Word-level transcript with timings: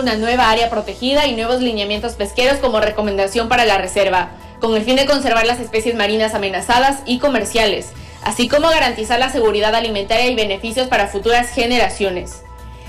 una 0.00 0.16
nueva 0.16 0.50
área 0.50 0.70
protegida 0.70 1.26
y 1.26 1.34
nuevos 1.34 1.60
lineamientos 1.60 2.14
pesqueros 2.14 2.58
como 2.58 2.80
recomendación 2.80 3.48
para 3.48 3.64
la 3.64 3.78
reserva, 3.78 4.30
con 4.60 4.74
el 4.76 4.84
fin 4.84 4.96
de 4.96 5.06
conservar 5.06 5.46
las 5.46 5.60
especies 5.60 5.94
marinas 5.94 6.34
amenazadas 6.34 7.00
y 7.04 7.18
comerciales, 7.18 7.90
así 8.22 8.48
como 8.48 8.68
garantizar 8.68 9.18
la 9.18 9.30
seguridad 9.30 9.74
alimentaria 9.74 10.26
y 10.26 10.34
beneficios 10.34 10.88
para 10.88 11.08
futuras 11.08 11.50
generaciones. 11.50 12.42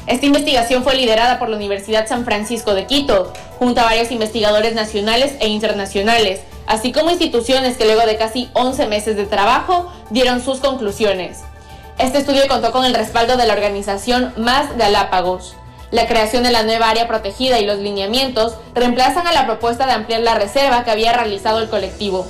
Esta 0.07 0.25
investigación 0.25 0.83
fue 0.83 0.95
liderada 0.95 1.39
por 1.39 1.49
la 1.49 1.55
Universidad 1.55 2.07
San 2.07 2.25
Francisco 2.25 2.75
de 2.75 2.85
Quito, 2.85 3.33
junto 3.57 3.81
a 3.81 3.85
varios 3.85 4.11
investigadores 4.11 4.75
nacionales 4.75 5.33
e 5.39 5.47
internacionales, 5.47 6.41
así 6.67 6.91
como 6.91 7.09
instituciones 7.09 7.75
que 7.75 7.85
luego 7.85 8.05
de 8.05 8.17
casi 8.17 8.49
11 8.53 8.87
meses 8.87 9.15
de 9.15 9.25
trabajo 9.25 9.91
dieron 10.11 10.43
sus 10.43 10.59
conclusiones. 10.59 11.39
Este 11.97 12.19
estudio 12.19 12.47
contó 12.47 12.71
con 12.71 12.85
el 12.85 12.93
respaldo 12.93 13.35
de 13.35 13.47
la 13.47 13.53
organización 13.53 14.33
Más 14.37 14.77
Galápagos, 14.77 15.55
la 15.91 16.07
creación 16.07 16.43
de 16.43 16.51
la 16.51 16.63
nueva 16.63 16.89
área 16.89 17.07
protegida 17.07 17.59
y 17.59 17.65
los 17.65 17.79
lineamientos 17.79 18.55
reemplazan 18.73 19.27
a 19.27 19.33
la 19.33 19.45
propuesta 19.45 19.85
de 19.85 19.93
ampliar 19.93 20.21
la 20.21 20.35
reserva 20.35 20.83
que 20.83 20.91
había 20.91 21.13
realizado 21.13 21.59
el 21.59 21.69
colectivo. 21.69 22.25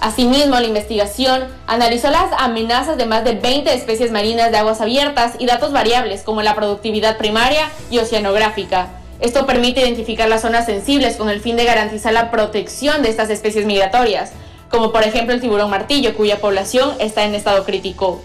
Asimismo, 0.00 0.58
la 0.58 0.66
investigación 0.66 1.44
analizó 1.66 2.10
las 2.10 2.32
amenazas 2.38 2.96
de 2.96 3.04
más 3.04 3.22
de 3.22 3.34
20 3.34 3.74
especies 3.74 4.10
marinas 4.10 4.50
de 4.50 4.56
aguas 4.56 4.80
abiertas 4.80 5.34
y 5.38 5.44
datos 5.44 5.72
variables 5.72 6.22
como 6.22 6.40
la 6.40 6.54
productividad 6.54 7.18
primaria 7.18 7.70
y 7.90 7.98
oceanográfica. 7.98 8.88
Esto 9.20 9.44
permite 9.44 9.82
identificar 9.82 10.28
las 10.28 10.40
zonas 10.40 10.64
sensibles 10.64 11.16
con 11.16 11.28
el 11.28 11.42
fin 11.42 11.56
de 11.56 11.66
garantizar 11.66 12.14
la 12.14 12.30
protección 12.30 13.02
de 13.02 13.10
estas 13.10 13.28
especies 13.28 13.66
migratorias, 13.66 14.32
como 14.70 14.92
por 14.92 15.02
ejemplo 15.02 15.34
el 15.34 15.42
tiburón 15.42 15.68
martillo, 15.68 16.16
cuya 16.16 16.40
población 16.40 16.94
está 16.98 17.24
en 17.24 17.34
estado 17.34 17.64
crítico. 17.64 18.22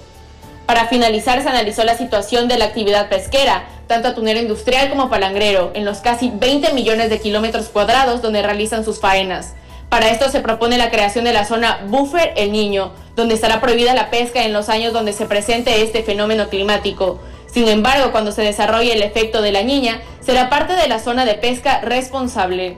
Para 0.65 0.87
finalizar, 0.87 1.41
se 1.43 1.49
analizó 1.49 1.83
la 1.83 1.95
situación 1.95 2.47
de 2.47 2.57
la 2.57 2.65
actividad 2.65 3.07
pesquera, 3.07 3.65
tanto 3.87 4.07
atunero 4.07 4.39
industrial 4.39 4.89
como 4.89 5.09
palangrero, 5.09 5.71
en 5.75 5.85
los 5.85 5.99
casi 5.99 6.31
20 6.33 6.73
millones 6.73 7.09
de 7.09 7.19
kilómetros 7.19 7.69
cuadrados 7.69 8.23
donde 8.23 8.41
realizan 8.41 8.83
sus 8.83 8.99
faenas. 8.99 9.53
Para 9.89 10.09
esto 10.09 10.29
se 10.29 10.39
propone 10.39 10.79
la 10.79 10.89
creación 10.89 11.23
de 11.23 11.33
la 11.33 11.45
zona 11.45 11.81
Buffer 11.87 12.33
El 12.35 12.51
Niño, 12.51 12.93
donde 13.15 13.35
estará 13.35 13.61
prohibida 13.61 13.93
la 13.93 14.09
pesca 14.09 14.43
en 14.43 14.53
los 14.53 14.69
años 14.69 14.91
donde 14.91 15.13
se 15.13 15.27
presente 15.27 15.83
este 15.83 16.01
fenómeno 16.01 16.49
climático. 16.49 17.19
Sin 17.45 17.67
embargo, 17.67 18.11
cuando 18.11 18.31
se 18.31 18.41
desarrolle 18.41 18.93
el 18.93 19.03
efecto 19.03 19.43
de 19.43 19.51
la 19.51 19.61
niña, 19.61 20.01
será 20.19 20.49
parte 20.49 20.73
de 20.73 20.87
la 20.87 20.99
zona 20.99 21.25
de 21.25 21.35
pesca 21.35 21.81
responsable. 21.81 22.77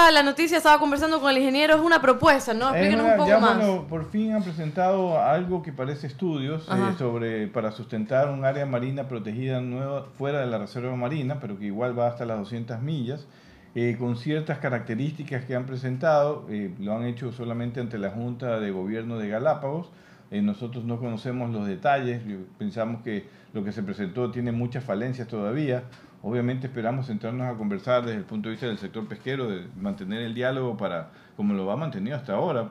Ah, 0.00 0.12
la 0.12 0.22
noticia 0.22 0.58
estaba 0.58 0.78
conversando 0.78 1.20
con 1.20 1.30
el 1.30 1.38
ingeniero, 1.38 1.74
es 1.74 1.80
una 1.80 2.00
propuesta, 2.00 2.54
¿no? 2.54 2.70
Explíquenos 2.70 3.04
un 3.04 3.16
poco 3.16 3.40
más. 3.40 3.58
por 3.88 4.08
fin 4.08 4.32
han 4.32 4.44
presentado 4.44 5.20
algo 5.20 5.60
que 5.60 5.72
parece 5.72 6.06
estudios 6.06 6.68
eh, 6.68 6.94
sobre 6.96 7.48
para 7.48 7.72
sustentar 7.72 8.30
un 8.30 8.44
área 8.44 8.64
marina 8.64 9.08
protegida 9.08 9.60
nueva 9.60 10.06
fuera 10.16 10.38
de 10.38 10.46
la 10.46 10.58
reserva 10.58 10.94
marina, 10.94 11.40
pero 11.40 11.58
que 11.58 11.64
igual 11.64 11.98
va 11.98 12.06
hasta 12.06 12.24
las 12.26 12.38
200 12.38 12.80
millas, 12.80 13.26
eh, 13.74 13.96
con 13.98 14.16
ciertas 14.16 14.58
características 14.58 15.44
que 15.44 15.56
han 15.56 15.66
presentado. 15.66 16.46
Eh, 16.48 16.72
lo 16.78 16.94
han 16.94 17.04
hecho 17.04 17.32
solamente 17.32 17.80
ante 17.80 17.98
la 17.98 18.10
Junta 18.10 18.60
de 18.60 18.70
Gobierno 18.70 19.18
de 19.18 19.28
Galápagos. 19.28 19.90
nosotros 20.30 20.84
no 20.84 21.00
conocemos 21.00 21.50
los 21.50 21.66
detalles, 21.66 22.22
pensamos 22.56 23.02
que 23.02 23.26
lo 23.52 23.64
que 23.64 23.72
se 23.72 23.82
presentó 23.82 24.30
tiene 24.30 24.52
muchas 24.52 24.84
falencias 24.84 25.26
todavía. 25.26 25.82
Obviamente 26.22 26.66
esperamos 26.66 27.06
centrarnos 27.06 27.46
a 27.46 27.56
conversar 27.56 28.04
desde 28.04 28.18
el 28.18 28.24
punto 28.24 28.48
de 28.48 28.54
vista 28.54 28.66
del 28.66 28.78
sector 28.78 29.06
pesquero, 29.06 29.48
de 29.48 29.68
mantener 29.80 30.22
el 30.22 30.34
diálogo 30.34 30.76
para, 30.76 31.10
como 31.36 31.54
lo 31.54 31.70
ha 31.70 31.76
mantenido 31.76 32.16
hasta 32.16 32.34
ahora, 32.34 32.70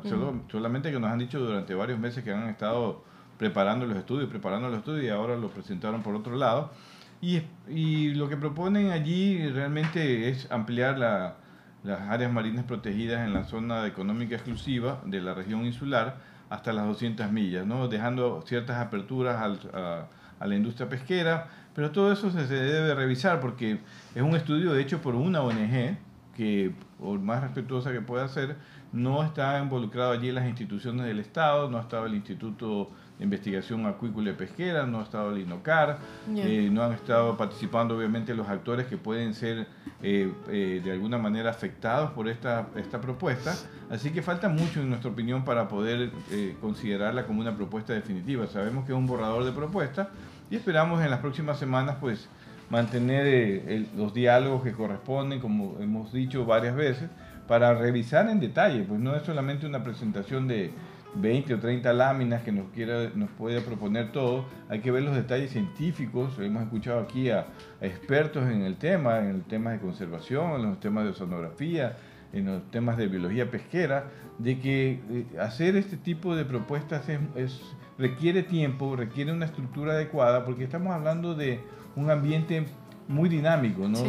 solamente 0.52 0.91
que 0.91 1.00
nos 1.00 1.09
han 1.09 1.19
dicho 1.19 1.40
durante 1.40 1.74
varios 1.74 1.97
meses 1.97 2.24
que 2.24 2.31
han 2.31 2.50
estado 2.50 3.03
preparando 3.38 3.86
los 3.86 3.97
estudios, 3.97 4.30
preparando 4.30 4.68
los 4.68 4.80
estudios 4.80 5.06
y 5.06 5.09
ahora 5.09 5.38
lo 5.38 5.50
presentaron 5.50 6.03
por 6.03 6.16
otro 6.16 6.36
lado. 6.36 6.72
Y, 7.22 7.41
y 7.69 8.13
lo 8.13 8.28
que 8.28 8.36
proponen 8.38 8.91
allí 8.91 9.47
realmente 9.50 10.30
es 10.30 10.52
ampliar 10.52 10.97
la, 10.97 11.38
las 11.84 12.02
áreas 12.02 12.31
marinas 12.31 12.66
protegidas 12.66 13.25
en 13.25 13.34
la 13.34 13.46
zona 13.46 13.88
económica 13.88 14.36
exclusiva 14.36 15.02
de 15.06 15.22
la 15.22 15.34
región 15.34 15.66
insular 15.66 16.18
hasta 16.50 16.74
las 16.74 16.86
200 16.86 17.31
millas, 17.31 17.66
¿no? 17.66 17.88
dejando 17.88 18.44
ciertas 18.46 18.78
aperturas 18.78 19.41
al, 19.41 19.59
a, 19.74 20.07
a 20.40 20.47
la 20.47 20.56
industria 20.56 20.90
pesquera, 20.90 21.47
pero 21.78 21.92
todo 21.92 22.12
eso 22.12 22.32
se, 22.32 22.44
debe 22.48 22.96
revisar 22.96 23.40
porque 23.40 23.78
es 24.16 24.22
un 24.24 24.36
estudio 24.36 24.76
hecho 24.76 25.00
por 25.00 25.14
una 25.14 25.44
ONG 25.44 25.96
que, 26.36 26.74
por 27.00 27.20
más 27.20 27.44
respetuosa 27.44 27.92
que 27.92 28.02
pueda 28.02 28.28
ser, 28.30 28.56
no 28.92 29.24
está 29.24 29.60
involucrado 29.60 30.12
allí 30.12 30.32
las 30.32 30.48
instituciones 30.48 31.06
del 31.06 31.20
Estado, 31.20 31.70
no 31.70 31.78
ha 31.78 31.82
estado 31.82 32.08
el 32.08 32.16
Instituto 32.16 32.90
de 33.20 33.26
Investigación 33.26 33.86
Acuícola 33.86 34.32
y 34.32 34.34
Pesquera, 34.34 34.88
no 34.88 35.02
ha 35.02 35.04
estado 35.04 35.36
el 35.36 35.42
INOCAR, 35.44 36.00
eh, 36.36 36.68
no 36.72 36.82
han 36.82 36.94
estado 36.94 37.38
participando 37.38 37.96
obviamente 37.96 38.34
los 38.34 38.48
actores 38.48 38.88
que 38.88 38.98
pueden 38.98 39.36
ser 39.36 39.68
eh, 40.02 40.34
eh, 40.50 40.82
de 40.84 40.92
alguna 40.92 41.20
manera 41.20 41.52
afectados 41.52 42.10
por 42.10 42.28
esta, 42.28 42.70
esta 42.76 43.00
propuesta. 43.00 43.54
Así 43.92 44.10
que 44.10 44.24
falta 44.24 44.50
mucho, 44.50 44.82
en 44.82 44.90
nuestra 44.90 45.12
opinión, 45.12 45.46
para 45.46 45.68
poder 45.68 46.12
considerarla 46.60 47.28
como 47.28 47.40
una 47.40 47.56
propuesta 47.56 47.94
definitiva. 47.94 48.48
Sabemos 48.48 48.84
que 48.84 48.94
es 48.94 48.98
un 48.98 49.06
borrador 49.06 49.46
de 49.46 49.52
propuesta, 49.52 50.10
y 50.50 50.56
esperamos 50.56 51.03
en 51.03 51.12
las 51.12 51.19
próximas 51.19 51.59
semanas 51.59 51.97
pues 52.00 52.30
mantener 52.69 53.25
eh, 53.28 53.85
los 53.96 54.13
diálogos 54.13 54.63
que 54.63 54.74
corresponden, 54.74 55.40
como 55.40 55.78
hemos 55.80 56.12
dicho 56.12 56.46
varias 56.46 56.75
veces, 56.75 57.09
para 57.47 57.74
revisar 57.74 58.30
en 58.30 58.40
detalle, 58.40 58.84
pues 58.84 59.00
no 59.00 59.16
es 59.16 59.24
solamente 59.24 59.66
una 59.66 59.84
presentación 59.84 60.47
de 60.47 60.72
20 61.16 61.53
o 61.53 61.59
30 61.59 61.94
láminas 61.94 62.44
que 62.44 62.52
nos, 62.52 62.69
quiera, 62.69 63.09
nos 63.16 63.30
puede 63.31 63.62
proponer 63.62 64.12
todo, 64.12 64.46
hay 64.69 64.80
que 64.80 64.91
ver 64.91 65.03
los 65.03 65.16
detalles 65.16 65.52
científicos, 65.52 66.38
hemos 66.40 66.63
escuchado 66.63 67.00
aquí 67.00 67.30
a, 67.30 67.47
expertos 67.81 68.50
en 68.50 68.63
el 68.63 68.75
tema, 68.75 69.19
en 69.19 69.28
el 69.28 69.44
tema 69.44 69.72
de 69.72 69.80
conservación, 69.80 70.59
en 70.59 70.63
los 70.63 70.80
temas 70.80 71.06
de 71.06 71.12
oceanografía, 71.12 71.96
en 72.34 72.46
los 72.46 72.70
temas 72.72 72.98
de 72.98 73.08
biología 73.08 73.50
pesquera, 73.50 74.10
de 74.38 74.60
que 74.60 75.02
eh, 75.10 75.26
hacer 75.40 75.76
este 75.76 75.98
tipo 75.98 76.36
de 76.36 76.46
propuestas 76.46 77.08
es 77.36 77.62
requiere 77.98 78.44
tiempo, 78.44 78.96
requiere 78.96 79.32
una 79.32 79.46
estructura 79.46 79.94
adecuada, 79.94 80.46
porque 80.46 80.64
estamos 80.64 80.94
hablando 80.94 81.36
de 81.36 81.60
un 81.96 82.10
ambiente 82.12 82.66
muy 83.08 83.30
dinámico, 83.30 83.88
¿no? 83.88 84.00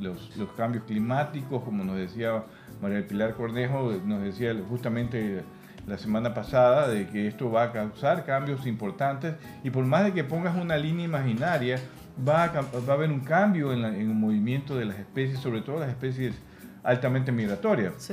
los, 0.00 0.36
los, 0.36 0.52
cambios 0.52 0.84
climáticos, 0.84 1.62
como 1.62 1.84
nos 1.84 1.96
decía 1.96 2.44
María 2.80 3.06
Pilar 3.06 3.34
Cornejo, 3.34 3.92
nos 4.04 4.22
decía 4.22 4.54
justamente 4.68 5.42
la 5.86 5.96
semana 5.96 6.34
pasada, 6.34 6.88
de 6.88 7.08
que 7.08 7.26
esto 7.26 7.50
va 7.50 7.64
a 7.64 7.72
causar 7.72 8.24
cambios 8.24 8.66
importantes 8.66 9.34
y 9.64 9.70
por 9.70 9.84
más 9.84 10.04
de 10.04 10.12
que 10.12 10.24
pongas 10.24 10.56
una 10.56 10.76
línea 10.76 11.04
imaginaria, 11.04 11.78
va 12.26 12.44
a, 12.44 12.48
va 12.48 12.92
a 12.92 12.92
haber 12.92 13.10
un 13.10 13.20
cambio 13.20 13.72
en, 13.72 13.84
el 13.84 14.06
movimiento 14.08 14.76
de 14.76 14.84
las 14.84 14.98
especies, 14.98 15.38
sobre 15.38 15.62
todo 15.62 15.80
las 15.80 15.88
especies 15.88 16.34
altamente 16.82 17.32
migratorias, 17.32 18.12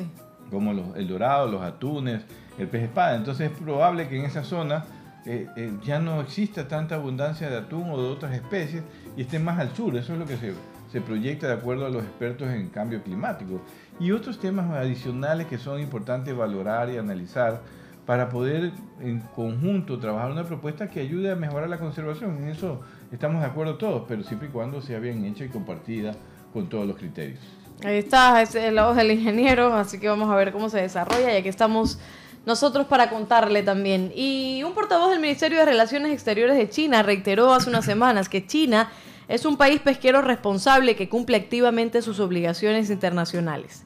como 0.49 0.73
los, 0.73 0.95
el 0.95 1.07
dorado, 1.07 1.49
los 1.49 1.61
atunes, 1.61 2.23
el 2.57 2.67
pez 2.67 2.83
espada. 2.83 3.15
Entonces 3.15 3.51
es 3.51 3.57
probable 3.57 4.07
que 4.07 4.19
en 4.19 4.25
esa 4.25 4.43
zona 4.43 4.85
eh, 5.25 5.47
eh, 5.55 5.73
ya 5.83 5.99
no 5.99 6.21
exista 6.21 6.67
tanta 6.67 6.95
abundancia 6.95 7.49
de 7.49 7.57
atún 7.57 7.89
o 7.89 8.01
de 8.01 8.09
otras 8.09 8.33
especies 8.33 8.83
y 9.17 9.21
esté 9.21 9.39
más 9.39 9.59
al 9.59 9.75
sur. 9.75 9.95
Eso 9.95 10.13
es 10.13 10.19
lo 10.19 10.25
que 10.25 10.37
se, 10.37 10.53
se 10.91 11.01
proyecta 11.01 11.47
de 11.47 11.53
acuerdo 11.53 11.85
a 11.85 11.89
los 11.89 12.03
expertos 12.03 12.49
en 12.49 12.69
cambio 12.69 13.03
climático. 13.03 13.61
Y 13.99 14.11
otros 14.11 14.39
temas 14.39 14.69
adicionales 14.71 15.47
que 15.47 15.57
son 15.57 15.79
importantes 15.79 16.35
valorar 16.35 16.89
y 16.89 16.97
analizar 16.97 17.61
para 18.05 18.29
poder 18.29 18.71
en 19.01 19.19
conjunto 19.35 19.99
trabajar 19.99 20.31
una 20.31 20.43
propuesta 20.43 20.87
que 20.89 20.99
ayude 20.99 21.31
a 21.31 21.35
mejorar 21.35 21.69
la 21.69 21.77
conservación. 21.77 22.37
En 22.37 22.47
eso 22.47 22.81
estamos 23.11 23.41
de 23.41 23.47
acuerdo 23.47 23.77
todos, 23.77 24.05
pero 24.07 24.23
siempre 24.23 24.47
y 24.47 24.51
cuando 24.51 24.81
sea 24.81 24.99
bien 24.99 25.23
hecha 25.25 25.45
y 25.45 25.49
compartida 25.49 26.13
con 26.51 26.69
todos 26.69 26.87
los 26.87 26.97
criterios. 26.97 27.58
Ahí 27.83 27.99
está, 27.99 28.41
es 28.41 28.55
la 28.73 28.87
voz 28.87 28.97
del 28.97 29.11
ingeniero, 29.11 29.73
así 29.73 29.99
que 29.99 30.09
vamos 30.09 30.29
a 30.29 30.35
ver 30.35 30.51
cómo 30.51 30.69
se 30.69 30.81
desarrolla, 30.81 31.31
ya 31.31 31.41
que 31.41 31.47
estamos 31.47 31.97
nosotros 32.45 32.87
para 32.87 33.09
contarle 33.09 33.63
también. 33.63 34.11
Y 34.13 34.63
un 34.63 34.73
portavoz 34.73 35.11
del 35.11 35.19
Ministerio 35.19 35.59
de 35.59 35.65
Relaciones 35.65 36.11
Exteriores 36.11 36.57
de 36.57 36.69
China 36.69 37.03
reiteró 37.03 37.53
hace 37.53 37.69
unas 37.69 37.85
semanas 37.85 38.27
que 38.27 38.45
China 38.45 38.91
es 39.29 39.45
un 39.45 39.55
país 39.55 39.79
pesquero 39.79 40.21
responsable 40.21 40.97
que 40.97 41.07
cumple 41.07 41.37
activamente 41.37 42.01
sus 42.01 42.19
obligaciones 42.19 42.89
internacionales. 42.89 43.83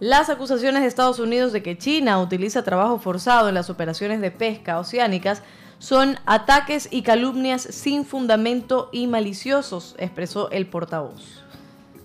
Las 0.00 0.30
acusaciones 0.30 0.82
de 0.82 0.88
Estados 0.88 1.18
Unidos 1.18 1.52
de 1.52 1.62
que 1.62 1.76
China 1.76 2.20
utiliza 2.22 2.64
trabajo 2.64 2.98
forzado 2.98 3.48
en 3.48 3.54
las 3.54 3.68
operaciones 3.68 4.20
de 4.22 4.30
pesca 4.30 4.78
oceánicas 4.78 5.42
son 5.78 6.18
ataques 6.24 6.88
y 6.90 7.02
calumnias 7.02 7.62
sin 7.62 8.06
fundamento 8.06 8.88
y 8.92 9.08
maliciosos, 9.08 9.94
expresó 9.98 10.50
el 10.50 10.66
portavoz. 10.66 11.45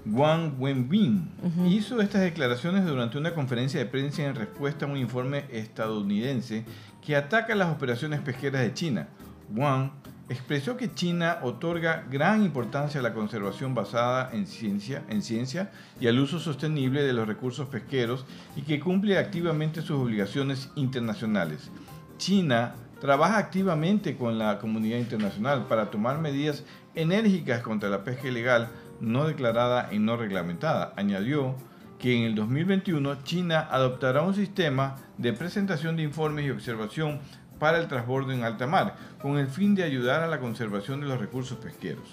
Wang 0.05 0.53
Wenbin 0.57 1.29
hizo 1.67 2.01
estas 2.01 2.21
declaraciones 2.21 2.85
durante 2.85 3.19
una 3.19 3.35
conferencia 3.35 3.79
de 3.79 3.85
prensa 3.85 4.23
en 4.23 4.35
respuesta 4.35 4.85
a 4.85 4.89
un 4.89 4.97
informe 4.97 5.45
estadounidense 5.51 6.65
que 7.05 7.15
ataca 7.15 7.53
las 7.53 7.69
operaciones 7.71 8.19
pesqueras 8.21 8.63
de 8.63 8.73
China. 8.73 9.07
Wang 9.53 9.91
expresó 10.27 10.75
que 10.75 10.93
China 10.93 11.39
otorga 11.43 12.05
gran 12.09 12.43
importancia 12.43 12.99
a 12.99 13.03
la 13.03 13.13
conservación 13.13 13.75
basada 13.75 14.29
en 14.33 14.47
ciencia, 14.47 15.03
en 15.09 15.21
ciencia 15.21 15.71
y 15.99 16.07
al 16.07 16.19
uso 16.19 16.39
sostenible 16.39 17.03
de 17.03 17.13
los 17.13 17.27
recursos 17.27 17.67
pesqueros 17.67 18.25
y 18.55 18.63
que 18.63 18.79
cumple 18.79 19.19
activamente 19.19 19.81
sus 19.81 19.99
obligaciones 19.99 20.69
internacionales. 20.75 21.69
China 22.17 22.75
trabaja 23.01 23.37
activamente 23.37 24.15
con 24.15 24.39
la 24.39 24.57
comunidad 24.57 24.99
internacional 24.99 25.65
para 25.67 25.91
tomar 25.91 26.19
medidas 26.19 26.63
enérgicas 26.95 27.61
contra 27.61 27.89
la 27.89 28.03
pesca 28.03 28.27
ilegal 28.27 28.69
no 29.01 29.27
declarada 29.27 29.89
y 29.91 29.99
no 29.99 30.15
reglamentada. 30.15 30.93
Añadió 30.95 31.55
que 31.99 32.15
en 32.15 32.23
el 32.23 32.35
2021 32.35 33.23
China 33.23 33.67
adoptará 33.69 34.21
un 34.21 34.33
sistema 34.33 34.95
de 35.17 35.33
presentación 35.33 35.97
de 35.97 36.03
informes 36.03 36.45
y 36.45 36.49
observación 36.49 37.19
para 37.59 37.77
el 37.77 37.87
transbordo 37.87 38.31
en 38.31 38.43
alta 38.43 38.65
mar, 38.65 38.95
con 39.21 39.37
el 39.37 39.47
fin 39.47 39.75
de 39.75 39.83
ayudar 39.83 40.23
a 40.23 40.27
la 40.27 40.39
conservación 40.39 40.99
de 40.99 41.07
los 41.07 41.19
recursos 41.19 41.57
pesqueros. 41.59 42.09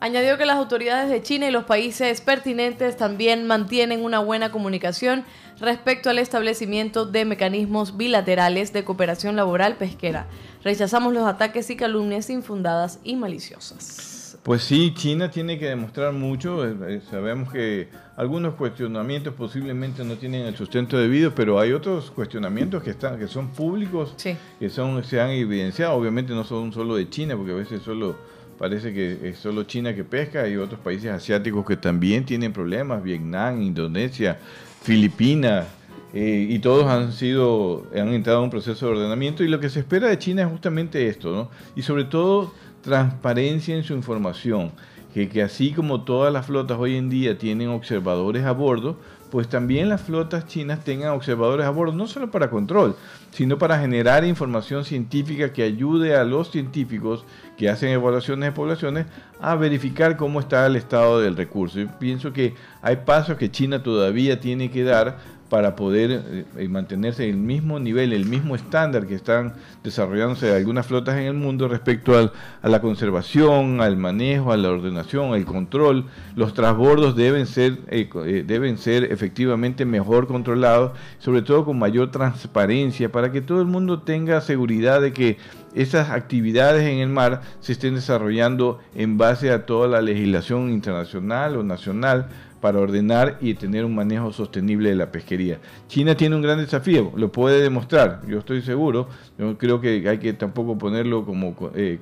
Añadió 0.00 0.38
que 0.38 0.46
las 0.46 0.56
autoridades 0.56 1.10
de 1.10 1.22
China 1.22 1.48
y 1.48 1.50
los 1.50 1.64
países 1.64 2.20
pertinentes 2.20 2.96
también 2.96 3.48
mantienen 3.48 4.04
una 4.04 4.20
buena 4.20 4.52
comunicación 4.52 5.24
respecto 5.58 6.10
al 6.10 6.20
establecimiento 6.20 7.04
de 7.04 7.24
mecanismos 7.24 7.96
bilaterales 7.96 8.72
de 8.72 8.84
cooperación 8.84 9.34
laboral 9.34 9.74
pesquera. 9.74 10.26
Rechazamos 10.62 11.12
los 11.12 11.26
ataques 11.26 11.68
y 11.70 11.76
calumnias 11.76 12.30
infundadas 12.30 13.00
y 13.02 13.16
maliciosas. 13.16 14.17
Pues 14.42 14.62
sí, 14.62 14.94
China 14.94 15.30
tiene 15.30 15.58
que 15.58 15.66
demostrar 15.66 16.12
mucho. 16.12 16.66
Eh, 16.66 16.74
eh, 16.88 17.00
sabemos 17.10 17.52
que 17.52 17.88
algunos 18.16 18.54
cuestionamientos 18.54 19.34
posiblemente 19.34 20.04
no 20.04 20.14
tienen 20.16 20.46
el 20.46 20.56
sustento 20.56 20.96
debido, 20.96 21.34
pero 21.34 21.60
hay 21.60 21.72
otros 21.72 22.10
cuestionamientos 22.10 22.82
que 22.82 22.90
están, 22.90 23.18
que 23.18 23.28
son 23.28 23.48
públicos, 23.48 24.14
que 24.58 24.70
son, 24.70 25.04
se 25.04 25.20
han 25.20 25.30
evidenciado. 25.30 25.94
Obviamente 25.94 26.32
no 26.32 26.44
son 26.44 26.72
solo 26.72 26.96
de 26.96 27.10
China, 27.10 27.36
porque 27.36 27.52
a 27.52 27.56
veces 27.56 27.82
solo 27.82 28.16
parece 28.58 28.92
que 28.92 29.28
es 29.28 29.38
solo 29.38 29.64
China 29.64 29.94
que 29.94 30.02
pesca, 30.02 30.42
hay 30.42 30.56
otros 30.56 30.80
países 30.80 31.10
asiáticos 31.12 31.64
que 31.64 31.76
también 31.76 32.24
tienen 32.24 32.52
problemas, 32.52 33.02
Vietnam, 33.02 33.62
Indonesia, 33.62 34.38
Filipinas, 34.82 35.66
eh, 36.14 36.46
y 36.48 36.58
todos 36.60 36.86
han 36.86 37.12
sido, 37.12 37.86
han 37.94 38.14
entrado 38.14 38.38
en 38.38 38.44
un 38.44 38.50
proceso 38.50 38.86
de 38.86 38.92
ordenamiento 38.92 39.44
y 39.44 39.48
lo 39.48 39.60
que 39.60 39.68
se 39.68 39.80
espera 39.80 40.08
de 40.08 40.18
China 40.18 40.42
es 40.42 40.48
justamente 40.48 41.06
esto, 41.06 41.32
¿no? 41.32 41.50
Y 41.76 41.82
sobre 41.82 42.04
todo 42.04 42.54
transparencia 42.88 43.76
en 43.76 43.84
su 43.84 43.94
información, 43.94 44.72
que, 45.12 45.42
así 45.42 45.72
como 45.72 46.02
todas 46.02 46.32
las 46.32 46.46
flotas 46.46 46.78
hoy 46.78 46.96
en 46.96 47.10
día 47.10 47.38
tienen 47.38 47.68
observadores 47.70 48.44
a 48.44 48.52
bordo, 48.52 48.96
pues 49.30 49.48
también 49.48 49.88
las 49.88 50.00
flotas 50.00 50.46
chinas 50.46 50.84
tengan 50.84 51.10
observadores 51.10 51.66
a 51.66 51.70
bordo, 51.70 51.92
no 51.92 52.06
solo 52.06 52.30
para 52.30 52.48
control, 52.48 52.96
sino 53.30 53.58
para 53.58 53.78
generar 53.78 54.24
información 54.24 54.84
científica 54.84 55.52
que 55.52 55.64
ayude 55.64 56.16
a 56.16 56.24
los 56.24 56.50
científicos 56.50 57.24
que 57.56 57.68
hacen 57.68 57.90
evaluaciones 57.90 58.48
de 58.48 58.52
poblaciones 58.52 59.06
a 59.40 59.54
verificar 59.54 60.16
cómo 60.16 60.40
está 60.40 60.66
el 60.66 60.76
estado 60.76 61.20
del 61.20 61.36
recurso. 61.36 61.80
Yo 61.80 61.88
pienso 61.98 62.32
que 62.32 62.54
hay 62.80 62.96
pasos 62.96 63.36
que 63.36 63.50
China 63.50 63.82
todavía 63.82 64.40
tiene 64.40 64.70
que 64.70 64.84
dar 64.84 65.18
para 65.48 65.76
poder 65.76 66.10
eh, 66.10 66.44
eh, 66.56 66.68
mantenerse 66.68 67.24
en 67.24 67.30
el 67.30 67.36
mismo 67.36 67.78
nivel, 67.78 68.12
el 68.12 68.26
mismo 68.26 68.54
estándar 68.54 69.06
que 69.06 69.14
están 69.14 69.54
desarrollándose 69.82 70.54
algunas 70.54 70.86
flotas 70.86 71.16
en 71.16 71.24
el 71.24 71.34
mundo 71.34 71.68
respecto 71.68 72.16
al, 72.16 72.32
a 72.62 72.68
la 72.68 72.80
conservación, 72.80 73.80
al 73.80 73.96
manejo, 73.96 74.52
a 74.52 74.56
la 74.56 74.68
ordenación, 74.68 75.32
al 75.32 75.44
control. 75.44 76.04
Los 76.36 76.54
transbordos 76.54 77.16
deben 77.16 77.46
ser, 77.46 77.78
eh, 77.88 78.44
deben 78.46 78.78
ser 78.78 79.04
efectivamente 79.04 79.84
mejor 79.84 80.26
controlados, 80.26 80.92
sobre 81.18 81.42
todo 81.42 81.64
con 81.64 81.78
mayor 81.78 82.10
transparencia, 82.10 83.10
para 83.10 83.32
que 83.32 83.40
todo 83.40 83.60
el 83.60 83.66
mundo 83.66 84.00
tenga 84.02 84.40
seguridad 84.40 85.00
de 85.00 85.12
que 85.12 85.38
esas 85.74 86.10
actividades 86.10 86.82
en 86.82 86.98
el 86.98 87.08
mar 87.08 87.42
se 87.60 87.72
estén 87.72 87.94
desarrollando 87.94 88.80
en 88.94 89.18
base 89.18 89.50
a 89.50 89.66
toda 89.66 89.86
la 89.86 90.00
legislación 90.02 90.70
internacional 90.70 91.56
o 91.56 91.62
nacional 91.62 92.28
para 92.60 92.78
ordenar 92.78 93.38
y 93.40 93.54
tener 93.54 93.84
un 93.84 93.94
manejo 93.94 94.32
sostenible 94.32 94.90
de 94.90 94.96
la 94.96 95.12
pesquería. 95.12 95.58
China 95.86 96.16
tiene 96.16 96.36
un 96.36 96.42
gran 96.42 96.58
desafío, 96.58 97.12
lo 97.16 97.30
puede 97.30 97.62
demostrar, 97.62 98.22
yo 98.26 98.38
estoy 98.38 98.62
seguro, 98.62 99.08
yo 99.38 99.56
creo 99.58 99.80
que 99.80 100.08
hay 100.08 100.18
que 100.18 100.32
tampoco 100.32 100.76
ponerlo 100.76 101.24
como, 101.24 101.54
eh, 101.74 101.98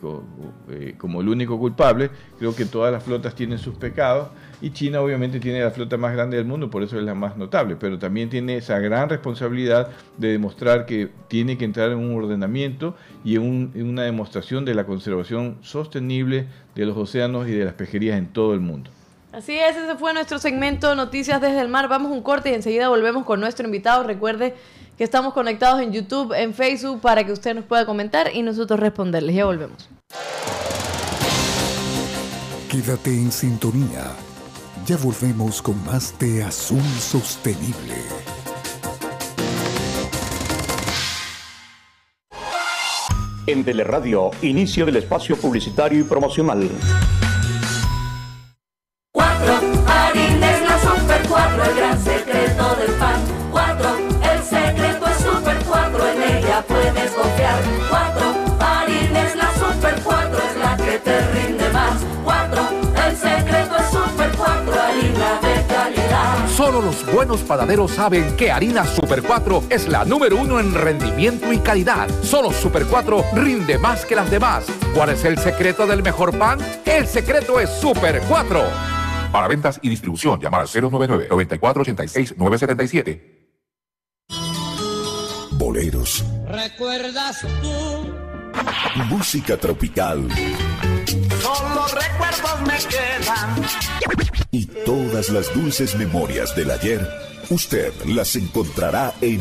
eh, 0.70 0.94
como 0.98 1.20
el 1.20 1.28
único 1.28 1.58
culpable, 1.58 2.10
creo 2.38 2.54
que 2.54 2.64
todas 2.64 2.92
las 2.92 3.02
flotas 3.02 3.34
tienen 3.34 3.58
sus 3.58 3.74
pecados 3.74 4.28
y 4.62 4.70
China 4.70 5.00
obviamente 5.00 5.38
tiene 5.38 5.60
la 5.60 5.70
flota 5.70 5.96
más 5.96 6.14
grande 6.14 6.38
del 6.38 6.46
mundo, 6.46 6.70
por 6.70 6.82
eso 6.82 6.98
es 6.98 7.04
la 7.04 7.14
más 7.14 7.36
notable, 7.36 7.76
pero 7.76 7.98
también 7.98 8.30
tiene 8.30 8.56
esa 8.56 8.78
gran 8.78 9.08
responsabilidad 9.08 9.90
de 10.16 10.28
demostrar 10.28 10.86
que 10.86 11.10
tiene 11.28 11.58
que 11.58 11.64
entrar 11.64 11.90
en 11.90 11.98
un 11.98 12.16
ordenamiento 12.16 12.96
y 13.24 13.36
en, 13.36 13.70
en 13.74 13.88
una 13.88 14.02
demostración 14.02 14.64
de 14.64 14.74
la 14.74 14.86
conservación 14.86 15.58
sostenible 15.60 16.46
de 16.74 16.86
los 16.86 16.96
océanos 16.96 17.48
y 17.48 17.52
de 17.52 17.64
las 17.64 17.74
pesquerías 17.74 18.16
en 18.18 18.28
todo 18.28 18.54
el 18.54 18.60
mundo. 18.60 18.90
Así 19.36 19.54
es, 19.58 19.76
ese 19.76 19.96
fue 19.96 20.14
nuestro 20.14 20.38
segmento 20.38 20.94
Noticias 20.94 21.42
desde 21.42 21.60
el 21.60 21.68
Mar. 21.68 21.88
Vamos 21.88 22.10
un 22.10 22.22
corte 22.22 22.50
y 22.50 22.54
enseguida 22.54 22.88
volvemos 22.88 23.26
con 23.26 23.38
nuestro 23.38 23.66
invitado. 23.66 24.02
Recuerde 24.02 24.54
que 24.96 25.04
estamos 25.04 25.34
conectados 25.34 25.82
en 25.82 25.92
YouTube, 25.92 26.32
en 26.32 26.54
Facebook, 26.54 27.02
para 27.02 27.22
que 27.22 27.32
usted 27.32 27.54
nos 27.54 27.66
pueda 27.66 27.84
comentar 27.84 28.34
y 28.34 28.40
nosotros 28.40 28.80
responderles. 28.80 29.36
Ya 29.36 29.44
volvemos. 29.44 29.90
Quédate 32.70 33.10
en 33.10 33.30
sintonía. 33.30 34.06
Ya 34.86 34.96
volvemos 34.96 35.60
con 35.60 35.84
más 35.84 36.18
de 36.18 36.42
Azul 36.42 36.80
Sostenible. 36.98 37.94
En 43.46 43.62
Teleradio, 43.66 44.30
inicio 44.40 44.86
del 44.86 44.96
espacio 44.96 45.36
publicitario 45.36 46.00
y 46.00 46.04
promocional. 46.04 46.70
Solo 66.66 66.82
los 66.82 67.06
buenos 67.12 67.42
panaderos 67.42 67.92
saben 67.92 68.36
que 68.36 68.50
harina 68.50 68.84
Super 68.84 69.22
4 69.22 69.66
es 69.70 69.86
la 69.86 70.04
número 70.04 70.36
uno 70.36 70.58
en 70.58 70.74
rendimiento 70.74 71.52
y 71.52 71.60
calidad. 71.60 72.08
Solo 72.24 72.50
Super 72.50 72.86
4 72.86 73.24
rinde 73.34 73.78
más 73.78 74.04
que 74.04 74.16
las 74.16 74.28
demás. 74.32 74.64
¿Cuál 74.92 75.10
es 75.10 75.24
el 75.24 75.38
secreto 75.38 75.86
del 75.86 76.02
mejor 76.02 76.36
pan? 76.36 76.58
El 76.84 77.06
secreto 77.06 77.60
es 77.60 77.70
Super 77.70 78.20
4. 78.28 78.64
Para 79.30 79.46
ventas 79.46 79.78
y 79.80 79.88
distribución, 79.88 80.40
llamar 80.40 80.62
al 80.62 80.66
099-9486-977. 80.66 83.20
Boleros. 85.52 86.24
¿Recuerdas 86.48 87.46
tú? 87.62 88.12
Música 89.08 89.56
tropical. 89.56 90.26
Solo 91.46 91.86
recuerdos 91.86 92.60
me 92.62 92.76
quedan. 92.90 93.62
Y 94.50 94.66
todas 94.66 95.28
las 95.28 95.54
dulces 95.54 95.94
memorias 95.94 96.56
del 96.56 96.72
ayer, 96.72 97.08
usted 97.50 97.92
las 98.04 98.34
encontrará 98.34 99.14
en 99.20 99.38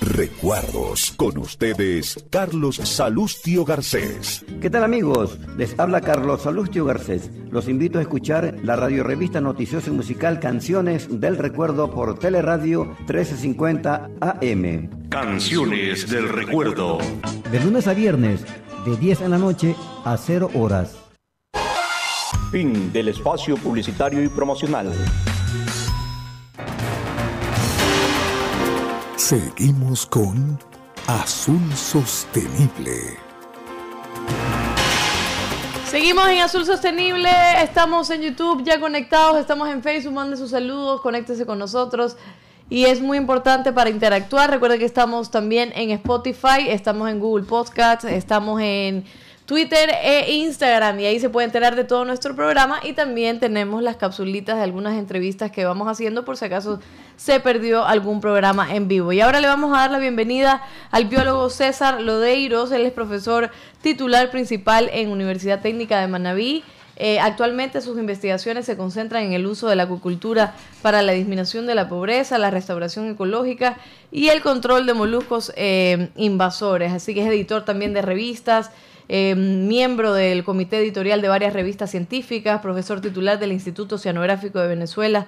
Recuerdos. 0.00 1.12
Con 1.18 1.36
ustedes, 1.36 2.24
Carlos 2.30 2.76
Salustio 2.76 3.66
Garcés. 3.66 4.42
¿Qué 4.62 4.70
tal 4.70 4.84
amigos? 4.84 5.38
Les 5.58 5.78
habla 5.78 6.00
Carlos 6.00 6.40
Salustio 6.40 6.86
Garcés. 6.86 7.30
Los 7.50 7.68
invito 7.68 7.98
a 7.98 8.02
escuchar 8.02 8.56
la 8.62 8.76
radio 8.76 9.04
revista 9.04 9.42
noticiosa 9.42 9.90
y 9.90 9.92
musical 9.92 10.40
Canciones 10.40 11.20
del 11.20 11.36
Recuerdo 11.36 11.90
por 11.90 12.18
Teleradio 12.18 12.86
1350 13.00 14.08
AM. 14.18 15.08
Canciones 15.10 16.08
del 16.08 16.26
Recuerdo. 16.26 16.96
De 17.52 17.60
lunes 17.60 17.86
a 17.86 17.92
viernes, 17.92 18.40
de 18.86 18.96
10 18.96 19.20
en 19.20 19.30
la 19.30 19.38
noche 19.38 19.76
a 20.06 20.16
0 20.16 20.50
horas. 20.54 21.03
Fin 22.54 22.92
del 22.92 23.08
espacio 23.08 23.56
publicitario 23.56 24.22
y 24.22 24.28
promocional. 24.28 24.92
Seguimos 29.16 30.06
con 30.06 30.56
Azul 31.08 31.74
Sostenible. 31.74 33.18
Seguimos 35.84 36.28
en 36.28 36.42
Azul 36.42 36.64
Sostenible, 36.64 37.28
estamos 37.60 38.08
en 38.10 38.22
YouTube 38.22 38.62
ya 38.62 38.78
conectados, 38.78 39.36
estamos 39.38 39.68
en 39.68 39.82
Facebook, 39.82 40.12
mande 40.14 40.36
sus 40.36 40.50
saludos, 40.50 41.00
conéctese 41.00 41.44
con 41.44 41.58
nosotros. 41.58 42.16
Y 42.70 42.84
es 42.84 43.00
muy 43.00 43.18
importante 43.18 43.72
para 43.72 43.90
interactuar. 43.90 44.48
Recuerden 44.48 44.78
que 44.78 44.84
estamos 44.84 45.32
también 45.32 45.72
en 45.74 45.90
Spotify, 45.90 46.68
estamos 46.68 47.10
en 47.10 47.18
Google 47.18 47.46
Podcasts, 47.46 48.04
estamos 48.04 48.60
en 48.60 49.04
Twitter 49.46 49.90
e 50.02 50.32
Instagram 50.36 51.00
y 51.00 51.04
ahí 51.04 51.20
se 51.20 51.28
puede 51.28 51.44
enterar 51.44 51.76
de 51.76 51.84
todo 51.84 52.06
nuestro 52.06 52.34
programa 52.34 52.80
y 52.82 52.94
también 52.94 53.40
tenemos 53.40 53.82
las 53.82 53.96
capsulitas 53.96 54.56
de 54.56 54.62
algunas 54.62 54.94
entrevistas 54.94 55.50
que 55.50 55.66
vamos 55.66 55.86
haciendo 55.86 56.24
por 56.24 56.38
si 56.38 56.46
acaso 56.46 56.80
se 57.16 57.40
perdió 57.40 57.84
algún 57.84 58.22
programa 58.22 58.74
en 58.74 58.88
vivo. 58.88 59.12
Y 59.12 59.20
ahora 59.20 59.40
le 59.40 59.46
vamos 59.46 59.76
a 59.76 59.80
dar 59.80 59.90
la 59.90 59.98
bienvenida 59.98 60.62
al 60.90 61.04
biólogo 61.04 61.50
César 61.50 62.00
Lodeiros, 62.00 62.72
él 62.72 62.86
es 62.86 62.92
profesor 62.92 63.50
titular 63.82 64.30
principal 64.30 64.88
en 64.94 65.10
Universidad 65.10 65.60
Técnica 65.60 66.00
de 66.00 66.08
Manabí. 66.08 66.64
Eh, 66.96 67.18
actualmente 67.20 67.82
sus 67.82 67.98
investigaciones 67.98 68.64
se 68.64 68.78
concentran 68.78 69.24
en 69.24 69.32
el 69.32 69.46
uso 69.46 69.68
de 69.68 69.76
la 69.76 69.82
acuicultura 69.82 70.54
para 70.80 71.02
la 71.02 71.12
disminución 71.12 71.66
de 71.66 71.74
la 71.74 71.88
pobreza, 71.88 72.38
la 72.38 72.50
restauración 72.50 73.10
ecológica 73.10 73.76
y 74.10 74.28
el 74.28 74.40
control 74.40 74.86
de 74.86 74.94
moluscos 74.94 75.52
eh, 75.56 76.08
invasores. 76.16 76.92
Así 76.92 77.12
que 77.12 77.20
es 77.20 77.26
editor 77.26 77.66
también 77.66 77.92
de 77.92 78.00
revistas 78.00 78.70
eh, 79.08 79.34
miembro 79.34 80.14
del 80.14 80.44
comité 80.44 80.78
editorial 80.78 81.20
de 81.20 81.28
varias 81.28 81.52
revistas 81.52 81.90
científicas, 81.90 82.60
profesor 82.60 83.00
titular 83.00 83.38
del 83.38 83.52
Instituto 83.52 83.96
Oceanográfico 83.96 84.58
de 84.60 84.68
Venezuela, 84.68 85.26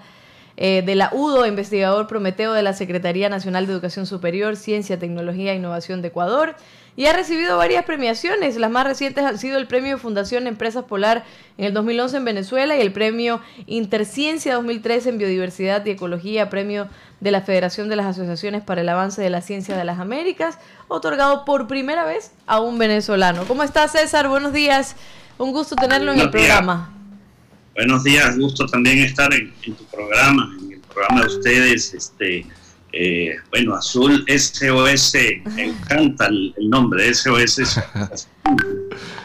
eh, 0.57 0.83
de 0.83 0.95
la 0.95 1.11
UDO, 1.13 1.47
investigador 1.47 2.07
prometeo 2.07 2.55
de 2.55 2.63
la 2.63 2.73
Secretaría 2.73 3.29
Nacional 3.29 3.67
de 3.67 3.75
Educación 3.75 4.07
Superior, 4.07 4.57
Ciencia, 4.57 4.99
Tecnología 4.99 5.53
e 5.53 5.57
Innovación 5.57 6.01
de 6.01 6.09
Ecuador 6.09 6.57
y 6.97 7.07
ha 7.07 7.13
recibido 7.13 7.59
varias 7.59 7.85
premiaciones. 7.85 8.57
Las 8.57 8.71
más 8.71 8.87
recientes 8.87 9.25
han 9.25 9.39
sido 9.39 9.59
el 9.59 9.67
Premio 9.67 9.99
Fundación 9.99 10.47
Empresas 10.47 10.85
Polar 10.85 11.25
en 11.59 11.67
el 11.67 11.75
2011 11.75 12.17
en 12.17 12.25
Venezuela 12.25 12.77
y 12.77 12.81
el 12.81 12.93
Premio 12.93 13.41
Interciencia 13.67 14.55
2013 14.55 15.11
en 15.11 15.19
Biodiversidad 15.19 15.85
y 15.85 15.91
Ecología, 15.91 16.49
Premio 16.49 16.89
de 17.21 17.31
la 17.31 17.43
Federación 17.43 17.89
de 17.89 17.97
las 17.97 18.07
Asociaciones 18.07 18.63
para 18.63 18.81
el 18.81 18.89
Avance 18.89 19.21
de 19.21 19.31
la 19.31 19.43
Ciencia 19.43 19.77
de 19.77 19.85
las 19.85 19.99
Américas, 19.99 20.59
otorgado 20.89 21.45
por 21.45 21.67
primera 21.67 22.05
vez 22.05 22.33
a 22.47 22.61
un 22.61 22.79
venezolano. 22.79 23.45
¿Cómo 23.47 23.63
estás, 23.63 23.93
César? 23.93 24.29
Buenos 24.29 24.53
días. 24.53 24.97
Un 25.39 25.53
gusto 25.53 25.77
tenerlo 25.77 26.13
en 26.13 26.21
el 26.21 26.31
programa. 26.31 26.93
Buenos 27.75 28.05
días, 28.05 28.39
gusto 28.39 28.65
también 28.65 29.01
estar 29.01 29.31
en, 29.35 29.53
tu 29.63 29.85
programa, 29.93 30.57
en 30.63 30.73
el 30.73 30.81
programa 30.81 31.21
de 31.21 31.27
ustedes. 31.27 31.93
Este, 31.93 32.47
eh, 32.99 33.37
bueno, 33.51 33.75
Azul 33.75 34.25
SOS, 34.27 35.15
me 35.55 35.65
encanta 35.65 36.27
el, 36.27 36.55
nombre, 36.61 37.13
SOS. 37.13 37.81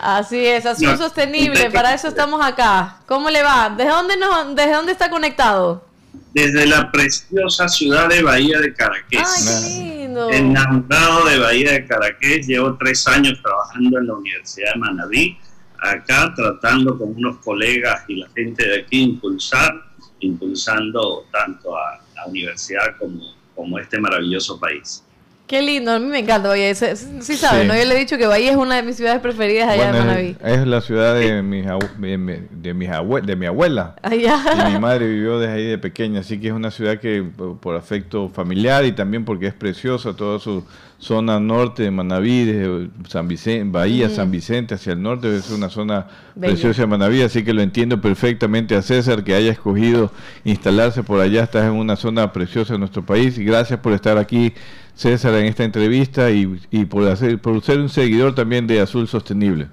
Así 0.01 0.45
es, 0.45 0.65
Azul 0.65 0.97
Sostenible, 0.97 1.69
para 1.71 1.93
eso 1.93 2.07
estamos 2.07 2.43
acá. 2.43 2.97
¿Cómo 3.07 3.29
le 3.29 3.43
va? 3.43 3.69
¿Desde 3.69 3.91
dónde, 3.91 4.17
no, 4.17 4.53
¿Desde 4.53 4.73
dónde 4.73 4.91
está 4.91 5.09
conectado? 5.09 5.85
Desde 6.33 6.65
la 6.65 6.91
preciosa 6.91 7.67
ciudad 7.67 8.09
de 8.09 8.23
Bahía 8.23 8.59
de 8.59 8.73
Caraqués. 8.73 9.21
¡Ay, 9.25 9.43
qué 9.45 9.99
lindo! 9.99 10.29
Enamorado 10.29 11.25
de 11.25 11.39
Bahía 11.39 11.71
de 11.73 11.85
Caraqués, 11.85 12.47
llevo 12.47 12.75
tres 12.77 13.07
años 13.07 13.39
trabajando 13.41 13.99
en 13.99 14.07
la 14.07 14.13
Universidad 14.15 14.73
de 14.73 14.79
Manabí 14.79 15.37
acá 15.81 16.31
tratando 16.35 16.97
con 16.97 17.15
unos 17.15 17.37
colegas 17.37 18.03
y 18.07 18.17
la 18.17 18.29
gente 18.35 18.67
de 18.67 18.81
aquí 18.81 19.01
impulsar, 19.01 19.73
impulsando 20.19 21.25
tanto 21.31 21.75
a 21.75 21.99
la 22.15 22.25
universidad 22.27 22.95
como, 22.99 23.19
como 23.61 23.77
este 23.77 23.99
maravilloso 23.99 24.59
país. 24.59 25.03
Qué 25.45 25.61
lindo, 25.61 25.91
a 25.91 25.99
mí 25.99 26.05
me 26.05 26.19
encanta 26.19 26.47
Bahía. 26.47 26.73
Sí, 26.73 27.35
saben, 27.35 27.67
¿no? 27.67 27.75
Yo 27.75 27.83
le 27.83 27.95
he 27.95 27.99
dicho 27.99 28.17
que 28.17 28.25
Bahía 28.25 28.51
es 28.51 28.57
una 28.57 28.77
de 28.77 28.83
mis 28.83 28.95
ciudades 28.95 29.21
preferidas 29.21 29.69
allá 29.69 29.89
en 29.89 29.97
Manaví. 29.97 30.37
Es, 30.41 30.65
la 30.65 30.79
ciudad 30.79 31.13
de, 31.13 31.41
mi, 31.43 31.61
de, 31.61 32.47
de 32.57 33.35
mi 33.35 33.45
abuela. 33.45 33.95
Allá. 34.01 34.41
Y 34.57 34.71
mi 34.71 34.79
madre 34.79 35.07
vivió 35.09 35.39
desde 35.39 35.53
ahí 35.53 35.65
de 35.65 35.77
pequeña, 35.77 36.21
así 36.21 36.39
que 36.39 36.47
es 36.47 36.53
una 36.53 36.71
ciudad 36.71 36.99
que 36.99 37.23
por 37.59 37.75
afecto 37.75 38.29
familiar 38.29 38.85
y 38.85 38.93
también 38.93 39.25
porque 39.25 39.47
es 39.47 39.53
preciosa 39.53 40.15
toda 40.15 40.39
su 40.39 40.65
zona 41.01 41.39
norte 41.39 41.81
de 41.81 41.91
Manaví, 41.91 42.45
desde 42.45 42.89
San 43.09 43.27
Vicente, 43.27 43.65
Bahía, 43.71 44.07
San 44.09 44.29
Vicente 44.29 44.75
hacia 44.75 44.93
el 44.93 45.01
norte, 45.01 45.35
es 45.35 45.49
una 45.49 45.67
zona 45.67 46.07
preciosa 46.39 46.83
de 46.83 46.87
Manaví, 46.87 47.23
así 47.23 47.43
que 47.43 47.53
lo 47.53 47.63
entiendo 47.63 47.99
perfectamente 47.99 48.75
a 48.75 48.83
César 48.83 49.23
que 49.23 49.33
haya 49.33 49.51
escogido 49.51 50.11
instalarse 50.45 51.01
por 51.01 51.19
allá, 51.19 51.43
estás 51.43 51.65
en 51.65 51.73
una 51.73 51.95
zona 51.95 52.31
preciosa 52.31 52.73
de 52.73 52.79
nuestro 52.79 53.03
país. 53.03 53.35
Y 53.39 53.43
gracias 53.43 53.79
por 53.79 53.93
estar 53.93 54.19
aquí 54.19 54.53
César 54.93 55.33
en 55.33 55.47
esta 55.47 55.63
entrevista 55.63 56.29
y, 56.29 56.45
por, 56.85 57.07
hacer, 57.07 57.39
por 57.39 57.63
ser 57.63 57.79
un 57.79 57.89
seguidor 57.89 58.35
también 58.35 58.67
de 58.67 58.79
Azul 58.79 59.07
Sostenible. 59.07 59.69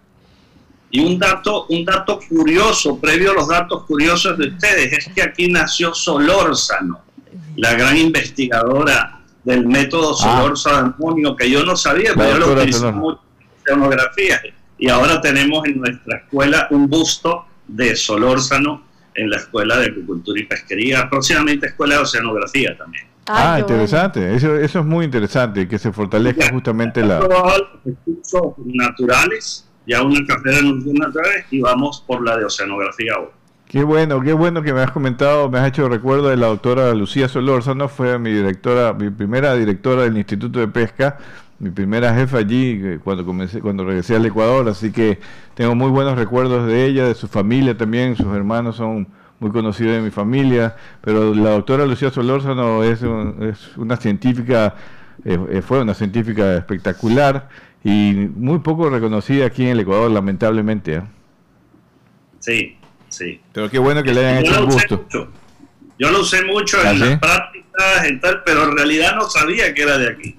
Y 0.91 1.01
un 1.01 1.19
dato, 1.19 1.67
un 1.69 1.85
dato 1.85 2.19
curioso, 2.27 2.99
previo 2.99 3.33
a 3.33 3.35
los 3.35 3.49
datos 3.49 3.85
curiosos 3.85 4.39
de 4.39 4.49
ustedes, 4.49 4.95
es 4.95 5.13
que 5.15 5.21
aquí 5.21 5.51
nació 5.51 5.93
Solórzano, 5.93 7.01
la 7.57 7.75
gran 7.75 7.99
investigadora 7.99 9.18
del 9.49 9.67
método 9.67 10.13
ah. 10.13 10.15
Solórzano 10.15 10.95
que 11.37 11.51
yo 11.51 11.65
no 11.65 11.77
sabía, 11.77 12.13
pero 12.15 12.33
yo 12.33 12.39
lo 12.39 12.53
utilicé 12.53 12.93
mucho 12.93 13.21
en 13.41 13.49
oceanografía. 13.63 14.41
Y 14.79 14.89
ahora 14.89 15.21
tenemos 15.21 15.67
en 15.67 15.79
nuestra 15.79 16.19
escuela 16.19 16.69
un 16.71 16.89
busto 16.89 17.47
de 17.67 17.97
Solórzano 17.97 18.83
en 19.15 19.31
la 19.31 19.39
Escuela 19.39 19.79
de 19.79 19.87
Agricultura 19.87 20.41
y 20.41 20.45
Pesquería, 20.45 21.09
próximamente 21.11 21.67
Escuela 21.67 21.97
de 21.97 22.03
Oceanografía 22.03 22.77
también 22.77 23.09
ah, 23.29 23.59
interesante. 23.61 24.35
Eso, 24.35 24.57
eso 24.57 24.81
es 24.81 24.85
muy 24.85 25.05
interesante, 25.05 25.69
que 25.69 25.79
se 25.79 25.93
fortalezca 25.93 26.51
justamente 26.51 27.03
la... 27.03 27.21
recursos 27.85 28.55
naturales, 28.65 29.69
ya 29.87 30.03
una 30.03 30.25
carrera 30.27 30.59
en 30.59 30.67
recursos 30.67 30.95
naturales 30.95 31.47
y 31.51 31.61
vamos 31.61 32.05
por 32.07 32.25
la 32.25 32.37
de 32.37 32.45
oceanografía 32.45 33.15
ahora. 33.17 33.33
Qué 33.69 33.85
bueno, 33.85 34.23
qué 34.23 34.33
bueno 34.33 34.63
que 34.63 34.73
me 34.73 34.81
has 34.81 34.93
comentado, 34.93 35.51
me 35.51 35.59
has 35.59 35.69
hecho 35.69 35.91
recuerdo 35.91 36.31
de 36.31 36.39
la 36.39 36.47
doctora 36.47 36.95
Lucía 36.95 37.29
Solórzano, 37.29 37.91
fue 37.91 38.19
mi 38.19 38.33
directora, 38.33 38.95
mi 38.95 39.11
primera 39.11 39.55
directora 39.57 40.05
del 40.05 40.17
Instituto 40.17 40.59
de 40.59 40.69
Pesca, 40.69 41.19
mi 41.59 41.69
primera 41.69 42.15
jefa 42.15 42.39
allí 42.39 42.81
eh, 42.83 42.99
cuando 43.05 43.27
comencé, 43.27 43.61
cuando 43.61 43.85
regresé 43.85 44.17
al 44.17 44.25
Ecuador, 44.25 44.67
así 44.71 44.91
que 44.91 45.19
tengo 45.55 45.75
muy 45.75 45.91
buenos 45.91 46.17
recuerdos 46.17 46.67
de 46.67 46.87
ella, 46.87 47.09
de 47.09 47.15
su 47.15 47.29
familia 47.29 47.77
también, 47.77 48.17
sus 48.17 48.35
hermanos 48.35 48.77
son 48.77 49.07
muy 49.39 49.51
conocido 49.51 49.93
de 49.93 50.01
mi 50.01 50.11
familia, 50.11 50.75
pero 51.03 51.35
la 51.35 51.51
doctora 51.51 51.85
Lucía 51.85 52.11
Solórzano 52.11 52.83
es, 52.85 53.03
es 53.03 53.77
una 53.77 53.99
científica, 53.99 54.77
eh, 55.27 55.39
eh, 55.51 55.61
fue 55.61 55.83
una 55.83 55.93
científica 55.93 56.57
espectacular 56.57 57.51
y 57.85 58.31
muy 58.35 58.61
poco 58.61 58.89
reconocida 58.89 59.45
aquí 59.45 59.65
en 59.65 59.73
el 59.73 59.81
Ecuador, 59.81 60.11
lamentablemente. 60.11 61.03
Sí, 62.39 62.78
sí. 63.09 63.41
Pero 63.53 63.71
qué 63.71 63.79
bueno 63.79 64.03
que 64.03 64.13
le 64.13 64.27
hayan 64.27 64.45
hecho 64.45 64.61
un 64.65 64.71
gusto. 64.71 65.07
Yo 65.99 66.11
lo 66.11 66.21
usé 66.21 66.45
mucho 66.45 66.81
en 66.81 66.87
¿Ah, 66.87 66.93
las 66.93 67.19
prácticas, 67.19 68.05
en 68.05 68.21
tal, 68.21 68.43
pero 68.45 68.65
en 68.65 68.77
realidad 68.77 69.17
no 69.17 69.29
sabía 69.29 69.75
que 69.75 69.83
era 69.83 69.99
de 69.99 70.09
aquí. 70.09 70.37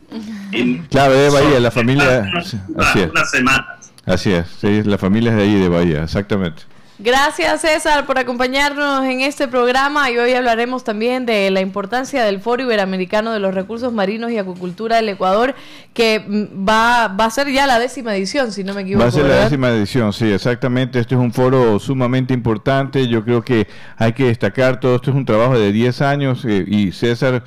claro, 0.89 1.13
de 1.13 1.29
Bahía, 1.29 1.59
la 1.59 1.71
familia... 1.71 2.31
así 2.77 2.99
es. 2.99 3.09
Unas 3.09 3.29
semanas. 3.29 3.91
Así 4.05 4.31
es, 4.31 4.47
sí, 4.59 4.83
la 4.83 4.97
familia 4.97 5.31
es 5.31 5.37
de 5.37 5.43
ahí, 5.43 5.55
de 5.55 5.67
Bahía, 5.69 6.03
exactamente. 6.03 6.63
Gracias 7.01 7.61
César 7.61 8.05
por 8.05 8.19
acompañarnos 8.19 9.05
en 9.05 9.21
este 9.21 9.47
programa 9.47 10.11
y 10.11 10.17
hoy 10.17 10.33
hablaremos 10.33 10.83
también 10.83 11.25
de 11.25 11.49
la 11.49 11.61
importancia 11.61 12.25
del 12.25 12.41
Foro 12.41 12.63
Iberoamericano 12.63 13.31
de 13.31 13.39
los 13.39 13.55
Recursos 13.55 13.93
Marinos 13.93 14.31
y 14.31 14.37
Acuicultura 14.37 14.97
del 14.97 15.07
Ecuador, 15.07 15.55
que 15.93 16.19
mm, 16.19 16.67
va, 16.67 17.07
va 17.07 17.23
a 17.23 17.29
ser 17.29 17.49
ya 17.53 17.65
la 17.67 17.79
décima 17.79 18.13
edición, 18.13 18.51
si 18.51 18.65
no 18.65 18.73
me 18.73 18.81
equivoco. 18.81 19.03
Va 19.03 19.07
a 19.07 19.11
ser 19.13 19.27
la 19.27 19.45
décima 19.45 19.69
edición, 19.69 20.11
sí, 20.11 20.29
exactamente. 20.29 20.99
Este 20.99 21.15
es 21.15 21.21
un 21.21 21.31
foro 21.31 21.79
sumamente 21.79 22.33
importante. 22.33 23.07
Yo 23.07 23.23
creo 23.23 23.43
que 23.43 23.69
hay 23.95 24.11
que 24.11 24.25
destacar, 24.25 24.81
todo 24.81 24.97
esto 24.97 25.11
es 25.11 25.15
un 25.15 25.23
trabajo 25.23 25.57
de 25.57 25.71
10 25.71 26.01
años 26.01 26.43
eh, 26.43 26.65
y 26.67 26.91
César 26.91 27.45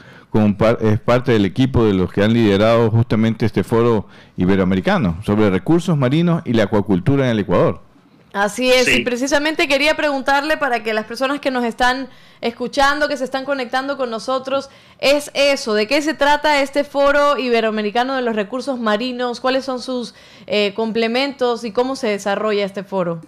es 0.81 1.01
parte 1.01 1.33
del 1.33 1.45
equipo 1.45 1.85
de 1.85 1.93
los 1.93 2.11
que 2.11 2.25
han 2.25 2.33
liderado 2.33 2.91
justamente 2.91 3.45
este 3.45 3.65
foro 3.65 4.07
iberoamericano 4.39 5.19
sobre 5.27 5.51
recursos 5.51 5.99
marinos 5.99 6.41
y 6.47 6.55
la 6.55 6.63
acuacultura 6.63 7.27
en 7.27 7.33
el 7.33 7.41
Ecuador. 7.41 7.92
Así 8.33 8.73
es, 8.73 8.89
y 8.89 9.01
precisamente 9.01 9.69
quería 9.69 9.95
preguntarle 9.95 10.57
para 10.57 10.83
que 10.83 10.95
las 10.95 11.05
personas 11.05 11.39
que 11.41 11.51
nos 11.51 11.65
están 11.65 12.09
escuchando, 12.41 13.07
que 13.07 13.19
se 13.19 13.25
están 13.25 13.45
conectando 13.45 13.99
con 13.99 14.09
nosotros, 14.09 14.71
es 14.99 15.31
eso, 15.35 15.75
¿de 15.75 15.87
qué 15.87 16.01
se 16.01 16.15
trata 16.15 16.63
este 16.63 16.83
foro 16.83 17.37
iberoamericano 17.37 18.17
de 18.17 18.23
los 18.23 18.35
recursos 18.35 18.81
marinos? 18.81 19.39
¿Cuáles 19.39 19.67
son 19.67 19.83
sus 19.83 20.15
eh, 20.47 20.73
complementos 20.75 21.63
y 21.65 21.73
cómo 21.73 21.95
se 21.95 22.09
desarrolla 22.09 22.65
este 22.65 22.85
foro? 22.85 23.21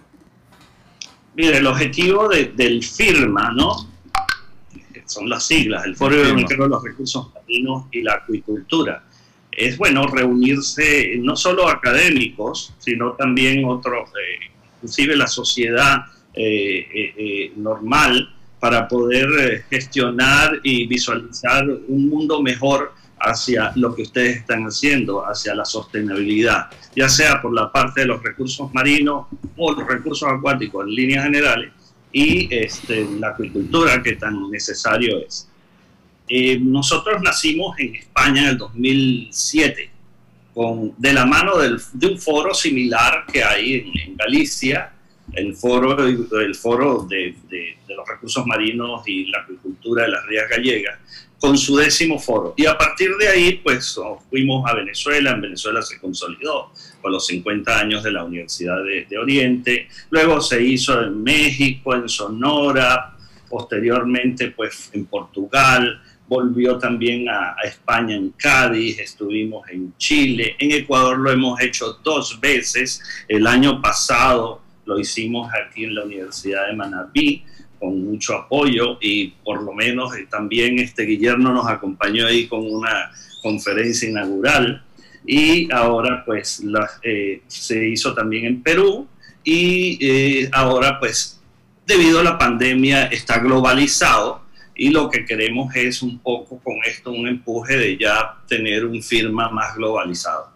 Mire, 1.34 1.58
el 1.58 1.66
objetivo 1.66 2.28
del 2.28 2.82
FIRMA, 2.82 3.52
¿no? 3.52 3.90
Son 5.04 5.28
las 5.28 5.46
siglas, 5.46 5.84
el 5.84 5.96
Foro 5.96 6.14
Iberoamericano 6.14 6.64
de 6.64 6.70
los 6.70 6.82
Recursos 6.82 7.30
Marinos 7.34 7.84
y 7.92 8.00
la 8.00 8.14
Acuicultura. 8.14 9.04
Es 9.52 9.76
bueno 9.76 10.06
reunirse 10.06 11.16
no 11.18 11.36
solo 11.36 11.68
académicos, 11.68 12.72
sino 12.78 13.12
también 13.12 13.66
otros... 13.66 14.08
Eh, 14.08 14.53
inclusive 14.84 15.16
la 15.16 15.26
sociedad 15.26 16.04
eh, 16.34 16.86
eh, 16.94 17.14
eh, 17.16 17.52
normal, 17.56 18.30
para 18.60 18.86
poder 18.86 19.64
gestionar 19.68 20.60
y 20.62 20.86
visualizar 20.86 21.66
un 21.68 22.08
mundo 22.08 22.42
mejor 22.42 22.92
hacia 23.18 23.72
lo 23.76 23.94
que 23.94 24.02
ustedes 24.02 24.38
están 24.38 24.64
haciendo, 24.64 25.22
hacia 25.22 25.54
la 25.54 25.64
sostenibilidad, 25.64 26.70
ya 26.96 27.08
sea 27.08 27.42
por 27.42 27.54
la 27.54 27.70
parte 27.70 28.02
de 28.02 28.06
los 28.06 28.22
recursos 28.22 28.72
marinos 28.72 29.26
o 29.56 29.72
los 29.72 29.86
recursos 29.86 30.28
acuáticos 30.30 30.86
en 30.86 30.94
líneas 30.94 31.24
generales 31.24 31.72
y 32.10 32.48
este, 32.54 33.06
la 33.18 33.28
acuicultura 33.28 34.02
que 34.02 34.16
tan 34.16 34.50
necesario 34.50 35.18
es. 35.18 35.48
nosotros 36.60 37.20
nacimos 37.22 37.78
en 37.78 37.96
España 37.96 38.42
en 38.42 38.48
el 38.48 38.58
2007 38.58 39.93
de 40.54 41.12
la 41.12 41.26
mano 41.26 41.52
de 41.58 42.06
un 42.06 42.18
foro 42.18 42.54
similar 42.54 43.26
que 43.30 43.42
hay 43.42 43.74
en, 43.74 44.16
Galicia, 44.16 44.92
el 45.32 45.54
foro, 45.56 46.06
el 46.06 46.54
foro 46.54 47.06
de, 47.08 47.34
los 47.88 48.08
recursos 48.08 48.46
marinos 48.46 49.02
y 49.06 49.26
la 49.26 49.40
agricultura 49.40 50.04
de 50.04 50.10
las 50.10 50.26
rías 50.26 50.48
gallegas, 50.48 50.98
con 51.40 51.58
su 51.58 51.76
décimo 51.76 52.18
foro. 52.18 52.54
Y 52.56 52.66
a 52.66 52.78
partir 52.78 53.10
de 53.16 53.28
ahí, 53.28 53.60
pues 53.62 53.98
fuimos 54.30 54.68
a 54.70 54.74
Venezuela, 54.74 55.32
en 55.32 55.40
Venezuela 55.40 55.82
se 55.82 55.98
consolidó 55.98 56.70
con 57.02 57.10
los 57.10 57.26
50 57.26 57.78
años 57.78 58.02
de 58.04 58.12
la 58.12 58.24
Universidad 58.24 58.82
de, 58.84 59.06
de 59.10 59.18
Oriente, 59.18 59.88
luego 60.10 60.40
se 60.40 60.62
hizo 60.62 61.02
en 61.02 61.22
México, 61.22 61.94
en 61.94 62.08
Sonora, 62.08 63.14
posteriormente 63.48 64.50
pues 64.50 64.90
en 64.92 65.06
Portugal, 65.06 66.00
volvió 66.28 66.78
también 66.78 67.28
a, 67.28 67.56
España 67.64 68.14
en 68.14 68.30
Cádiz, 68.30 68.98
estuvimos 68.98 69.68
en 69.68 69.94
Chile, 69.98 70.56
en 70.58 70.72
Ecuador 70.72 71.18
lo 71.18 71.30
hemos 71.30 71.60
hecho 71.60 71.98
dos 72.02 72.40
veces, 72.40 73.02
el 73.28 73.46
año 73.46 73.80
pasado 73.80 74.62
lo 74.86 74.98
hicimos 74.98 75.50
aquí 75.52 75.84
en 75.84 75.94
la 75.94 76.04
Universidad 76.04 76.66
de 76.66 76.74
Manabí 76.74 77.44
con 77.78 78.04
mucho 78.04 78.34
apoyo 78.34 78.98
y 79.00 79.28
por 79.44 79.62
lo 79.62 79.72
menos 79.72 80.16
eh, 80.16 80.26
también 80.30 80.78
este 80.78 81.04
Guillermo 81.04 81.50
nos 81.50 81.66
acompañó 81.68 82.26
ahí 82.26 82.46
con 82.46 82.60
una 82.66 83.10
conferencia 83.42 84.08
inaugural. 84.08 84.82
Y 85.26 85.72
ahora 85.72 86.22
pues 86.24 86.62
eh, 87.02 87.42
se 87.46 87.88
hizo 87.88 88.14
también 88.14 88.44
en 88.44 88.62
Perú 88.62 89.06
y 89.42 89.98
eh, 90.00 90.50
ahora 90.52 90.98
pues 90.98 91.40
debido 91.86 92.20
a 92.20 92.24
la 92.24 92.38
pandemia 92.38 93.06
está 93.06 93.38
globalizado 93.38 94.43
y 94.74 94.90
lo 94.90 95.08
que 95.08 95.24
queremos 95.24 95.74
es 95.76 96.02
un 96.02 96.18
poco 96.18 96.58
con 96.58 96.74
esto 96.84 97.12
un 97.12 97.28
empuje 97.28 97.76
de 97.76 97.96
ya 97.96 98.38
tener 98.48 98.84
un 98.84 99.02
firma 99.02 99.48
más 99.50 99.76
globalizado. 99.76 100.48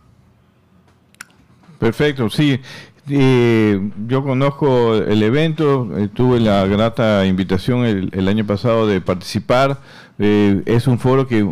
Perfecto, 1.78 2.28
sí. 2.28 2.60
Eh, 3.10 3.90
yo 4.06 4.22
conozco 4.22 4.96
el 4.96 5.22
evento, 5.22 5.88
eh, 5.96 6.08
tuve 6.08 6.40
la 6.40 6.66
grata 6.66 7.24
invitación 7.24 8.10
el, 8.12 8.28
año 8.28 8.44
pasado 8.44 8.86
de 8.86 9.00
participar. 9.00 9.78
Eh, 10.18 10.62
es 10.66 10.88
un 10.88 10.98
foro 10.98 11.26
que 11.26 11.46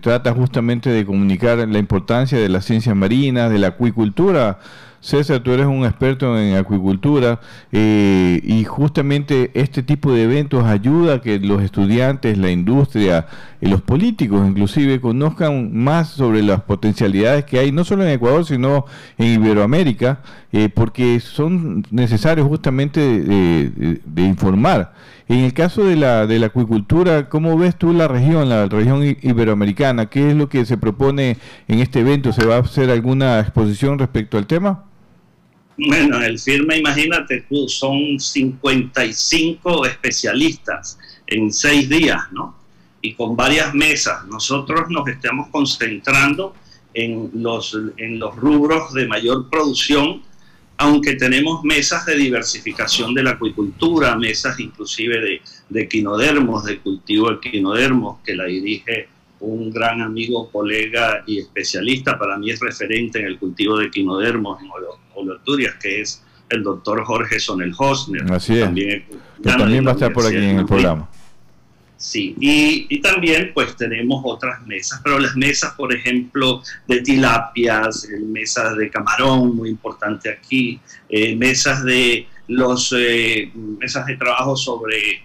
trata 0.00 0.32
justamente 0.32 0.90
de 0.90 1.04
comunicar 1.04 1.58
la 1.58 1.78
importancia 1.78 2.38
de 2.38 2.48
las 2.48 2.64
ciencias 2.64 2.94
marinas, 2.94 3.50
de 3.50 3.58
la 3.58 3.68
acuicultura 3.68 4.60
César, 5.06 5.38
tú 5.38 5.52
eres 5.52 5.66
un 5.66 5.84
experto 5.84 6.36
en 6.36 6.56
acuicultura 6.56 7.38
eh, 7.70 8.40
y 8.42 8.64
justamente 8.64 9.52
este 9.54 9.84
tipo 9.84 10.12
de 10.12 10.24
eventos 10.24 10.64
ayuda 10.64 11.14
a 11.14 11.20
que 11.20 11.38
los 11.38 11.62
estudiantes, 11.62 12.36
la 12.36 12.50
industria 12.50 13.28
y 13.60 13.68
los 13.68 13.82
políticos 13.82 14.44
inclusive 14.44 15.00
conozcan 15.00 15.72
más 15.72 16.08
sobre 16.08 16.42
las 16.42 16.62
potencialidades 16.62 17.44
que 17.44 17.60
hay, 17.60 17.70
no 17.70 17.84
solo 17.84 18.02
en 18.02 18.10
Ecuador, 18.10 18.44
sino 18.44 18.86
en 19.16 19.40
Iberoamérica, 19.40 20.22
eh, 20.52 20.70
porque 20.74 21.20
son 21.20 21.84
necesarios 21.92 22.48
justamente 22.48 22.98
de, 23.00 24.22
informar. 24.22 24.92
En 25.28 25.38
el 25.44 25.52
caso 25.52 25.84
de 25.84 25.94
la, 25.94 26.26
de 26.26 26.40
la 26.40 26.46
acuicultura, 26.46 27.28
¿cómo 27.28 27.56
ves 27.56 27.76
tú 27.76 27.92
la 27.92 28.08
región, 28.08 28.48
la 28.48 28.66
región 28.66 29.04
iberoamericana? 29.22 30.06
¿Qué 30.06 30.30
es 30.30 30.36
lo 30.36 30.48
que 30.48 30.64
se 30.64 30.76
propone 30.76 31.36
en 31.68 31.78
este 31.78 32.00
evento? 32.00 32.32
¿Se 32.32 32.44
va 32.44 32.56
a 32.56 32.60
hacer 32.60 32.90
alguna 32.90 33.38
exposición 33.38 34.00
respecto 34.00 34.36
al 34.36 34.48
tema? 34.48 34.85
Bueno, 35.78 36.22
el 36.22 36.38
firme, 36.38 36.78
imagínate 36.78 37.44
tú, 37.48 37.68
son 37.68 38.18
55 38.18 39.86
especialistas 39.86 40.98
en 41.26 41.52
seis 41.52 41.88
días, 41.88 42.20
¿no? 42.32 42.56
Y 43.02 43.12
con 43.14 43.36
varias 43.36 43.74
mesas. 43.74 44.26
Nosotros 44.26 44.88
nos 44.88 45.06
estamos 45.06 45.48
concentrando 45.48 46.54
en 46.94 47.30
los, 47.34 47.76
en 47.98 48.18
los 48.18 48.34
rubros 48.36 48.94
de 48.94 49.06
mayor 49.06 49.50
producción, 49.50 50.22
aunque 50.78 51.14
tenemos 51.14 51.62
mesas 51.62 52.06
de 52.06 52.16
diversificación 52.16 53.12
de 53.12 53.22
la 53.22 53.32
acuicultura, 53.32 54.16
mesas 54.16 54.58
inclusive 54.58 55.20
de, 55.20 55.42
de 55.68 55.88
quinodermos, 55.88 56.64
de 56.64 56.78
cultivo 56.78 57.30
de 57.30 57.40
quinodermos, 57.40 58.18
que 58.24 58.34
la 58.34 58.44
dirige 58.44 59.08
un 59.40 59.70
gran 59.70 60.00
amigo, 60.00 60.50
colega 60.50 61.22
y 61.26 61.38
especialista, 61.38 62.18
para 62.18 62.38
mí 62.38 62.50
es 62.50 62.60
referente 62.60 63.18
en 63.20 63.26
el 63.26 63.38
cultivo 63.38 63.78
de 63.78 63.90
quinodermos 63.90 64.62
en 64.62 64.70
Oloturias, 65.14 65.74
que 65.76 66.00
es 66.00 66.22
el 66.48 66.62
doctor 66.62 67.04
Jorge 67.04 67.38
Sonel 67.40 67.74
Hosner. 67.76 68.30
Así 68.32 68.54
es. 68.54 68.64
También, 68.64 69.04
también 69.42 69.86
va 69.86 69.90
a 69.90 69.94
estar 69.94 70.12
por 70.12 70.26
aquí 70.26 70.36
en 70.36 70.58
el 70.58 70.66
programa. 70.66 71.08
Sí, 71.96 72.36
y, 72.38 73.00
también 73.00 73.52
pues 73.54 73.74
tenemos 73.74 74.20
otras 74.24 74.64
mesas, 74.66 75.00
pero 75.02 75.18
las 75.18 75.34
mesas, 75.34 75.72
por 75.74 75.94
ejemplo, 75.94 76.62
de 76.86 77.00
tilapias, 77.00 78.04
eh, 78.04 78.20
mesas 78.20 78.76
de 78.76 78.90
camarón, 78.90 79.56
muy 79.56 79.70
importante 79.70 80.28
aquí, 80.28 80.78
eh, 81.08 81.34
mesas 81.34 81.82
de 81.84 82.26
los 82.48 82.94
eh, 82.96 83.50
mesas 83.54 84.06
de 84.06 84.16
trabajo 84.16 84.56
sobre 84.56 85.22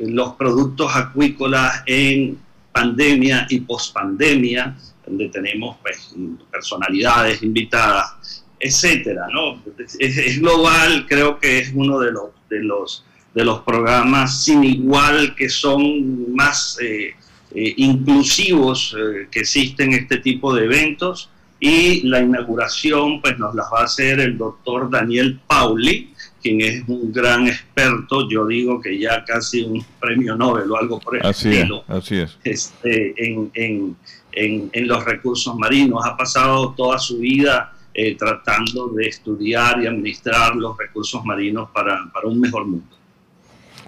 los 0.00 0.32
productos 0.36 0.90
acuícolas 0.96 1.82
en 1.84 2.38
pandemia 2.78 3.46
y 3.50 3.60
pospandemia, 3.60 4.76
donde 5.04 5.28
tenemos 5.30 5.76
pues, 5.82 6.14
personalidades 6.50 7.42
invitadas, 7.42 8.44
etcétera, 8.60 9.26
¿no? 9.32 9.60
Es, 9.98 10.40
global, 10.40 11.06
creo 11.08 11.38
que 11.38 11.58
es 11.58 11.72
uno 11.74 11.98
de 11.98 12.12
los, 12.12 12.30
de 12.48 12.62
los, 12.62 13.04
de 13.34 13.44
los 13.44 13.60
programas 13.60 14.44
sin 14.44 14.62
igual 14.64 15.34
que 15.34 15.48
son 15.48 16.32
más 16.34 16.78
eh, 16.80 17.14
eh, 17.54 17.74
inclusivos 17.76 18.94
eh, 18.96 19.28
que 19.30 19.40
existen 19.40 19.92
este 19.92 20.18
tipo 20.18 20.54
de 20.54 20.64
eventos 20.64 21.30
y 21.60 22.06
la 22.06 22.20
inauguración 22.20 23.20
pues 23.20 23.38
nos 23.38 23.54
las 23.54 23.66
va 23.72 23.80
a 23.80 23.84
hacer 23.84 24.20
el 24.20 24.38
doctor 24.38 24.88
Daniel 24.90 25.40
Pauli, 25.46 26.12
quien 26.42 26.60
es 26.60 26.88
un 26.88 27.12
gran 27.12 27.48
experto, 27.48 28.28
yo 28.28 28.46
digo 28.46 28.80
que 28.80 28.98
ya 28.98 29.24
casi 29.24 29.62
un 29.62 29.84
premio 30.00 30.36
Nobel 30.36 30.70
o 30.70 30.76
algo 30.76 31.00
por 31.00 31.16
el 31.16 31.26
estilo, 31.26 31.84
así 31.88 32.16
es. 32.16 32.36
Este, 32.44 33.14
en, 33.16 33.50
en, 33.54 33.96
en, 34.32 34.88
los 34.88 35.04
recursos 35.04 35.54
marinos. 35.56 36.04
Ha 36.04 36.16
pasado 36.16 36.74
toda 36.74 36.98
su 36.98 37.18
vida 37.18 37.72
eh, 37.94 38.16
tratando 38.16 38.88
de 38.88 39.08
estudiar 39.08 39.82
y 39.82 39.86
administrar 39.86 40.54
los 40.54 40.76
recursos 40.76 41.24
marinos 41.24 41.70
para, 41.70 42.10
para 42.12 42.28
un 42.28 42.40
mejor 42.40 42.66
mundo. 42.66 42.96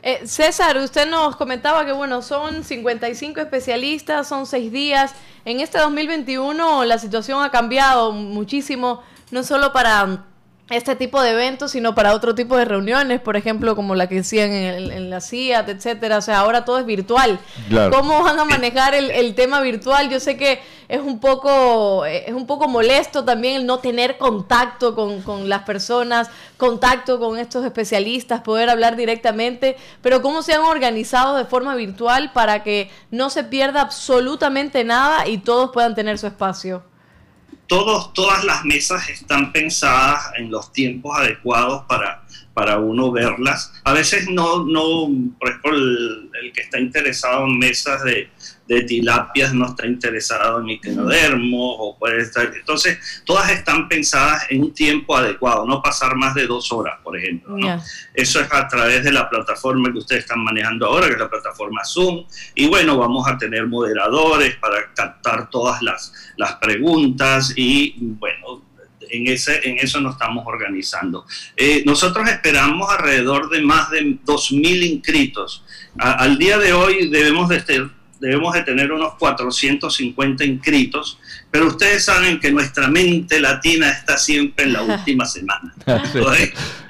Eh, 0.03 0.27
César, 0.27 0.79
usted 0.79 1.09
nos 1.09 1.37
comentaba 1.37 1.85
que 1.85 1.93
bueno, 1.93 2.23
son 2.23 2.65
55 2.65 3.41
especialistas, 3.41 4.27
son 4.27 4.47
seis 4.47 4.73
días. 4.73 5.15
En 5.45 5.61
este 5.61 5.79
2021 5.79 6.85
la 6.85 6.99
situación 6.99 7.43
ha 7.43 7.51
cambiado 7.51 8.13
muchísimo, 8.13 9.03
no 9.31 9.43
solo 9.45 9.73
para 9.73 10.25
este 10.71 10.95
tipo 10.95 11.21
de 11.21 11.33
eventos, 11.33 11.73
sino 11.73 11.97
para 11.97 12.15
otro 12.15 12.37
tipo 12.37 12.57
de 12.57 12.65
reuniones, 12.65 13.21
por 13.21 13.37
ejemplo, 13.37 13.75
como 13.75 13.97
la 13.97 14.09
que 14.09 14.21
hacían 14.21 14.53
en, 14.53 15.11
la 15.11 15.21
CIAT, 15.21 15.69
etcétera. 15.69 16.19
O 16.19 16.23
sea, 16.23 16.39
ahora 16.39 16.65
todo 16.65 16.79
es 16.79 16.87
virtual. 16.87 17.41
¿Cómo 17.91 18.23
van 18.23 18.39
a 18.39 18.45
manejar 18.45 18.95
el, 18.95 19.35
tema 19.35 19.61
virtual? 19.61 20.09
Yo 20.09 20.21
sé 20.21 20.37
que 20.37 20.61
es 20.89 21.01
un 21.01 21.19
poco, 21.19 22.05
es 22.07 22.33
un 22.33 22.47
poco 22.47 22.69
molesto 22.69 23.25
también 23.25 23.57
el 23.57 23.67
no 23.67 23.79
tener 23.79 24.17
contacto 24.17 24.95
con, 24.95 25.23
con 25.23 25.49
las 25.49 25.63
personas, 25.63 26.31
contacto 26.57 27.19
con 27.19 27.37
estos 27.39 27.65
especialistas, 27.65 28.41
poder 28.41 28.71
hablar 28.71 28.95
directamente, 28.95 29.77
pero 30.03 30.23
¿cómo 30.23 30.43
se 30.43 30.55
han 30.55 30.63
organizado 30.63 31.37
de 31.37 31.47
forma 31.47 31.75
virtual 31.75 32.31
para 32.33 32.63
que 32.63 32.91
no 33.11 33.29
se 33.29 33.43
pierda 33.43 33.81
absolutamente 33.81 34.85
nada 34.85 35.27
y 35.27 35.39
todos 35.39 35.71
puedan 35.71 35.97
tener 35.97 36.17
su 36.19 36.29
espacio? 36.29 36.90
Todos, 37.71 38.13
todas 38.15 38.43
las 38.43 38.65
mesas 38.65 39.09
están 39.09 39.53
pensadas 39.53 40.33
en 40.37 40.51
los 40.51 40.73
tiempos 40.73 41.17
adecuados 41.17 41.85
para, 41.87 42.21
para 42.53 42.79
uno 42.79 43.13
verlas. 43.13 43.73
A 43.85 43.93
veces 43.93 44.29
no, 44.29 44.65
no 44.65 45.09
por 45.39 45.51
ejemplo, 45.51 45.71
el 45.77 46.53
que 46.53 46.63
está 46.63 46.81
interesado 46.81 47.47
en 47.47 47.61
mesas 47.61 48.03
de, 48.03 48.29
de 48.71 48.83
tilapias 48.83 49.53
no 49.53 49.67
está 49.67 49.85
interesado 49.85 50.61
en 50.61 50.71
equinodermo 50.71 51.75
o 51.75 51.99
puede 51.99 52.23
estar. 52.23 52.53
Entonces, 52.55 53.23
todas 53.25 53.51
están 53.51 53.89
pensadas 53.89 54.47
en 54.49 54.63
un 54.63 54.73
tiempo 54.73 55.17
adecuado, 55.17 55.67
no 55.67 55.83
pasar 55.83 56.15
más 56.15 56.37
de 56.37 56.47
dos 56.47 56.71
horas, 56.71 57.01
por 57.03 57.19
ejemplo. 57.19 57.57
Eso 58.15 58.41
es 58.41 58.53
a 58.53 58.69
través 58.69 59.03
de 59.03 59.11
la 59.11 59.29
plataforma 59.29 59.91
que 59.91 59.99
ustedes 59.99 60.23
están 60.23 60.45
manejando 60.45 60.87
ahora, 60.87 61.09
que 61.09 61.15
es 61.15 61.19
la 61.19 61.29
plataforma 61.29 61.85
Zoom. 61.85 62.25
Y 62.55 62.69
bueno, 62.69 62.97
vamos 62.97 63.27
a 63.27 63.37
tener 63.37 63.67
moderadores 63.67 64.55
para 64.55 64.95
captar 64.95 65.51
todas 65.51 65.83
las, 65.83 66.13
las 66.37 66.55
preguntas 66.55 67.53
y 67.57 67.97
bueno, 67.99 68.63
en, 69.01 69.27
ese, 69.27 69.69
en 69.69 69.79
eso 69.79 70.01
nos 70.01 70.13
estamos 70.13 70.47
organizando. 70.47 71.27
Eh, 71.57 71.83
nosotros 71.85 72.29
esperamos 72.29 72.89
alrededor 72.89 73.51
de 73.51 73.63
más 73.63 73.91
de 73.91 74.03
2.000 74.25 74.93
inscritos. 74.93 75.65
al 75.99 76.39
día 76.39 76.57
de 76.57 76.73
hoy 76.73 77.09
debemos 77.09 77.49
de 77.49 77.57
estar 77.57 78.00
debemos 78.21 78.55
de 78.55 78.63
tener 78.63 78.93
unos 78.93 79.15
450 79.15 80.45
inscritos, 80.45 81.19
pero 81.51 81.67
ustedes 81.67 82.05
saben 82.05 82.39
que 82.39 82.53
nuestra 82.53 82.87
mente 82.89 83.41
latina 83.41 83.91
está 83.91 84.17
siempre 84.17 84.67
en 84.67 84.75
la 84.75 84.83
última 84.85 85.25
semana. 85.25 85.75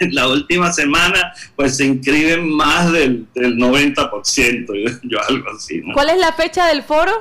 en 0.01 0.15
la 0.15 0.29
última 0.29 0.73
semana, 0.73 1.33
pues 1.57 1.77
se 1.77 1.87
inscriben 1.87 2.51
más 2.51 2.93
del, 2.93 3.27
90%, 3.35 5.01
yo 5.05 5.19
algo 5.29 5.51
así. 5.57 5.83
¿Cuál 5.95 6.11
es 6.11 6.19
la 6.19 6.33
fecha 6.33 6.67
del 6.67 6.83
foro? 6.83 7.13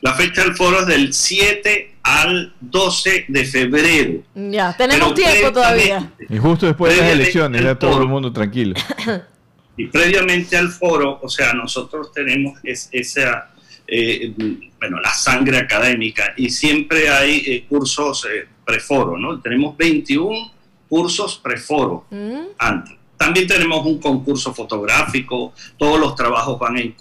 La 0.00 0.14
fecha 0.14 0.42
del 0.42 0.54
foro 0.54 0.80
es 0.80 0.86
del 0.86 1.12
7 1.12 1.96
al 2.02 2.54
12 2.60 3.26
de 3.28 3.44
febrero. 3.44 4.22
Ya, 4.34 4.74
tenemos 4.74 5.14
tiempo 5.14 5.52
todavía. 5.52 6.10
Y 6.28 6.38
justo 6.38 6.64
después 6.64 6.96
de 6.96 7.02
las 7.02 7.12
elecciones, 7.12 7.62
ya 7.62 7.74
todo 7.74 8.00
el 8.00 8.08
mundo 8.08 8.32
tranquilo. 8.32 8.74
Y 9.76 9.86
previamente 9.86 10.56
al 10.56 10.68
foro, 10.68 11.18
o 11.22 11.28
sea, 11.28 11.52
nosotros 11.52 12.12
tenemos 12.12 12.58
esa, 12.64 13.50
eh, 13.86 14.32
bueno, 14.78 15.00
la 15.00 15.12
sangre 15.14 15.58
académica 15.58 16.34
y 16.36 16.50
siempre 16.50 17.08
hay 17.08 17.42
eh, 17.46 17.64
cursos 17.68 18.26
eh, 18.30 18.46
preforo, 18.64 19.16
¿no? 19.16 19.40
Tenemos 19.40 19.76
21 19.76 20.52
cursos 20.88 21.40
preforo 21.42 22.06
mm. 22.10 22.40
antes. 22.58 22.94
También 23.16 23.46
tenemos 23.46 23.84
un 23.84 23.98
concurso 23.98 24.54
fotográfico, 24.54 25.52
todos 25.76 26.00
los 26.00 26.14
trabajos 26.14 26.58
van 26.58 26.78
en 26.78 26.92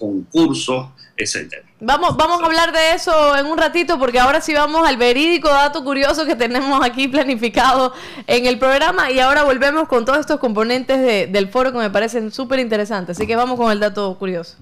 concurso, 1.20 1.40
etcétera. 1.40 1.64
Vamos, 1.82 2.18
vamos 2.18 2.42
a 2.42 2.46
hablar 2.46 2.72
de 2.72 2.94
eso 2.94 3.38
en 3.38 3.46
un 3.46 3.58
ratito 3.58 3.98
porque 4.00 4.20
ahora 4.20 4.42
sí 4.42 4.54
vamos 4.54 4.88
al 4.88 4.98
verídico 4.98 5.50
dato 5.50 5.84
curioso 5.84 6.26
que 6.26 6.36
tenemos 6.36 6.84
aquí 6.84 7.08
planificado 7.08 7.94
en 8.28 8.46
el 8.46 8.60
programa 8.60 9.12
y 9.12 9.20
ahora 9.20 9.44
volvemos 9.44 9.88
con 9.88 10.06
todos 10.06 10.20
estos 10.20 10.40
componentes 10.40 11.32
del 11.32 11.50
foro 11.50 11.72
que 11.72 11.78
me 11.78 11.90
parecen 11.90 12.32
súper 12.32 12.60
interesantes. 12.60 13.18
Así 13.18 13.28
que 13.28 13.36
vamos 13.36 13.58
con 13.58 13.72
el 13.72 13.80
dato 13.80 14.16
curioso. 14.18 14.58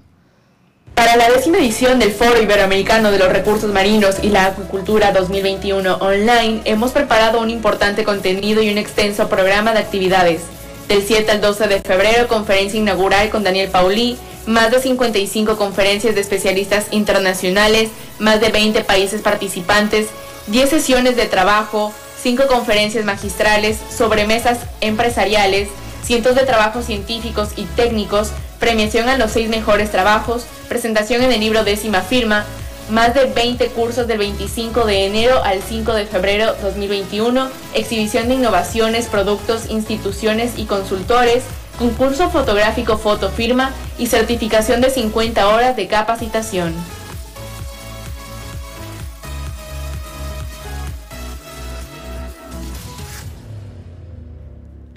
Para 0.94 1.16
la 1.16 1.30
décima 1.30 1.58
edición 1.58 2.00
del 2.00 2.10
Foro 2.10 2.42
Iberoamericano 2.42 3.12
de 3.12 3.20
los 3.20 3.28
Recursos 3.28 3.72
Marinos 3.72 4.16
y 4.20 4.30
la 4.30 4.46
Acuicultura 4.46 5.12
2021 5.12 5.94
online, 5.98 6.62
hemos 6.64 6.90
preparado 6.90 7.40
un 7.40 7.50
importante 7.50 8.02
contenido 8.02 8.62
y 8.62 8.70
un 8.70 8.78
extenso 8.78 9.28
programa 9.28 9.72
de 9.72 9.78
actividades. 9.78 10.42
Del 10.88 11.02
7 11.02 11.30
al 11.30 11.40
12 11.40 11.68
de 11.68 11.80
febrero, 11.82 12.26
conferencia 12.26 12.80
inaugural 12.80 13.30
con 13.30 13.44
Daniel 13.44 13.70
Paulí, 13.70 14.18
más 14.48 14.70
de 14.70 14.80
55 14.80 15.58
conferencias 15.58 16.14
de 16.14 16.22
especialistas 16.22 16.86
internacionales, 16.90 17.90
más 18.18 18.40
de 18.40 18.48
20 18.48 18.82
países 18.82 19.20
participantes, 19.20 20.06
10 20.46 20.70
sesiones 20.70 21.16
de 21.16 21.26
trabajo, 21.26 21.92
5 22.22 22.46
conferencias 22.46 23.04
magistrales, 23.04 23.76
sobremesas 23.94 24.60
empresariales, 24.80 25.68
cientos 26.02 26.34
de 26.34 26.44
trabajos 26.44 26.86
científicos 26.86 27.50
y 27.56 27.64
técnicos, 27.64 28.30
premiación 28.58 29.10
a 29.10 29.18
los 29.18 29.32
6 29.32 29.50
mejores 29.50 29.90
trabajos, 29.90 30.46
presentación 30.66 31.22
en 31.22 31.32
el 31.32 31.40
libro 31.40 31.62
décima 31.62 32.00
firma, 32.00 32.46
más 32.88 33.12
de 33.12 33.26
20 33.26 33.66
cursos 33.68 34.06
del 34.06 34.16
25 34.16 34.86
de 34.86 35.04
enero 35.04 35.44
al 35.44 35.62
5 35.62 35.92
de 35.92 36.06
febrero 36.06 36.54
2021, 36.62 37.50
exhibición 37.74 38.28
de 38.28 38.36
innovaciones, 38.36 39.08
productos, 39.08 39.68
instituciones 39.68 40.52
y 40.56 40.64
consultores, 40.64 41.42
concurso 41.78 42.28
fotográfico 42.30 42.98
fotofirma 42.98 43.70
y 43.98 44.06
certificación 44.06 44.80
de 44.80 44.90
50 44.90 45.48
horas 45.48 45.76
de 45.76 45.86
capacitación. 45.86 46.74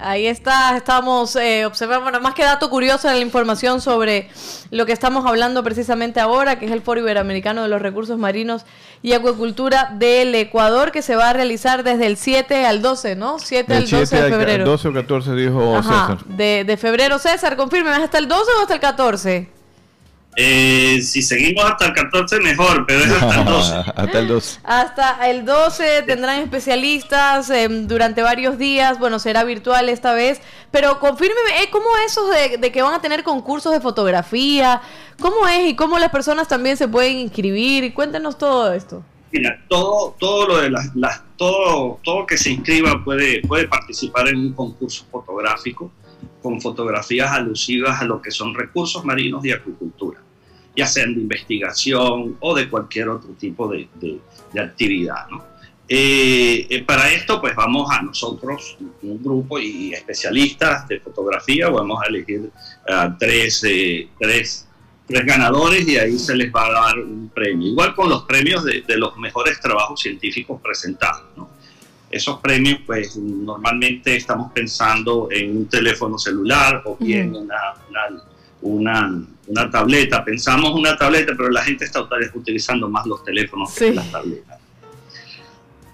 Ahí 0.04 0.26
está, 0.26 0.76
estamos 0.76 1.36
eh, 1.36 1.64
observando, 1.64 2.02
bueno, 2.02 2.20
más 2.20 2.34
que 2.34 2.42
dato 2.42 2.68
curioso 2.68 3.08
en 3.08 3.14
la 3.14 3.20
información 3.20 3.80
sobre 3.80 4.28
lo 4.72 4.84
que 4.84 4.92
estamos 4.92 5.24
hablando 5.26 5.62
precisamente 5.62 6.18
ahora, 6.18 6.58
que 6.58 6.66
es 6.66 6.72
el 6.72 6.82
Foro 6.82 7.00
Iberoamericano 7.00 7.62
de 7.62 7.68
los 7.68 7.80
Recursos 7.80 8.18
Marinos 8.18 8.64
y 9.02 9.12
Acuacultura 9.14 9.92
del 9.98 10.34
Ecuador, 10.34 10.92
que 10.92 11.02
se 11.02 11.16
va 11.16 11.30
a 11.30 11.32
realizar 11.32 11.82
desde 11.82 12.06
el 12.06 12.16
7 12.16 12.66
al 12.66 12.82
12, 12.82 13.16
¿no? 13.16 13.38
7 13.38 13.74
al 13.74 13.90
12 13.90 14.22
de 14.22 14.30
febrero. 14.30 14.64
12 14.64 14.88
o 14.88 14.92
14 14.92 15.32
dijo 15.34 15.82
César. 15.82 16.24
De, 16.24 16.64
de 16.64 16.76
febrero, 16.76 17.18
César, 17.18 17.56
confirme, 17.56 17.90
¿hasta 17.90 18.18
el 18.18 18.28
12 18.28 18.42
o 18.58 18.62
hasta 18.62 18.74
el 18.74 18.80
14? 18.80 19.61
Eh, 20.34 21.02
si 21.02 21.20
seguimos 21.20 21.62
hasta 21.64 21.86
el 21.86 21.92
14 21.92 22.40
mejor, 22.40 22.86
pero 22.86 23.00
es 23.00 23.10
hasta 23.10 23.40
el 23.40 23.44
12. 23.44 23.74
hasta 23.96 24.18
el 24.18 24.28
12. 24.28 24.60
Hasta 24.64 25.30
el 25.30 25.44
12 25.44 26.02
tendrán 26.06 26.38
especialistas 26.40 27.50
em, 27.50 27.86
durante 27.86 28.22
varios 28.22 28.56
días. 28.56 28.98
Bueno, 28.98 29.18
será 29.18 29.44
virtual 29.44 29.90
esta 29.90 30.14
vez. 30.14 30.40
Pero 30.70 30.98
confírmeme, 31.00 31.62
¿eh? 31.62 31.68
¿cómo 31.70 31.86
es 32.04 32.12
eso 32.12 32.28
de, 32.30 32.72
que 32.72 32.82
van 32.82 32.94
a 32.94 33.02
tener 33.02 33.22
concursos 33.22 33.72
de 33.72 33.80
fotografía? 33.80 34.80
¿Cómo 35.20 35.46
es 35.46 35.68
y 35.68 35.76
cómo 35.76 35.98
las 35.98 36.10
personas 36.10 36.48
también 36.48 36.78
se 36.78 36.88
pueden 36.88 37.18
inscribir? 37.18 37.92
Cuéntenos 37.92 38.38
todo 38.38 38.72
esto. 38.72 39.02
Mira, 39.30 39.58
todo, 39.68 40.14
todo 40.18 40.46
lo 40.46 40.58
de 40.58 40.70
las, 40.70 40.94
las 40.94 41.22
todo, 41.36 41.98
todo 42.02 42.26
que 42.26 42.38
se 42.38 42.50
inscriba 42.50 43.02
puede, 43.04 43.40
puede 43.42 43.66
participar 43.66 44.28
en 44.28 44.38
un 44.38 44.52
concurso 44.52 45.04
fotográfico 45.10 45.90
con 46.42 46.60
fotografías 46.60 47.30
alusivas 47.30 48.00
a 48.00 48.04
lo 48.04 48.20
que 48.20 48.30
son 48.30 48.54
recursos 48.54 49.04
marinos 49.04 49.44
y 49.44 49.52
acuicultura, 49.52 50.20
ya 50.76 50.86
sean 50.86 51.14
de 51.14 51.20
investigación 51.20 52.36
o 52.40 52.54
de 52.54 52.68
cualquier 52.68 53.08
otro 53.08 53.30
tipo 53.38 53.68
de, 53.68 53.88
actividad. 54.58 55.26
Eh, 55.88 56.66
eh, 56.70 56.82
para 56.84 57.12
esto, 57.12 57.40
pues 57.40 57.54
vamos 57.54 57.90
a 57.90 58.02
nosotros, 58.02 58.76
un 59.02 59.22
grupo 59.22 59.58
y 59.58 59.92
especialistas 59.92 60.88
de 60.88 61.00
fotografía, 61.00 61.68
vamos 61.68 62.00
a 62.02 62.08
elegir 62.08 62.50
a 62.88 63.16
tres, 63.18 63.62
eh, 63.64 64.08
tres, 64.18 64.66
tres, 65.06 65.26
ganadores 65.26 65.86
y 65.86 65.98
ahí 65.98 66.18
se 66.18 66.34
les 66.34 66.52
va 66.52 66.66
a 66.66 66.72
dar 66.72 66.98
un 66.98 67.30
premio. 67.34 67.68
Igual 67.68 67.94
con 67.94 68.08
los 68.08 68.22
premios 68.22 68.64
de, 68.64 68.82
de 68.82 68.96
los 68.96 69.16
mejores 69.18 69.60
trabajos 69.60 70.00
científicos 70.00 70.60
presentados. 70.62 71.24
¿no? 71.36 71.51
Esos 72.12 72.38
premios, 72.40 72.80
pues 72.86 73.16
normalmente 73.16 74.14
estamos 74.14 74.52
pensando 74.52 75.28
en 75.30 75.56
un 75.56 75.66
teléfono 75.66 76.18
celular 76.18 76.82
o 76.84 76.96
bien 76.96 77.34
una, 77.34 77.58
una, 78.60 79.26
una, 79.46 79.70
tableta. 79.70 80.22
Pensamos 80.22 80.72
una 80.72 80.96
tableta, 80.96 81.32
pero 81.34 81.48
la 81.48 81.64
gente 81.64 81.86
está 81.86 82.06
utilizando 82.34 82.88
más 82.88 83.06
los 83.06 83.24
teléfonos 83.24 83.74
que 83.74 83.94
las 83.94 84.10
tabletas. 84.12 84.58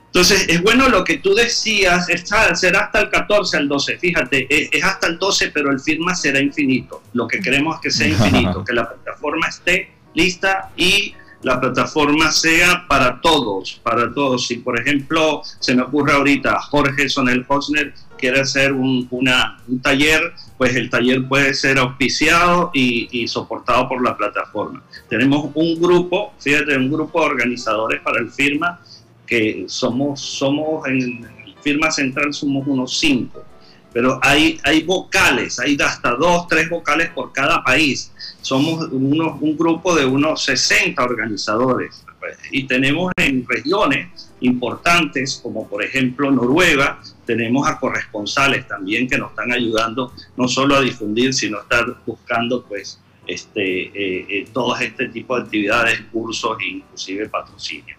Entonces, 0.07 0.49
es 0.49 0.61
bueno 0.63 0.89
lo 0.89 1.05
que 1.05 1.19
tú 1.19 1.35
decías, 1.35 2.07
será 2.55 2.81
hasta 2.81 3.01
el 3.01 3.11
14 3.11 3.57
al 3.59 3.69
12, 3.69 3.99
fíjate, 3.99 4.47
es, 4.51 4.71
es, 4.73 4.83
hasta 4.83 5.07
el 5.07 5.19
12, 5.19 5.53
pero 5.53 5.71
el 5.71 5.79
firma 5.79 6.15
será 6.15 6.41
infinito. 6.41 7.03
Lo 7.13 7.29
que 7.29 7.41
queremos 7.41 7.77
es 7.77 7.81
que 7.83 7.91
sea 7.91 8.09
infinito, 8.09 8.65
que 8.67 8.73
la 8.73 8.89
plataforma 8.89 9.47
esté 9.47 9.93
lista 10.15 10.73
y 10.77 11.15
la 11.43 11.61
plataforma 11.61 12.33
sea 12.33 12.85
para 12.89 13.21
todos, 13.21 13.81
para 13.83 14.13
todos. 14.13 14.47
Si 14.47 14.57
por 14.57 14.81
ejemplo 14.81 15.43
se 15.61 15.75
me 15.75 15.83
ocurre 15.83 16.13
ahorita 16.13 16.61
Jorge 16.63 17.09
Sonel 17.09 17.45
Hosner 17.49 17.95
quiere 18.19 18.41
hacer 18.41 18.73
un, 18.73 19.07
una, 19.11 19.59
un 19.69 19.81
taller, 19.81 20.33
pues 20.57 20.75
el 20.75 20.91
taller 20.91 21.27
puede 21.29 21.55
ser 21.55 21.79
auspiciado 21.79 22.71
y, 22.75 23.27
soportado 23.29 23.89
por 23.89 24.03
la 24.03 24.17
plataforma. 24.17 24.83
Tenemos 25.09 25.51
un 25.55 25.81
grupo, 25.81 26.33
fíjate, 26.39 26.77
un 26.77 26.91
grupo 26.91 27.21
de 27.21 27.27
organizadores 27.27 28.01
para 28.03 28.19
el 28.21 28.31
firma, 28.31 28.81
que 29.27 29.67
somos, 29.69 30.21
somos 30.21 30.87
en 30.89 31.27
firma 31.63 31.91
central 31.91 32.33
somos 32.33 32.67
unos 32.67 32.99
cinco, 32.99 33.45
pero 33.93 34.19
hay, 34.23 34.59
hay 34.65 34.83
vocales, 34.85 35.59
hay 35.59 35.77
hasta 35.81 36.13
dos, 36.13 36.47
tres 36.49 36.71
vocales 36.71 37.11
por 37.11 37.33
cada 37.33 37.63
país 37.63 38.11
somos 38.49 38.89
un 38.91 39.57
grupo 39.59 39.95
de 39.95 40.07
unos 40.07 40.43
60 40.45 41.03
organizadores 41.03 42.03
pues, 42.19 42.39
y 42.51 42.67
tenemos 42.67 43.13
en 43.19 43.47
regiones 43.47 44.33
importantes 44.41 45.39
como 45.43 45.69
por 45.69 45.85
ejemplo 45.85 46.31
Noruega, 46.31 46.99
tenemos 47.27 47.69
a 47.69 47.79
corresponsales 47.79 48.67
también 48.67 49.07
que 49.07 49.19
nos 49.19 49.31
están 49.31 49.53
ayudando 49.53 50.15
no 50.39 50.49
solo 50.49 50.77
a 50.77 50.81
difundir, 50.81 51.35
sino 51.35 51.59
a 51.59 51.61
estar 51.61 51.85
buscando 52.07 52.65
pues 52.65 52.99
este, 53.27 53.83
eh, 53.89 54.27
eh, 54.31 54.49
todo 54.51 54.75
este 54.79 55.09
tipo 55.09 55.37
de 55.37 55.43
actividades, 55.43 56.01
cursos 56.11 56.57
e 56.63 56.77
inclusive 56.77 57.29
patrocinio. 57.29 57.97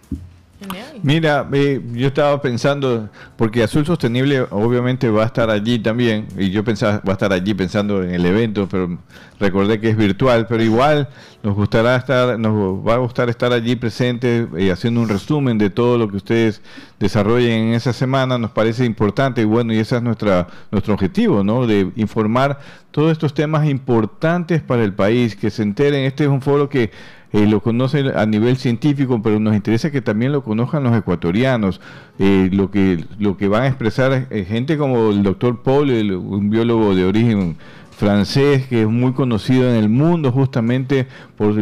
Mira, 1.02 1.48
yo 1.94 2.08
estaba 2.08 2.42
pensando, 2.42 3.10
porque 3.38 3.64
Azul 3.64 3.86
Sostenible 3.86 4.42
obviamente 4.50 5.10
va 5.10 5.24
a 5.24 5.26
estar 5.26 5.50
allí 5.50 5.80
también, 5.80 6.28
y 6.38 6.50
yo 6.50 6.64
pensaba, 6.66 7.02
va 7.08 7.12
a 7.12 7.14
estar 7.14 7.32
allí 7.32 7.54
pensando 7.54 8.04
en 8.04 8.14
el 8.14 8.26
evento, 8.26 8.68
pero 8.70 9.00
recordé 9.40 9.80
que 9.80 9.90
es 9.90 9.96
virtual, 9.96 10.48
pero 10.48 10.62
igual 10.62 11.08
nos 11.44 11.56
gustará 11.56 11.96
estar, 11.96 12.38
nos 12.38 12.86
va 12.86 12.96
a 12.96 12.98
gustar 12.98 13.30
estar 13.30 13.54
allí 13.54 13.78
presente 13.78 14.50
y 14.58 14.68
eh, 14.68 14.72
haciendo 14.72 15.00
un 15.00 15.08
resumen 15.08 15.58
de 15.58 15.70
todo 15.70 15.98
lo 15.98 16.10
que 16.10 16.18
ustedes 16.18 16.62
desarrollen 17.00 17.70
en 17.70 17.74
esa 17.74 17.94
semana, 17.94 18.38
nos 18.38 18.52
parece 18.52 18.84
importante 18.84 19.42
y 19.42 19.46
bueno, 19.46 19.74
y 19.74 19.78
ese 19.78 19.96
es 19.96 20.04
nuestra, 20.04 20.48
nuestro 20.72 20.94
objetivo, 20.94 21.42
¿no? 21.42 21.66
De 21.66 21.90
informar 21.96 22.60
todos 22.92 23.14
estos 23.14 23.34
temas 23.34 23.66
importantes 23.70 24.62
para 24.62 24.84
el 24.84 24.94
país, 24.94 25.38
que 25.38 25.50
se 25.50 25.64
enteren, 25.64 26.04
este 26.04 26.26
es 26.26 26.30
un 26.30 26.42
foro 26.42 26.68
que 26.68 26.92
eh, 27.32 27.46
lo 27.46 27.62
conocen 27.62 28.08
a 28.18 28.26
nivel 28.26 28.58
científico, 28.58 29.22
pero 29.22 29.40
nos 29.40 29.56
interesa 29.56 29.92
que 29.92 30.02
también 30.02 30.32
lo 30.32 30.44
conozcan 30.44 30.84
los 30.84 30.96
ecuatorianos. 30.98 31.80
Eh, 32.18 32.50
lo, 32.52 32.72
que, 32.72 33.06
lo 33.20 33.38
que 33.38 33.48
van 33.48 33.64
a 33.64 33.68
expresar 33.68 34.28
eh, 34.30 34.46
gente 34.46 34.78
como 34.78 35.12
el 35.12 35.22
doctor 35.22 35.62
Paul, 35.62 35.92
un 35.92 36.50
biólogo 36.50 36.96
de 36.96 37.06
origen 37.06 37.58
francés 38.00 38.66
que 38.68 38.84
es 38.84 38.88
muy 38.88 39.12
conocido 39.12 39.70
en 39.70 39.76
el 39.76 39.90
mundo 39.90 40.32
justamente 40.32 41.06
por 41.38 41.54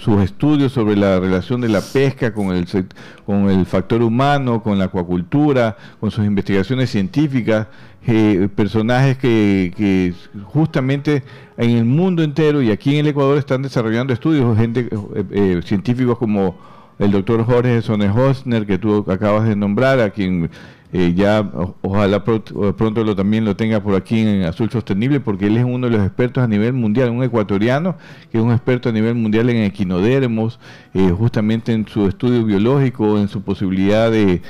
sus 0.00 0.22
estudios 0.22 0.72
sobre 0.72 0.96
la 0.96 1.20
relación 1.20 1.60
de 1.60 1.68
la 1.68 1.82
pesca 1.82 2.32
con 2.32 2.50
el, 2.56 2.66
con 3.26 3.50
el 3.50 3.66
factor 3.66 4.02
humano, 4.02 4.62
con 4.62 4.78
la 4.78 4.86
acuacultura, 4.86 5.76
con 6.00 6.10
sus 6.10 6.24
investigaciones 6.24 6.88
científicas, 6.88 7.66
eh, 8.06 8.48
personajes 8.56 9.18
que, 9.18 10.14
justamente 10.44 11.24
en 11.58 11.70
el 11.70 11.84
mundo 11.84 12.22
entero 12.22 12.62
y 12.62 12.70
aquí 12.70 12.94
en 12.94 13.00
el 13.00 13.08
Ecuador 13.08 13.36
están 13.36 13.60
desarrollando 13.60 14.14
estudios, 14.14 14.56
gente 14.56 14.88
eh, 15.14 15.24
eh, 15.30 15.60
científicos 15.62 16.16
como 16.16 16.56
el 16.98 17.10
doctor 17.10 17.44
Jorge 17.44 17.82
Sone 17.82 18.08
Hosner, 18.08 18.64
que 18.66 18.78
tú 18.78 19.04
acabas 19.10 19.46
de 19.46 19.56
nombrar, 19.56 20.00
a 20.00 20.08
quien 20.08 20.48
eh, 20.94 21.14
ya 21.14 21.50
ojalá 21.80 22.22
pronto, 22.22 23.02
lo, 23.02 23.16
también 23.16 23.46
lo 23.46 23.56
tenga 23.56 23.82
por 23.82 23.94
aquí 23.94 24.20
en 24.20 24.42
Azul 24.42 24.68
Sostenible, 24.70 25.20
porque 25.20 25.46
él 25.46 25.56
es 25.56 25.64
uno 25.64 25.88
de 25.88 25.96
los 25.96 26.06
expertos 26.06 26.44
a 26.44 26.46
nivel 26.46 26.74
mundial, 26.74 27.08
un 27.08 27.22
ecuatoriano 27.22 27.96
que 28.30 28.36
es 28.36 28.44
un 28.44 28.52
experto 28.52 28.90
a 28.90 28.92
nivel 28.92 29.14
mundial 29.14 29.48
en 29.48 29.62
equinodermos, 29.64 30.60
eh, 30.92 31.10
justamente 31.16 31.72
en 31.72 31.88
su 31.88 32.06
estudio 32.06 32.44
biológico, 32.44 33.18
en 33.18 33.28
su 33.28 33.42
posibilidad 33.42 34.10
de, 34.10 34.42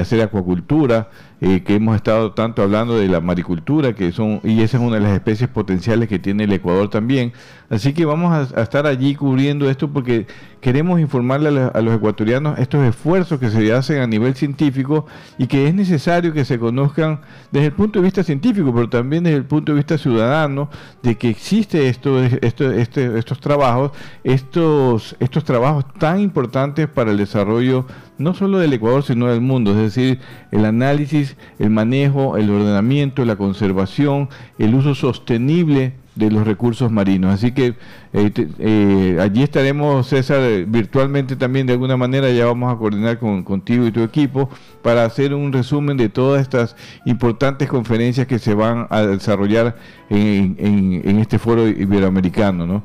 hacer 0.00 0.22
acuacultura, 0.22 1.10
eh, 1.42 1.62
que 1.62 1.74
hemos 1.74 1.94
estado 1.94 2.32
tanto 2.32 2.62
hablando 2.62 2.96
de 2.96 3.06
la 3.06 3.20
maricultura, 3.20 3.92
que 3.92 4.12
son, 4.12 4.40
y 4.42 4.62
esa 4.62 4.78
es 4.78 4.82
una 4.82 4.96
de 4.96 5.02
las 5.02 5.12
especies 5.12 5.50
potenciales 5.50 6.08
que 6.08 6.18
tiene 6.18 6.44
el 6.44 6.52
Ecuador 6.54 6.88
también. 6.88 7.34
Así 7.68 7.92
que 7.92 8.06
vamos 8.06 8.50
a, 8.54 8.62
estar 8.62 8.86
allí 8.86 9.14
cubriendo 9.14 9.68
esto 9.68 9.92
porque 9.92 10.26
queremos 10.64 10.98
informarle 10.98 11.70
a, 11.74 11.80
los 11.82 11.94
ecuatorianos 11.94 12.58
estos 12.58 12.82
esfuerzos 12.86 13.38
que 13.38 13.50
se 13.50 13.70
hacen 13.74 14.00
a 14.00 14.06
nivel 14.06 14.34
científico 14.34 15.04
y 15.36 15.46
que 15.46 15.68
es 15.68 15.74
necesario 15.74 16.32
que 16.32 16.46
se 16.46 16.58
conozcan 16.58 17.20
desde 17.52 17.66
el 17.66 17.74
punto 17.74 17.98
de 17.98 18.04
vista 18.04 18.24
científico, 18.24 18.72
pero 18.72 18.88
también 18.88 19.24
desde 19.24 19.36
el 19.36 19.44
punto 19.44 19.72
de 19.72 19.76
vista 19.76 19.98
ciudadano, 19.98 20.70
de 21.02 21.16
que 21.16 21.28
existe 21.28 21.90
esto, 21.90 22.18
esto, 22.24 22.72
este, 22.72 23.18
estos 23.18 23.40
trabajos, 23.40 23.92
estos, 24.24 25.14
estos 25.20 25.44
trabajos 25.44 25.84
tan 25.98 26.18
importantes 26.18 26.88
para 26.88 27.10
el 27.10 27.18
desarrollo 27.18 27.84
no 28.16 28.32
solo 28.32 28.56
del 28.56 28.72
Ecuador, 28.72 29.02
sino 29.02 29.26
del 29.26 29.42
mundo, 29.42 29.72
es 29.72 29.94
decir, 29.94 30.20
el 30.50 30.64
análisis, 30.64 31.36
el 31.58 31.68
manejo, 31.68 32.38
el 32.38 32.48
ordenamiento, 32.48 33.22
la 33.26 33.36
conservación, 33.36 34.30
el 34.58 34.74
uso 34.74 34.94
sostenible 34.94 35.92
de 36.14 36.30
los 36.30 36.46
recursos 36.46 36.90
marinos. 36.90 37.34
Así 37.34 37.52
que 37.52 37.74
eh, 38.12 38.30
eh, 38.58 39.18
allí 39.20 39.42
estaremos, 39.42 40.06
César, 40.06 40.64
virtualmente 40.66 41.36
también 41.36 41.66
de 41.66 41.72
alguna 41.72 41.96
manera, 41.96 42.30
ya 42.30 42.46
vamos 42.46 42.72
a 42.72 42.78
coordinar 42.78 43.18
con, 43.18 43.42
contigo 43.42 43.86
y 43.86 43.92
tu 43.92 44.02
equipo 44.02 44.48
para 44.82 45.04
hacer 45.04 45.34
un 45.34 45.52
resumen 45.52 45.96
de 45.96 46.08
todas 46.08 46.42
estas 46.42 46.76
importantes 47.04 47.68
conferencias 47.68 48.26
que 48.26 48.38
se 48.38 48.54
van 48.54 48.86
a 48.90 49.02
desarrollar 49.02 49.76
en, 50.10 50.56
en 50.58 51.18
este 51.18 51.38
foro 51.38 51.66
iberoamericano. 51.68 52.66
¿no? 52.66 52.82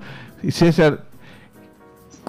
César, 0.49 1.08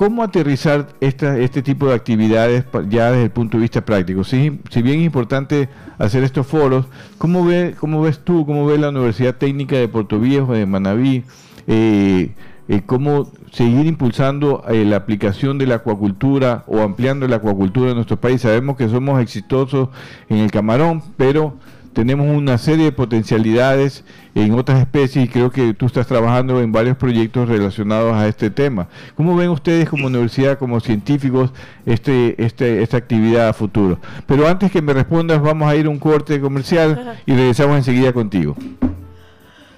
¿Cómo 0.01 0.23
aterrizar 0.23 0.89
este 1.03 1.61
tipo 1.61 1.87
de 1.89 1.95
actividades 1.95 2.65
ya 2.89 3.11
desde 3.11 3.25
el 3.25 3.31
punto 3.31 3.59
de 3.59 3.61
vista 3.61 3.85
práctico? 3.85 4.25
Si, 4.25 4.59
si 4.71 4.81
bien 4.81 5.01
es 5.01 5.05
importante 5.05 5.69
hacer 5.99 6.25
estos 6.25 6.47
foros, 6.47 6.87
¿cómo, 7.19 7.45
ve, 7.45 7.75
cómo 7.79 8.01
ves 8.01 8.21
tú, 8.21 8.47
cómo 8.47 8.65
ve 8.65 8.79
la 8.79 8.89
Universidad 8.89 9.35
Técnica 9.35 9.77
de 9.77 9.89
Puerto 9.89 10.19
Viejo, 10.19 10.55
de 10.55 10.65
Manabí, 10.65 11.25
eh, 11.67 12.31
eh, 12.69 12.83
cómo 12.87 13.31
seguir 13.53 13.85
impulsando 13.85 14.65
eh, 14.71 14.87
la 14.87 14.97
aplicación 14.97 15.59
de 15.59 15.67
la 15.67 15.75
acuacultura 15.75 16.65
o 16.67 16.81
ampliando 16.81 17.29
la 17.29 17.37
acuacultura 17.37 17.91
en 17.91 17.97
nuestro 17.97 18.19
país? 18.19 18.41
Sabemos 18.41 18.79
que 18.79 18.89
somos 18.89 19.21
exitosos 19.21 19.91
en 20.31 20.39
el 20.39 20.51
camarón, 20.51 21.03
pero 21.19 21.57
tenemos 21.93 22.29
una 22.29 22.57
serie 22.59 22.87
de 22.87 22.93
potencialidades 22.93 24.05
en 24.35 24.53
otras 24.53 24.81
especies 24.81 25.25
y 25.25 25.29
creo 25.29 25.51
que 25.51 25.75
tú 25.75 25.87
estás 25.87 26.07
trabajando 26.07 26.61
en 26.61 26.73
varios 26.73 26.97
proyectos 26.97 27.49
relacionados 27.49 28.15
a 28.15 28.29
este 28.29 28.51
tema. 28.51 28.89
¿Cómo 29.17 29.37
ven 29.37 29.51
ustedes 29.51 29.89
como 29.89 30.07
universidad, 30.07 30.59
como 30.59 30.81
científicos, 30.81 31.51
este, 31.87 32.43
este, 32.43 32.83
esta 32.83 32.97
actividad 32.97 33.49
a 33.49 33.53
futuro? 33.53 33.99
Pero 34.27 34.47
antes 34.47 34.71
que 34.71 34.83
me 34.83 34.93
respondas, 34.93 35.43
vamos 35.43 35.69
a 35.69 35.77
ir 35.77 35.87
a 35.87 35.91
un 35.91 35.99
corte 35.99 36.41
comercial 36.41 37.19
y 37.27 37.33
regresamos 37.33 37.77
enseguida 37.77 38.13
contigo. 38.13 38.57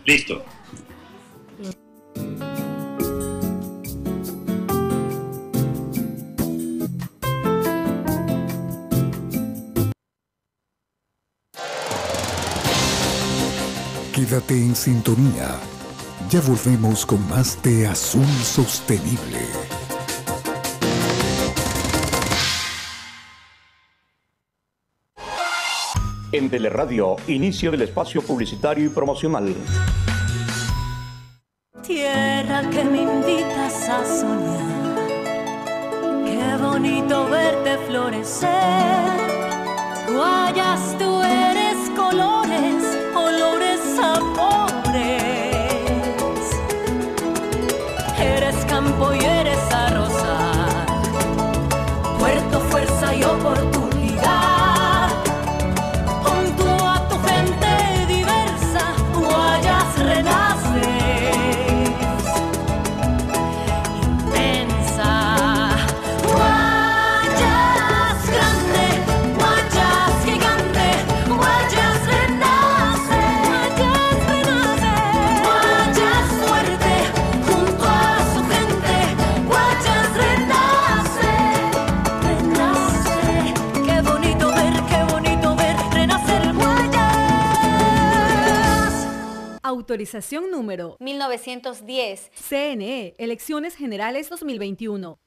Listo. 0.04 0.42
Quédate 14.12 14.54
en 14.54 14.76
sintonía. 14.76 15.58
Ya 16.28 16.42
volvemos 16.42 17.06
con 17.06 17.26
más 17.30 17.62
de 17.62 17.86
Azul 17.86 18.26
Sostenible. 18.42 19.40
En 26.30 26.50
Teleradio, 26.50 27.16
inicio 27.26 27.70
del 27.70 27.82
espacio 27.82 28.20
publicitario 28.20 28.84
y 28.84 28.88
promocional. 28.90 29.54
Tierra 31.82 32.68
que 32.70 32.84
me 32.84 33.02
invitas 33.02 33.88
a 33.88 34.04
soñar. 34.04 34.96
Qué 36.26 36.62
bonito 36.62 37.30
verte 37.30 37.78
florecer. 37.86 38.50
Guayas, 40.14 40.96
tú 40.98 41.22
eres 41.22 41.90
colores, 41.96 42.41
Autorización 90.12 90.50
número 90.50 90.98
1910. 91.00 92.32
CNE, 92.34 93.14
Elecciones 93.16 93.74
Generales 93.74 94.28
2021. 94.28 95.18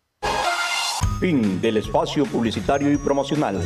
Fin 1.20 1.60
del 1.60 1.78
espacio 1.78 2.24
publicitario 2.26 2.92
y 2.92 2.98
promocional. 2.98 3.60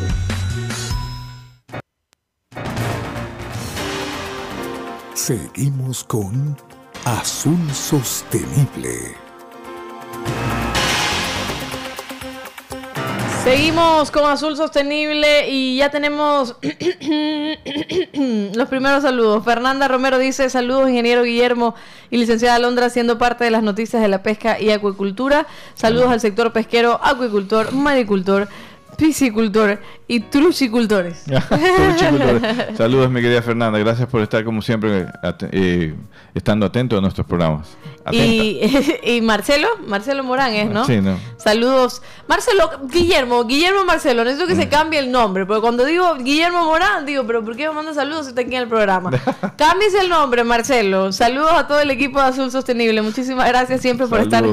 Seguimos 5.13 6.05
con 6.05 6.55
Azul 7.03 7.69
Sostenible. 7.73 9.28
Seguimos 13.49 14.11
con 14.11 14.29
Azul 14.29 14.55
Sostenible 14.55 15.49
y 15.49 15.77
ya 15.77 15.89
tenemos 15.89 16.55
los 18.53 18.69
primeros 18.69 19.01
saludos. 19.01 19.43
Fernanda 19.43 19.87
Romero 19.87 20.19
dice 20.19 20.51
saludos 20.51 20.87
ingeniero 20.87 21.23
Guillermo 21.23 21.73
y 22.11 22.17
licenciada 22.17 22.53
Alondra 22.57 22.91
siendo 22.91 23.17
parte 23.17 23.45
de 23.45 23.49
las 23.49 23.63
noticias 23.63 24.03
de 24.03 24.07
la 24.07 24.21
pesca 24.21 24.59
y 24.59 24.69
acuicultura. 24.69 25.47
Saludos 25.73 26.11
al 26.11 26.19
sector 26.19 26.53
pesquero, 26.53 26.99
acuicultor, 27.03 27.71
maricultor, 27.71 28.49
piscicultor 28.97 29.79
y 30.09 30.19
truchicultores. 30.31 31.23
Saludos 32.75 33.11
mi 33.11 33.21
querida 33.21 33.43
Fernanda, 33.43 33.77
gracias 33.77 34.09
por 34.09 34.21
estar 34.21 34.43
como 34.43 34.61
siempre 34.61 35.05
eh, 35.51 35.93
estando 36.33 36.65
atento 36.65 36.97
a 36.97 37.01
nuestros 37.01 37.25
programas. 37.25 37.77
Y, 38.11 39.21
Marcelo, 39.21 39.67
Marcelo 39.85 40.23
Morán 40.23 40.53
es, 40.53 40.69
¿no? 40.69 40.85
Sí, 40.85 40.99
¿no? 41.01 41.19
Saludos. 41.37 42.01
Marcelo, 42.27 42.69
Guillermo, 42.91 43.43
Guillermo 43.45 43.85
Marcelo, 43.85 44.23
necesito 44.23 44.47
que 44.47 44.55
se 44.55 44.65
mm. 44.65 44.69
cambie 44.69 44.99
el 44.99 45.11
nombre, 45.11 45.45
porque 45.45 45.61
cuando 45.61 45.85
digo 45.85 46.15
Guillermo 46.15 46.65
Morán, 46.65 47.05
digo, 47.05 47.25
pero 47.25 47.43
¿por 47.43 47.55
qué 47.55 47.67
me 47.67 47.75
manda 47.75 47.93
saludos 47.93 48.25
si 48.25 48.29
está 48.29 48.41
aquí 48.41 48.55
en 48.55 48.63
el 48.63 48.67
programa? 48.67 49.11
Cámbiese 49.57 49.99
el 49.99 50.09
nombre, 50.09 50.43
Marcelo. 50.43 51.11
Saludos 51.11 51.51
a 51.51 51.67
todo 51.67 51.79
el 51.79 51.91
equipo 51.91 52.19
de 52.19 52.27
Azul 52.27 52.51
Sostenible. 52.51 53.01
Muchísimas 53.01 53.47
gracias 53.47 53.81
siempre 53.81 54.07
por 54.07 54.19
estar 54.19 54.43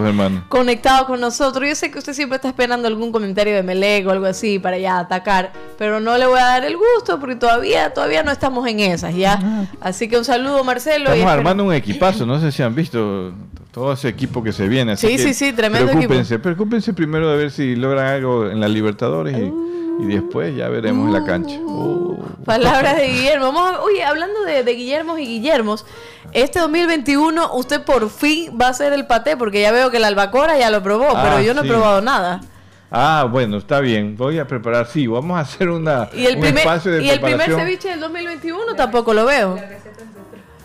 conectado 0.49 1.07
con 1.07 1.21
nosotros. 1.21 1.69
Yo 1.69 1.75
sé 1.75 1.91
que 1.91 1.99
usted 1.99 2.13
siempre 2.13 2.37
está 2.37 2.49
esperando 2.49 2.89
algún 2.89 3.13
comentario 3.13 3.55
de 3.55 3.63
Melego 3.63 4.11
o 4.11 4.13
algo 4.13 4.27
así 4.27 4.59
para 4.59 4.79
ya 4.79 4.99
atacar, 4.99 5.46
pero 5.79 6.01
no 6.01 6.17
le 6.19 6.27
voy 6.27 6.39
a 6.39 6.45
dar 6.45 6.65
el 6.65 6.77
gusto 6.77 7.19
porque 7.21 7.37
todavía, 7.37 7.93
todavía 7.93 8.23
no 8.23 8.31
estamos 8.31 8.67
en 8.67 8.81
esas, 8.81 9.15
¿ya? 9.15 9.69
Así 9.81 10.09
que 10.09 10.19
un 10.19 10.25
saludo, 10.25 10.63
Marcelo. 10.65 11.13
Estamos 11.13 11.33
armando 11.33 11.65
un 11.65 11.75
equipazo, 11.75 12.27
no 12.27 12.41
sé 12.41 12.53
si 12.53 12.63
han 12.63 12.75
visto 12.75 13.33
todo 13.73 13.93
ese 13.93 14.09
equipo 14.09 14.43
que 14.43 14.53
se 14.53 14.69
viene. 14.69 14.97
sí, 14.97 15.19
sí, 15.19 15.35
sí, 15.35 15.53
tremendo 15.53 15.93
preocúpense, 15.93 16.35
equipo. 16.35 16.43
Preocúpense 16.45 16.93
primero 16.95 17.31
de 17.31 17.37
ver 17.37 17.51
si 17.51 17.77
logran 17.77 18.07
algo 18.07 18.49
en 18.49 18.61
la 18.61 18.69
Libertadores 18.69 19.37
y, 19.37 20.07
después 20.07 20.57
ya 20.57 20.69
veremos 20.69 21.07
en 21.07 21.13
la 21.13 21.25
cancha. 21.25 21.59
Uh. 21.59 22.17
Palabras 22.45 22.97
de 22.97 23.09
Guillermo. 23.09 23.53
Vamos 23.53 23.81
oye, 23.83 24.05
hablando 24.05 24.45
de, 24.45 24.63
de 24.63 24.73
Guillermos 24.73 25.19
y 25.19 25.27
Guillermos, 25.27 25.85
este 26.33 26.59
2021 26.59 27.55
usted 27.55 27.83
por 27.83 28.11
fin 28.11 28.57
va 28.61 28.69
a 28.69 28.71
hacer 28.71 28.93
el 28.93 29.07
paté, 29.07 29.37
porque 29.37 29.61
ya 29.61 29.73
veo 29.73 29.91
que 29.91 29.99
la 29.99 30.09
albacora 30.09 30.59
ya 30.59 30.71
lo 30.71 30.83
probó, 30.83 31.09
pero 31.09 31.37
ah, 31.37 31.43
yo 31.43 31.55
no 31.55 31.63
he 31.63 31.69
probado 31.69 32.01
nada. 32.01 32.41
Ah, 32.91 33.27
bueno, 33.31 33.59
está 33.59 33.81
bien. 33.81 34.17
Voy 34.17 34.39
a 34.39 34.47
preparar, 34.47 34.87
sí, 34.87 35.07
vamos 35.07 35.37
a 35.37 35.41
hacer 35.41 35.69
una, 35.69 36.09
¿Y 36.15 36.27
el 36.27 36.39
primer, 36.39 36.65
¿Y 37.03 37.11
el 37.11 37.21
primer 37.21 37.53
ceviche 37.53 37.89
del 37.89 38.01
2021 38.01 38.75
tampoco 38.75 39.13
lo 39.13 39.27
veo? 39.27 39.59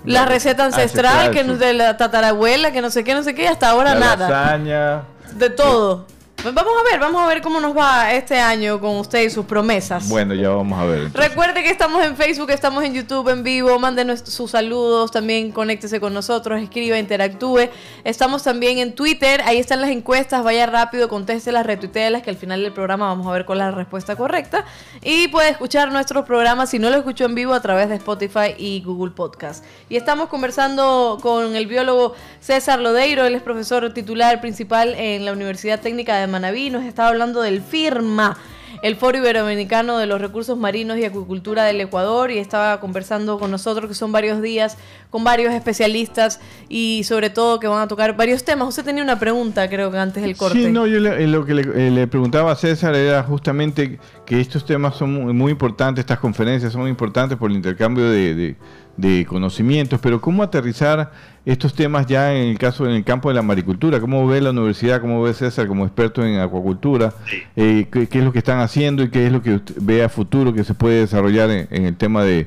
La 0.06 0.26
receta 0.26 0.66
ancestral, 0.66 1.32
que 1.32 1.44
de 1.44 1.74
la 1.74 1.98
tatarabuela, 1.98 2.72
que 2.72 2.82
no 2.82 2.90
sé 2.90 3.04
qué, 3.04 3.14
no 3.14 3.24
sé 3.24 3.36
qué, 3.36 3.48
hasta 3.48 3.70
ahora 3.70 3.94
la 3.94 4.00
nada. 4.00 4.30
Lasaña. 4.30 5.04
De 5.34 5.50
todo. 5.50 6.06
Vamos 6.44 6.74
a 6.80 6.92
ver, 6.92 7.00
vamos 7.00 7.22
a 7.22 7.28
ver 7.28 7.42
cómo 7.42 7.60
nos 7.60 7.78
va 7.78 8.14
este 8.14 8.40
año 8.40 8.80
con 8.80 8.98
usted 8.98 9.24
y 9.24 9.30
sus 9.30 9.46
promesas. 9.46 10.10
Bueno, 10.10 10.34
ya 10.34 10.50
vamos 10.50 10.80
a 10.80 10.86
ver. 10.86 11.14
Recuerde 11.14 11.62
que 11.62 11.70
estamos 11.70 12.04
en 12.04 12.16
Facebook, 12.16 12.50
estamos 12.50 12.84
en 12.84 12.94
YouTube 12.94 13.30
en 13.30 13.44
vivo, 13.44 13.78
mándenos 13.78 14.22
sus 14.22 14.52
saludos, 14.52 15.12
también 15.12 15.52
conéctese 15.52 16.00
con 16.00 16.14
nosotros, 16.14 16.60
escriba, 16.62 16.98
interactúe. 16.98 17.70
Estamos 18.04 18.44
también 18.44 18.80
en 18.80 18.96
Twitter, 18.96 19.42
ahí 19.46 19.58
están 19.58 19.82
las 19.82 19.92
encuestas, 19.92 20.44
vaya 20.44 20.66
rápido, 20.66 21.10
contéstelas, 21.10 21.66
retuitelas, 21.66 22.24
que 22.24 22.32
al 22.32 22.38
final 22.38 22.64
del 22.64 22.74
programa 22.74 23.08
vamos 23.08 23.28
a 23.28 23.32
ver 23.32 23.46
cuál 23.46 23.60
es 23.60 23.66
la 23.66 23.72
respuesta 23.72 24.16
correcta. 24.16 24.66
Y 25.04 25.28
puede 25.28 25.50
escuchar 25.50 25.92
nuestros 25.92 26.26
programas 26.26 26.72
si 26.72 26.80
no 26.80 26.90
lo 26.90 26.98
escuchó 26.98 27.26
en 27.26 27.36
vivo 27.36 27.54
a 27.54 27.62
través 27.62 27.90
de 27.90 27.96
Spotify 27.96 28.56
y 28.58 28.82
Google 28.84 29.12
Podcast. 29.12 29.64
Y 29.90 29.96
estamos 29.96 30.28
conversando 30.30 31.20
con 31.22 31.56
el 31.56 31.68
biólogo 31.68 32.16
César 32.40 32.80
Lodeiro, 32.80 33.26
él 33.26 33.36
es 33.36 33.44
profesor 33.44 33.94
titular 33.94 34.42
principal 34.42 34.96
en 34.96 35.26
la 35.26 35.34
Universidad 35.34 35.80
Técnica 35.80 36.18
de 36.18 36.31
Manaví, 36.32 36.70
nos 36.70 36.84
estaba 36.86 37.10
hablando 37.10 37.42
del 37.42 37.62
FIRMA, 37.62 38.38
el 38.82 38.96
Foro 38.96 39.18
Iberoamericano 39.20 40.00
de 40.00 40.08
los 40.08 40.20
Recursos 40.20 40.58
Marinos 40.58 40.98
y 40.98 41.06
Acuicultura 41.06 41.66
del 41.66 41.80
Ecuador, 41.82 42.32
y 42.32 42.40
estaba 42.40 42.80
conversando 42.80 43.38
con 43.38 43.52
nosotros, 43.52 43.88
que 43.88 43.94
son 43.94 44.12
varios 44.12 44.42
días, 44.42 44.78
con 45.12 45.24
varios 45.24 45.54
especialistas 45.54 46.40
y 46.68 47.04
sobre 47.04 47.30
todo 47.30 47.60
que 47.60 47.68
van 47.68 47.82
a 47.82 47.88
tocar 47.88 48.16
varios 48.16 48.44
temas. 48.44 48.70
Usted 48.70 48.84
tenía 48.86 49.04
una 49.04 49.20
pregunta, 49.20 49.70
creo 49.70 49.92
que 49.92 49.98
antes 50.00 50.24
del 50.24 50.36
corte. 50.36 50.58
Sí, 50.66 50.72
no, 50.72 50.88
yo 50.88 51.00
le- 51.00 51.28
lo 51.28 51.46
que 51.46 51.54
le, 51.54 52.02
eh, 52.04 52.08
preguntaba 52.08 52.54
a 52.54 52.56
César 52.56 52.96
era 52.96 53.22
justamente 53.22 54.00
que 54.26 54.40
estos 54.40 54.66
temas 54.66 54.96
son 54.96 55.36
muy, 55.36 55.52
importantes, 55.52 56.02
estas 56.02 56.20
conferencias 56.20 56.72
son 56.72 56.82
muy 56.82 56.90
importantes 56.90 57.38
por 57.38 57.52
el 57.52 57.58
intercambio 57.58 58.10
de- 58.10 58.56
de 59.02 59.26
conocimientos, 59.26 60.00
pero 60.02 60.22
¿cómo 60.22 60.44
aterrizar 60.44 61.12
estos 61.46 61.74
temas 61.74 62.06
ya 62.06 62.34
en 62.34 62.50
el 62.50 62.60
caso, 62.60 62.86
en 62.86 62.92
el 62.92 63.04
campo 63.04 63.30
de 63.30 63.36
la 63.36 63.42
maricultura? 63.42 64.00
¿Cómo 64.00 64.28
ve 64.28 64.40
la 64.40 64.52
universidad, 64.52 65.02
cómo 65.02 65.22
ve 65.24 65.34
César 65.34 65.68
como 65.68 65.86
experto 65.86 66.24
en 66.24 66.40
acuacultura? 66.40 67.14
Eh, 67.56 67.88
¿qué, 67.92 68.08
qué 68.08 68.20
es 68.20 68.24
lo 68.24 68.32
que 68.32 68.40
están 68.40 68.60
haciendo 68.60 69.04
y 69.04 69.10
qué 69.10 69.26
es 69.26 69.32
lo 69.32 69.42
que 69.42 69.56
usted 69.56 69.76
ve 69.82 70.04
a 70.04 70.10
futuro 70.10 70.54
que 70.54 70.64
se 70.64 70.76
puede 70.76 71.00
desarrollar 71.00 71.50
en, 71.50 71.68
en 71.72 71.86
el 71.86 71.98
tema 71.98 72.24
de, 72.24 72.46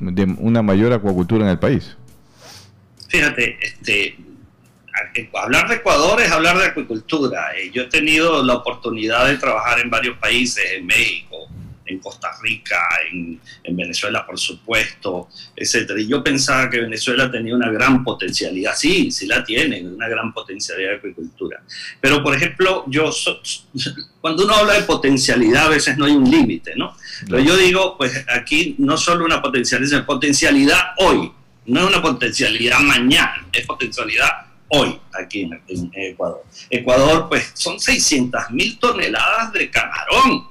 de 0.00 0.36
una 0.38 0.62
mayor 0.62 0.92
acuacultura 0.92 1.44
en 1.44 1.50
el 1.50 1.58
país? 1.58 1.96
Fíjate, 3.08 3.58
este, 3.62 4.16
hablar 5.34 5.68
de 5.68 5.76
Ecuador 5.76 6.20
es 6.20 6.30
hablar 6.30 6.56
de 6.58 6.66
acuicultura. 6.66 7.48
Eh, 7.58 7.70
Yo 7.72 7.82
he 7.82 7.88
tenido 7.88 8.42
la 8.42 8.54
oportunidad 8.54 9.26
de 9.26 9.36
trabajar 9.36 9.78
en 9.80 9.90
varios 9.90 10.16
países, 10.18 10.64
en 10.76 10.86
México, 10.86 11.31
Costa 12.02 12.30
Rica, 12.42 12.78
en, 13.10 13.40
en 13.64 13.76
Venezuela, 13.76 14.26
por 14.26 14.38
supuesto, 14.38 15.28
etcétera. 15.56 16.00
Y 16.00 16.08
yo 16.08 16.22
pensaba 16.22 16.68
que 16.68 16.80
Venezuela 16.80 17.30
tenía 17.30 17.54
una 17.54 17.70
gran 17.70 18.02
potencialidad. 18.04 18.74
Sí, 18.76 19.10
sí 19.10 19.26
la 19.26 19.42
tiene, 19.44 19.82
una 19.86 20.08
gran 20.08 20.32
potencialidad 20.34 20.90
de 20.90 20.96
acuicultura. 20.96 21.62
Pero, 22.00 22.22
por 22.22 22.34
ejemplo, 22.34 22.84
yo 22.88 23.10
so- 23.12 23.40
cuando 24.20 24.44
uno 24.44 24.54
habla 24.54 24.74
de 24.74 24.82
potencialidad, 24.82 25.66
a 25.66 25.68
veces 25.70 25.96
no 25.96 26.04
hay 26.04 26.12
un 26.12 26.30
límite, 26.30 26.74
¿no? 26.76 26.96
Pero 27.28 27.40
yo 27.40 27.56
digo, 27.56 27.96
pues 27.96 28.24
aquí 28.28 28.74
no 28.78 28.96
solo 28.96 29.24
una 29.24 29.40
potencialidad, 29.40 29.88
sino 29.90 30.06
potencialidad 30.06 30.80
hoy. 30.98 31.32
No 31.66 31.80
es 31.82 31.86
una 31.86 32.02
potencialidad 32.02 32.80
mañana, 32.80 33.46
es 33.52 33.64
potencialidad 33.66 34.28
hoy 34.68 34.98
aquí 35.12 35.42
en, 35.42 35.60
en 35.68 35.90
Ecuador. 35.94 36.42
Ecuador, 36.70 37.28
pues 37.28 37.50
son 37.54 37.78
600 37.78 38.50
mil 38.50 38.78
toneladas 38.78 39.52
de 39.52 39.70
camarón. 39.70 40.48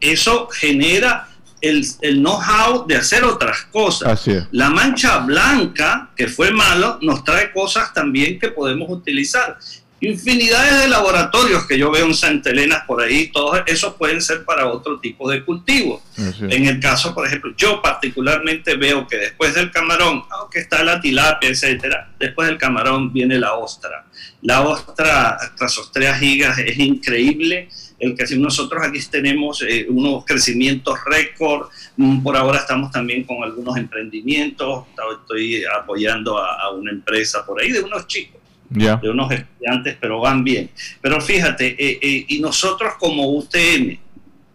Eso 0.00 0.48
genera 0.48 1.28
el, 1.60 1.84
el 2.02 2.18
know-how 2.18 2.86
de 2.86 2.96
hacer 2.96 3.24
otras 3.24 3.62
cosas. 3.72 4.08
Así 4.08 4.32
es. 4.32 4.44
La 4.52 4.70
mancha 4.70 5.18
blanca, 5.18 6.10
que 6.16 6.28
fue 6.28 6.50
malo, 6.50 6.98
nos 7.02 7.24
trae 7.24 7.52
cosas 7.52 7.92
también 7.92 8.38
que 8.38 8.48
podemos 8.48 8.88
utilizar. 8.90 9.58
Infinidades 10.00 10.82
de 10.82 10.88
laboratorios 10.88 11.66
que 11.66 11.76
yo 11.76 11.90
veo 11.90 12.06
en 12.06 12.14
Santa 12.14 12.50
Elena 12.50 12.84
por 12.86 13.02
ahí, 13.02 13.32
todos 13.32 13.60
esos 13.66 13.94
pueden 13.94 14.22
ser 14.22 14.44
para 14.44 14.68
otro 14.68 15.00
tipo 15.00 15.28
de 15.28 15.44
cultivo. 15.44 16.00
En 16.16 16.66
el 16.66 16.78
caso, 16.78 17.12
por 17.12 17.26
ejemplo, 17.26 17.52
yo 17.56 17.82
particularmente 17.82 18.76
veo 18.76 19.08
que 19.08 19.16
después 19.16 19.56
del 19.56 19.72
camarón, 19.72 20.22
aunque 20.30 20.60
está 20.60 20.84
la 20.84 21.00
tilapia, 21.00 21.48
etcétera, 21.48 22.12
después 22.16 22.46
del 22.46 22.58
camarón 22.58 23.12
viene 23.12 23.40
la 23.40 23.54
ostra. 23.54 24.06
La 24.42 24.60
ostra, 24.60 25.36
Trasostrea 25.56 26.16
gigas, 26.16 26.58
es 26.58 26.78
increíble. 26.78 27.68
El 27.98 28.14
que 28.14 28.26
si 28.26 28.38
nosotros 28.38 28.82
aquí 28.84 28.98
tenemos 29.10 29.62
eh, 29.62 29.86
unos 29.88 30.24
crecimientos 30.24 30.98
récord. 31.04 31.68
Mm, 31.96 32.22
Por 32.22 32.36
ahora 32.36 32.58
estamos 32.58 32.92
también 32.92 33.24
con 33.24 33.42
algunos 33.42 33.76
emprendimientos. 33.76 34.86
Estoy 35.20 35.64
apoyando 35.64 36.38
a, 36.38 36.62
a 36.62 36.70
una 36.70 36.90
empresa 36.92 37.44
por 37.44 37.60
ahí 37.60 37.72
de 37.72 37.80
unos 37.80 38.06
chicos 38.06 38.38
de 38.70 39.10
unos 39.10 39.30
estudiantes, 39.32 39.96
pero 40.00 40.20
van 40.20 40.44
bien. 40.44 40.70
Pero 41.00 41.20
fíjate, 41.20 41.68
eh, 41.68 41.98
eh, 42.02 42.24
y 42.28 42.40
nosotros 42.40 42.94
como 42.98 43.36
UTM, 43.36 43.98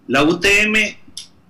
la 0.07 0.23
UTM, 0.23 0.75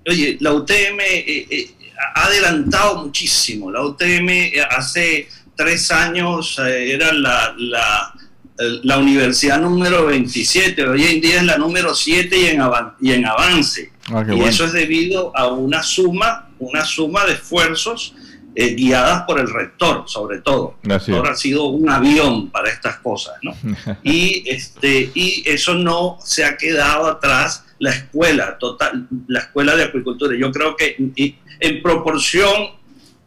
oye, 0.07 0.37
la 0.39 0.53
UTM 0.53 0.99
eh, 1.01 1.69
ha 2.15 2.25
adelantado 2.25 3.03
muchísimo. 3.03 3.71
La 3.71 3.83
UTM 3.83 4.29
hace 4.69 5.27
tres 5.55 5.91
años 5.91 6.57
era 6.59 7.11
la, 7.13 7.53
la, 7.57 8.13
la 8.57 8.97
universidad 8.97 9.59
número 9.59 10.05
27, 10.05 10.87
hoy 10.87 11.03
en 11.05 11.21
día 11.21 11.37
es 11.37 11.43
la 11.43 11.57
número 11.57 11.93
7 11.95 12.37
y 12.39 12.45
en, 12.47 12.59
avan- 12.61 12.93
y 13.01 13.11
en 13.11 13.25
avance. 13.25 13.91
Ah, 14.09 14.21
y 14.21 14.31
bueno. 14.31 14.45
eso 14.47 14.65
es 14.65 14.73
debido 14.73 15.35
a 15.35 15.47
una 15.47 15.81
suma, 15.81 16.49
una 16.59 16.85
suma 16.85 17.25
de 17.25 17.33
esfuerzos 17.33 18.13
eh, 18.55 18.75
guiadas 18.75 19.23
por 19.23 19.39
el 19.39 19.49
rector, 19.51 20.03
sobre 20.07 20.39
todo. 20.41 20.75
El 20.83 20.91
rector 20.91 21.27
ha 21.29 21.35
sido 21.35 21.65
un 21.65 21.89
avión 21.89 22.49
para 22.51 22.69
estas 22.69 22.97
cosas, 22.97 23.33
¿no? 23.41 23.55
y, 24.03 24.43
este, 24.47 25.09
y 25.15 25.43
eso 25.47 25.73
no 25.73 26.19
se 26.23 26.45
ha 26.45 26.55
quedado 26.57 27.07
atrás 27.07 27.65
la 27.79 27.89
escuela, 27.91 28.57
total, 28.59 29.07
la 29.27 29.39
escuela 29.39 29.75
de 29.75 29.85
acuicultura. 29.85 30.37
Yo 30.37 30.51
creo 30.51 30.75
que 30.75 30.95
en 31.59 31.81
proporción 31.81 32.67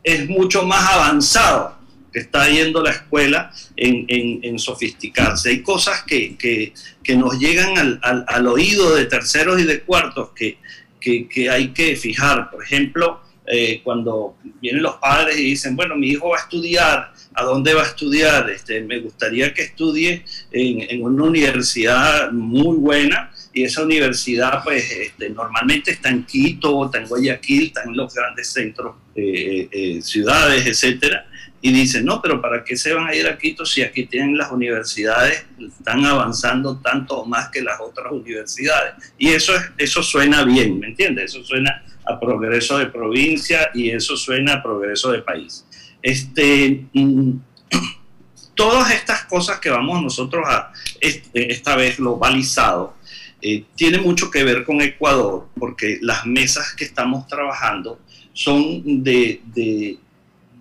es 0.04 0.28
mucho 0.28 0.62
más 0.62 0.88
avanzado 0.92 1.75
que 2.16 2.20
está 2.20 2.48
yendo 2.48 2.82
la 2.82 2.92
escuela 2.92 3.52
en, 3.76 4.58
sofisticarse. 4.58 5.50
Hay 5.50 5.60
cosas 5.62 6.02
que, 6.04 6.34
que- 6.38 6.72
nos 7.14 7.38
llegan 7.38 7.76
al, 7.76 8.24
al- 8.26 8.46
oído 8.46 8.94
de 8.94 9.04
terceros 9.04 9.60
y 9.60 9.64
de 9.64 9.80
cuartos 9.82 10.30
que, 10.34 10.56
que- 10.98 11.50
hay 11.50 11.68
que 11.74 11.94
fijar. 11.94 12.50
Por 12.50 12.64
ejemplo, 12.64 13.20
eh, 13.46 13.82
cuando 13.84 14.34
vienen 14.62 14.82
los 14.82 14.94
padres 14.96 15.36
y 15.38 15.42
dicen, 15.44 15.76
bueno, 15.76 15.94
mi 15.94 16.08
hijo 16.08 16.30
va 16.30 16.38
a 16.38 16.40
estudiar, 16.40 17.12
¿a 17.34 17.44
dónde 17.44 17.74
va 17.74 17.82
a 17.82 17.86
estudiar? 17.86 18.48
Este, 18.48 18.80
me 18.80 18.98
gustaría 19.00 19.52
que 19.52 19.62
estudie 19.64 20.24
en, 20.52 20.80
en 20.90 21.02
una 21.02 21.24
universidad 21.24 22.32
muy 22.32 22.78
buena 22.78 23.30
y 23.52 23.64
esa 23.64 23.82
universidad 23.82 24.64
pues 24.64 24.90
este, 24.90 25.28
normalmente 25.28 25.90
está 25.90 26.08
en 26.08 26.24
Quito, 26.24 26.86
está 26.86 26.96
en 26.98 27.08
Guayaquil, 27.08 27.64
está 27.66 27.82
en 27.84 27.94
los 27.94 28.14
grandes 28.14 28.48
centros, 28.48 28.96
eh, 29.14 29.68
eh, 29.70 30.00
ciudades, 30.00 30.64
etcétera. 30.66 31.26
Y 31.60 31.72
dicen, 31.72 32.04
no, 32.04 32.20
pero 32.20 32.40
¿para 32.40 32.62
qué 32.62 32.76
se 32.76 32.92
van 32.92 33.08
a 33.08 33.14
ir 33.14 33.26
a 33.26 33.38
Quito 33.38 33.64
si 33.64 33.82
aquí 33.82 34.04
tienen 34.06 34.36
las 34.36 34.52
universidades, 34.52 35.46
están 35.58 36.04
avanzando 36.04 36.78
tanto 36.78 37.18
o 37.18 37.26
más 37.26 37.48
que 37.48 37.62
las 37.62 37.80
otras 37.80 38.12
universidades? 38.12 38.94
Y 39.18 39.30
eso, 39.30 39.54
es, 39.56 39.62
eso 39.78 40.02
suena 40.02 40.44
bien, 40.44 40.78
¿me 40.78 40.88
entiendes? 40.88 41.34
Eso 41.34 41.44
suena 41.44 41.82
a 42.04 42.20
progreso 42.20 42.78
de 42.78 42.86
provincia 42.86 43.70
y 43.74 43.90
eso 43.90 44.16
suena 44.16 44.54
a 44.54 44.62
progreso 44.62 45.10
de 45.10 45.22
país. 45.22 45.64
Este, 46.02 46.84
mm, 46.92 47.32
todas 48.54 48.92
estas 48.92 49.24
cosas 49.24 49.58
que 49.58 49.70
vamos 49.70 50.02
nosotros 50.02 50.44
a, 50.46 50.72
esta 51.00 51.74
vez 51.76 51.96
globalizado, 51.96 52.94
eh, 53.42 53.64
tiene 53.74 53.98
mucho 53.98 54.30
que 54.30 54.44
ver 54.44 54.64
con 54.64 54.80
Ecuador, 54.80 55.48
porque 55.58 55.98
las 56.00 56.26
mesas 56.26 56.74
que 56.74 56.84
estamos 56.84 57.26
trabajando 57.26 58.00
son 58.32 59.02
de- 59.02 59.40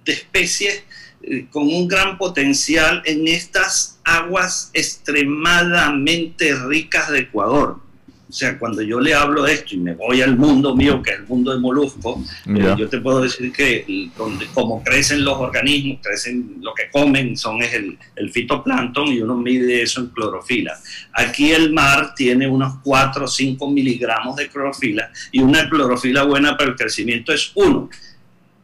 de 0.06 0.14
especies 0.14 0.84
eh, 1.24 1.48
con 1.50 1.64
un 1.64 1.88
gran 1.88 2.18
potencial 2.18 3.02
en 3.06 3.28
estas 3.28 4.00
aguas 4.04 4.70
extremadamente 4.74 6.56
ricas 6.68 7.10
de 7.12 7.20
Ecuador. 7.20 7.80
O 8.28 8.34
sea, 8.38 8.58
cuando 8.58 8.82
yo 8.82 9.00
le 9.00 9.14
hablo 9.14 9.44
de 9.44 9.54
esto 9.54 9.76
y 9.76 9.78
me 9.78 9.94
voy 9.94 10.22
al 10.22 10.36
mundo 10.36 10.76
mío, 10.76 11.02
que 11.02 11.12
es 11.12 11.20
el 11.20 11.28
mundo 11.28 11.54
de 11.54 11.60
molusco, 11.60 12.22
eh, 12.48 12.76
yo 12.78 12.90
te 12.90 13.00
puedo 13.00 13.22
decir 13.22 13.52
que 13.52 14.10
donde, 14.18 14.48
como 14.48 14.84
crecen 14.84 15.24
los 15.24 15.38
organismos, 15.38 16.00
crecen 16.02 16.58
lo 16.60 16.74
que 16.74 16.90
comen, 16.92 17.38
son 17.38 17.62
es 17.62 17.74
el, 17.74 17.98
el 18.16 18.32
fitoplancton 18.32 19.08
y 19.08 19.22
uno 19.22 19.38
mide 19.38 19.82
eso 19.84 20.02
en 20.02 20.08
clorofila. 20.08 20.78
Aquí 21.14 21.52
el 21.52 21.72
mar 21.72 22.14
tiene 22.16 22.48
unos 22.48 22.80
4 22.84 23.26
o 23.26 23.28
5 23.28 23.70
miligramos 23.70 24.36
de 24.36 24.50
clorofila 24.50 25.12
y 25.32 25.40
una 25.42 25.70
clorofila 25.70 26.24
buena 26.24 26.58
para 26.58 26.72
el 26.72 26.76
crecimiento 26.76 27.32
es 27.32 27.52
1. 27.54 27.90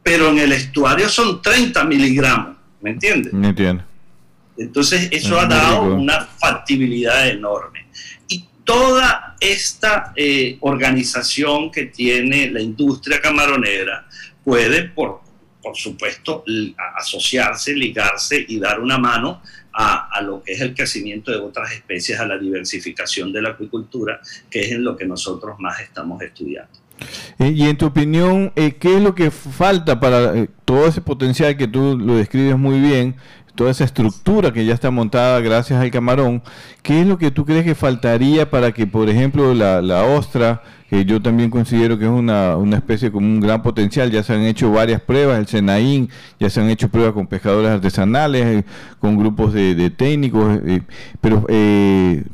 Pero 0.04 0.30
en 0.30 0.39
el 0.39 0.52
estuario 0.52 1.10
son 1.10 1.41
30 1.41 1.84
miligramos, 1.86 2.58
¿me 2.82 2.91
entiendes? 2.91 3.34
No 3.34 3.47
entiendo. 3.47 3.84
Entonces 4.58 5.08
eso 5.12 5.38
Es 5.38 5.43
ha 5.43 5.47
dado 5.47 5.84
rico. 5.86 5.95
una 5.95 6.26
factibilidad 6.26 7.28
enorme. 7.30 7.88
Y 8.28 8.45
toda 8.64 9.36
esta 9.39 10.14
eh, 10.16 10.58
organización 10.62 11.72
que 11.72 11.86
tiene 11.86 12.49
la 12.49 12.62
industria 12.62 13.22
camaronera 13.22 14.08
puede, 14.43 14.84
por 14.84 15.22
por 15.62 15.78
supuesto, 15.78 16.43
asociarse, 16.97 17.74
ligarse 17.74 18.43
y 18.47 18.60
dar 18.60 18.80
una 18.80 18.97
mano 18.97 19.41
a, 19.74 20.10
a, 20.10 20.22
lo 20.22 20.43
que 20.43 20.54
es 20.54 20.62
el 20.62 20.74
crecimiento 20.74 21.32
de 21.32 21.38
otras 21.38 21.72
especies, 21.72 22.20
a 22.20 22.26
la 22.26 22.38
diversificación 22.38 23.32
de 23.32 23.41
la 23.41 23.49
acuicultura, 23.49 24.20
que 24.49 24.62
es 24.62 24.72
en 24.72 24.84
lo 24.84 24.97
que 24.97 25.06
nosotros 25.06 25.58
más 25.60 25.80
estamos 25.80 26.22
estudiando. 26.22 26.80
Eh, 27.39 27.54
y 27.56 27.64
en 27.64 27.78
tu 27.78 27.88
opinión, 27.88 28.52
eh, 28.56 28.74
¿qué 28.74 28.97
es 28.97 29.02
lo 29.02 29.16
que 29.16 29.32
falta 29.32 29.99
para 29.99 30.38
eh, 30.38 30.49
todo 30.66 30.88
ese 30.88 31.02
potencial 31.02 31.58
que 31.58 31.68
tú 31.68 31.97
lo 31.97 32.16
describes 32.16 32.58
muy 32.58 32.80
bien, 32.80 33.16
toda 33.56 33.72
esa 33.72 33.84
estructura 33.84 34.54
que 34.54 34.66
ya 34.66 34.74
está 34.74 34.91
montada 34.91 35.39
gracias 35.39 35.82
al 35.82 35.91
camarón? 35.91 36.43
¿Qué 36.84 37.02
es 37.02 37.08
lo 37.08 37.18
que 37.18 37.32
tú 37.32 37.45
crees 37.45 37.66
que 37.66 37.76
faltaría 37.76 38.49
para 38.49 38.72
que, 38.72 38.88
por 38.88 39.10
ejemplo, 39.10 39.54
la, 39.54 40.04
ostra, 40.04 40.62
que 40.89 41.06
yo 41.06 41.22
también 41.22 41.49
considero 41.49 41.97
que 41.97 42.06
es 42.06 42.12
una, 42.12 42.58
una, 42.58 42.78
especie 42.78 43.12
con 43.12 43.24
un 43.24 43.39
gran 43.39 43.64
potencial, 43.64 44.12
ya 44.12 44.24
se 44.24 44.34
han 44.34 44.41
hecho 44.41 44.72
varias 44.72 45.02
pruebas, 45.02 45.39
el 45.39 45.47
Senaín, 45.47 46.10
ya 46.39 46.49
se 46.49 46.62
han 46.62 46.70
hecho 46.70 46.89
pruebas 46.89 47.14
con 47.14 47.28
pescadores 47.28 47.72
artesanales, 47.72 48.66
con 48.99 49.18
grupos 49.18 49.54
de, 49.54 49.74
de 49.74 49.89
técnicos, 49.89 50.60
pero 51.22 51.45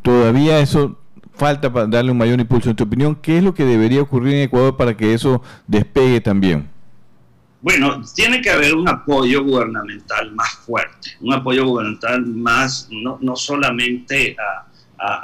todavía 0.01 0.59
eso 0.59 0.97
falta 1.37 1.71
para 1.71 1.87
darle 1.87 2.11
un 2.11 2.17
mayor 2.17 2.39
impulso. 2.39 2.69
En 2.69 2.75
tu 2.75 2.83
opinión, 2.83 3.15
¿qué 3.15 3.37
es 3.37 3.43
lo 3.43 3.53
que 3.53 3.65
debería 3.65 4.01
ocurrir 4.01 4.35
en 4.35 4.41
Ecuador 4.41 4.75
para 4.75 4.97
que 4.97 5.13
eso 5.13 5.41
despegue 5.67 6.19
también? 6.19 6.69
Bueno, 7.61 8.01
tiene 8.15 8.41
que 8.41 8.51
haber 8.51 8.75
un 8.75 8.87
apoyo 8.87 9.43
gubernamental 9.43 10.31
más 10.33 10.53
fuerte, 10.57 11.17
un 11.21 11.33
apoyo 11.33 11.65
gubernamental 11.65 12.25
más, 12.25 12.87
no, 12.91 13.17
no 13.21 13.35
solamente 13.35 14.35
a, 14.39 14.63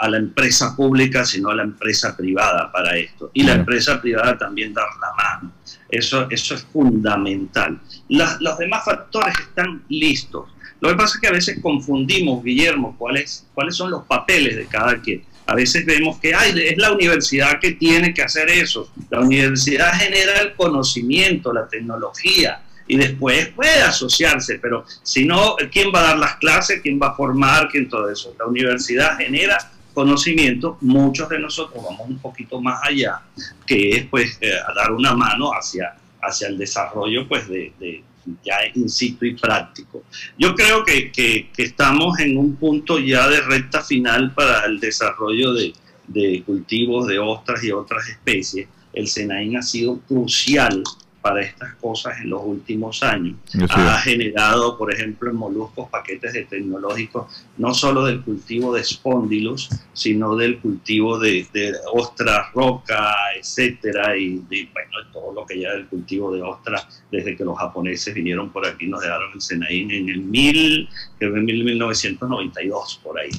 la 0.07 0.17
empresa 0.17 0.75
pública, 0.75 1.25
sino 1.25 1.49
a 1.49 1.55
la 1.55 1.63
empresa 1.63 2.15
privada 2.15 2.71
para 2.71 2.95
esto. 2.95 3.31
Y 3.33 3.43
la 3.43 3.53
empresa 3.53 3.99
privada 3.99 4.37
también 4.37 4.73
dar 4.73 4.85
la 5.01 5.13
mano. 5.15 5.53
Eso, 5.89 6.27
eso 6.29 6.53
es 6.55 6.63
fundamental. 6.65 7.79
los 8.09 8.57
demás 8.57 8.85
factores 8.85 9.33
están 9.39 9.83
listos. 9.89 10.49
Lo 10.79 10.89
que 10.89 10.95
pasa 10.95 11.15
es 11.15 11.21
que 11.21 11.27
a 11.27 11.31
veces 11.31 11.59
confundimos, 11.61 12.43
Guillermo, 12.43 12.95
cuáles, 12.97 13.47
cuáles 13.53 13.75
son 13.75 13.89
los 13.89 14.03
papeles 14.03 14.55
de 14.57 14.65
cada 14.65 14.99
quien. 14.99 15.23
A 15.45 15.55
veces 15.55 15.85
vemos 15.85 16.19
que 16.19 16.33
ay, 16.33 16.53
es 16.57 16.77
la 16.77 16.91
universidad 16.91 17.59
que 17.59 17.73
tiene 17.73 18.13
que 18.13 18.21
hacer 18.21 18.49
eso. 18.49 18.91
La 19.09 19.19
universidad 19.19 19.93
genera 19.93 20.39
el 20.39 20.53
conocimiento, 20.53 21.51
la 21.51 21.67
tecnología, 21.67 22.61
y 22.87 22.97
después 22.97 23.47
puede 23.49 23.81
asociarse, 23.81 24.59
pero 24.59 24.85
si 25.03 25.25
no, 25.25 25.55
¿quién 25.71 25.91
va 25.93 25.99
a 26.01 26.03
dar 26.03 26.17
las 26.17 26.35
clases? 26.35 26.81
¿Quién 26.81 26.99
va 27.01 27.07
a 27.07 27.15
formar? 27.15 27.69
¿Quién 27.69 27.87
todo 27.87 28.09
eso? 28.09 28.35
La 28.37 28.45
universidad 28.45 29.17
genera 29.17 29.57
conocimiento, 29.93 30.77
muchos 30.81 31.29
de 31.29 31.39
nosotros 31.39 31.83
vamos 31.83 32.09
un 32.09 32.17
poquito 32.17 32.59
más 32.59 32.81
allá, 32.83 33.21
que 33.65 33.89
es 33.91 34.05
pues 34.05 34.37
eh, 34.41 34.51
dar 34.75 34.91
una 34.91 35.13
mano 35.13 35.51
hacia, 35.51 35.95
hacia 36.21 36.47
el 36.47 36.57
desarrollo 36.57 37.27
pues 37.27 37.47
de, 37.47 38.03
ya 38.43 38.55
in 38.73 38.89
situ 38.89 39.25
y 39.25 39.35
práctico. 39.35 40.03
Yo 40.37 40.55
creo 40.55 40.83
que, 40.83 41.11
que, 41.11 41.49
estamos 41.57 42.19
en 42.19 42.37
un 42.37 42.55
punto 42.55 42.99
ya 42.99 43.27
de 43.27 43.41
recta 43.41 43.81
final 43.81 44.33
para 44.33 44.65
el 44.65 44.79
desarrollo 44.79 45.53
de, 45.53 45.73
de 46.07 46.43
cultivos 46.45 47.07
de 47.07 47.19
ostras 47.19 47.63
y 47.63 47.71
otras 47.71 48.07
especies. 48.09 48.67
El 48.93 49.07
Senaín 49.07 49.57
ha 49.57 49.61
sido 49.61 49.99
crucial 49.99 50.83
para 51.23 51.41
estas 51.41 51.73
cosas 51.75 52.19
en 52.19 52.29
los 52.29 52.41
últimos 52.43 53.01
años. 53.01 53.37
Ha 53.69 53.97
generado, 53.99 54.77
por 54.77 54.93
ejemplo, 54.93 55.31
en 55.31 55.37
moluscos 55.37 55.89
paquetes 55.89 56.33
de 56.33 56.43
tecnológicos, 56.43 57.45
no 57.57 57.73
solo 57.73 58.03
del 58.03 58.21
cultivo 58.21 58.73
de 58.75 58.81
espóndilos, 58.81 59.69
sino 59.93 60.35
del 60.35 60.59
cultivo 60.59 61.17
de, 61.17 61.47
de 61.53 61.73
ostras, 61.93 62.47
roca, 62.53 63.15
etcétera, 63.39 64.17
y 64.17 64.39
de, 64.49 64.67
bueno, 64.73 64.97
todo 65.13 65.33
lo 65.33 65.45
que 65.45 65.61
ya 65.61 65.71
del 65.71 65.87
cultivo 65.87 66.33
de 66.33 66.41
ostras 66.41 67.05
desde 67.09 67.37
que 67.37 67.45
los 67.45 67.57
japoneses 67.57 68.13
vinieron 68.13 68.51
por 68.51 68.67
aquí, 68.67 68.87
nos 68.87 69.01
dejaron 69.01 69.31
el 69.33 69.41
Senaín 69.41 69.91
en 69.91 70.09
el 70.09 70.19
mil, 70.19 70.89
que 71.17 71.25
en 71.25 71.45
1992, 71.45 72.99
por 73.01 73.17
ahí. 73.17 73.31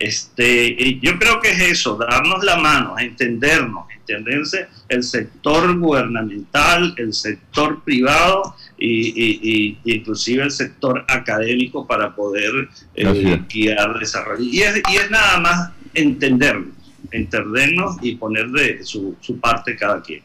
Este, 0.00 0.98
yo 1.02 1.18
creo 1.18 1.40
que 1.40 1.50
es 1.50 1.60
eso, 1.60 1.94
darnos 1.94 2.42
la 2.42 2.56
mano, 2.56 2.98
entendernos, 2.98 3.84
entenderse 3.94 4.66
el 4.88 5.02
sector 5.02 5.78
gubernamental, 5.78 6.94
el 6.96 7.12
sector 7.12 7.84
privado 7.84 8.56
y, 8.78 9.76
inclusive 9.84 10.44
el 10.44 10.52
sector 10.52 11.04
académico 11.06 11.86
para 11.86 12.14
poder 12.14 12.70
eh, 12.94 13.42
guiar 13.46 13.98
desarrollo. 13.98 14.42
Y 14.42 14.62
es, 14.62 14.80
y 14.90 14.96
es 14.96 15.10
nada 15.10 15.38
más 15.38 15.70
entendernos, 15.92 16.74
entendernos 17.10 17.96
y 18.00 18.14
poner 18.14 18.48
de 18.48 18.82
su, 18.82 19.14
parte 19.38 19.76
cada 19.76 20.00
quien. 20.00 20.22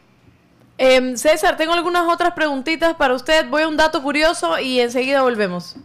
Em, 0.78 1.18
César, 1.18 1.58
tengo 1.58 1.74
algunas 1.74 2.08
otras 2.08 2.32
preguntitas 2.32 2.94
para 2.94 3.12
usted. 3.12 3.46
Voy 3.50 3.64
a 3.64 3.68
un 3.68 3.76
dato 3.76 4.02
curioso 4.02 4.58
y 4.58 4.80
enseguida 4.80 5.20
volvemos. 5.20 5.76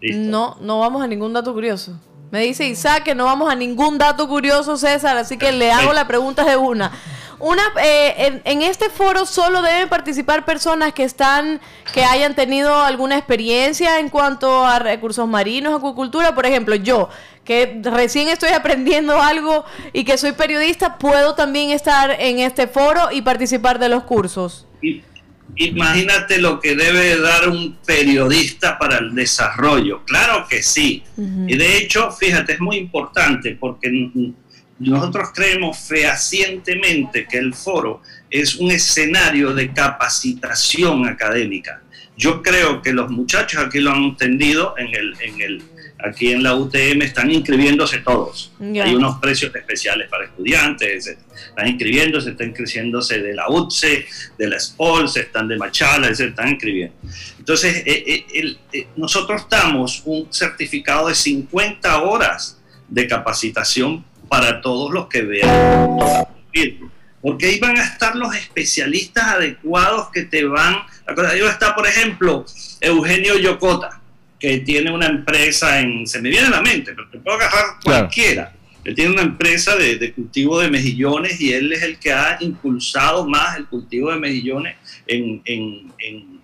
No, 0.00 0.56
no 0.62 0.78
vamos 0.78 1.02
a 1.02 1.06
ningún 1.06 1.34
dato 1.34 1.52
curioso. 1.52 2.00
Me 2.36 2.42
dice 2.42 2.68
Isaac 2.68 3.04
que 3.04 3.14
no 3.14 3.24
vamos 3.24 3.50
a 3.50 3.54
ningún 3.54 3.96
dato 3.96 4.28
curioso, 4.28 4.76
César, 4.76 5.16
así 5.16 5.38
que 5.38 5.52
le 5.52 5.72
hago 5.72 5.94
la 5.94 6.06
pregunta 6.06 6.44
de 6.44 6.54
una. 6.54 6.92
Una, 7.38 7.62
eh, 7.82 8.42
en, 8.44 8.60
este 8.60 8.90
foro 8.90 9.24
solo 9.24 9.62
deben 9.62 9.88
participar 9.88 10.44
personas 10.44 10.92
que 10.92 11.02
están, 11.02 11.62
que 11.94 12.04
hayan 12.04 12.34
tenido 12.34 12.74
alguna 12.82 13.16
experiencia 13.16 14.00
en 14.00 14.10
cuanto 14.10 14.66
a 14.66 14.78
recursos 14.78 15.26
marinos, 15.26 15.78
acuicultura. 15.78 16.34
Por 16.34 16.44
ejemplo, 16.44 16.74
yo, 16.74 17.08
que 17.42 17.80
recién 17.82 18.28
estoy 18.28 18.50
aprendiendo 18.50 19.18
algo 19.18 19.64
y 19.94 20.04
que 20.04 20.18
soy 20.18 20.32
periodista, 20.32 20.98
puedo 20.98 21.34
también 21.36 21.70
estar 21.70 22.10
en 22.20 22.40
este 22.40 22.66
foro 22.66 23.12
y 23.12 23.22
participar 23.22 23.78
de 23.78 23.88
los 23.88 24.04
cursos. 24.04 24.66
Imagínate 25.54 26.38
lo 26.38 26.60
que 26.60 26.74
debe 26.74 27.18
dar 27.18 27.48
un 27.48 27.76
periodista 27.86 28.78
para 28.78 28.98
el 28.98 29.14
desarrollo. 29.14 30.04
Claro 30.04 30.46
que 30.48 30.62
sí. 30.62 31.02
Y 31.16 31.56
de 31.56 31.78
hecho, 31.78 32.10
fíjate, 32.10 32.54
es 32.54 32.60
muy 32.60 32.76
importante 32.76 33.56
porque 33.58 33.90
nosotros 34.78 35.30
creemos 35.34 35.78
fehacientemente 35.78 37.26
que 37.26 37.38
el 37.38 37.54
foro 37.54 38.02
es 38.28 38.56
un 38.56 38.70
escenario 38.70 39.54
de 39.54 39.72
capacitación 39.72 41.08
académica. 41.08 41.82
Yo 42.18 42.42
creo 42.42 42.82
que 42.82 42.92
los 42.92 43.10
muchachos 43.10 43.62
aquí 43.62 43.78
lo 43.80 43.92
han 43.92 44.02
entendido 44.02 44.74
en 44.78 44.94
el, 44.94 45.14
en 45.20 45.40
el 45.40 45.62
aquí 45.98 46.32
en 46.32 46.42
la 46.42 46.54
UTM 46.54 47.02
están 47.02 47.30
inscribiéndose 47.30 47.98
todos. 47.98 48.52
Hay 48.60 48.94
unos 48.94 49.18
precios 49.18 49.54
especiales 49.54 50.08
para 50.08 50.24
estudiantes, 50.24 51.06
están 51.06 51.68
inscribiéndose, 51.68 52.30
están 52.30 52.48
inscribiéndose 52.48 53.20
de 53.20 53.34
la 53.34 53.48
UTSE, 53.48 54.06
de 54.38 54.48
la 54.48 54.58
SPOL, 54.58 55.08
se 55.08 55.20
están 55.20 55.48
de 55.48 55.56
Machala, 55.56 56.14
se 56.14 56.26
están 56.26 56.48
inscribiendo. 56.50 56.94
Entonces, 57.38 57.82
eh, 57.86 58.24
eh, 58.32 58.56
eh, 58.72 58.86
nosotros 58.96 59.46
damos 59.48 60.02
un 60.04 60.32
certificado 60.32 61.08
de 61.08 61.14
50 61.14 62.02
horas 62.02 62.58
de 62.88 63.06
capacitación 63.06 64.04
para 64.28 64.60
todos 64.60 64.92
los 64.92 65.08
que 65.08 65.22
vean. 65.22 65.88
Porque 67.22 67.46
ahí 67.46 67.58
van 67.58 67.76
a 67.76 67.84
estar 67.84 68.14
los 68.14 68.34
especialistas 68.34 69.24
adecuados 69.24 70.10
que 70.12 70.22
te 70.22 70.44
van. 70.44 70.76
Ahí 71.06 71.40
va 71.40 71.48
a 71.48 71.52
estar, 71.52 71.74
por 71.74 71.86
ejemplo, 71.86 72.44
Eugenio 72.80 73.36
Yocota 73.36 74.00
que 74.38 74.58
tiene 74.58 74.90
una 74.90 75.06
empresa 75.06 75.80
en, 75.80 76.06
se 76.06 76.20
me 76.20 76.28
viene 76.28 76.48
a 76.48 76.50
la 76.50 76.62
mente, 76.62 76.92
pero 76.94 77.08
te 77.08 77.18
puedo 77.18 77.36
agarrar 77.36 77.64
cualquiera. 77.82 78.52
Él 78.84 78.94
tiene 78.94 79.10
una 79.12 79.22
empresa 79.22 79.74
de, 79.74 80.12
cultivo 80.12 80.60
de 80.60 80.70
mejillones 80.70 81.40
y 81.40 81.52
él 81.52 81.72
es 81.72 81.82
el 81.82 81.98
que 81.98 82.12
ha 82.12 82.38
impulsado 82.40 83.26
más 83.28 83.56
el 83.56 83.66
cultivo 83.66 84.12
de 84.12 84.18
mejillones 84.18 84.76
en, 85.08 85.42
en, 85.44 85.92
en, 85.98 86.40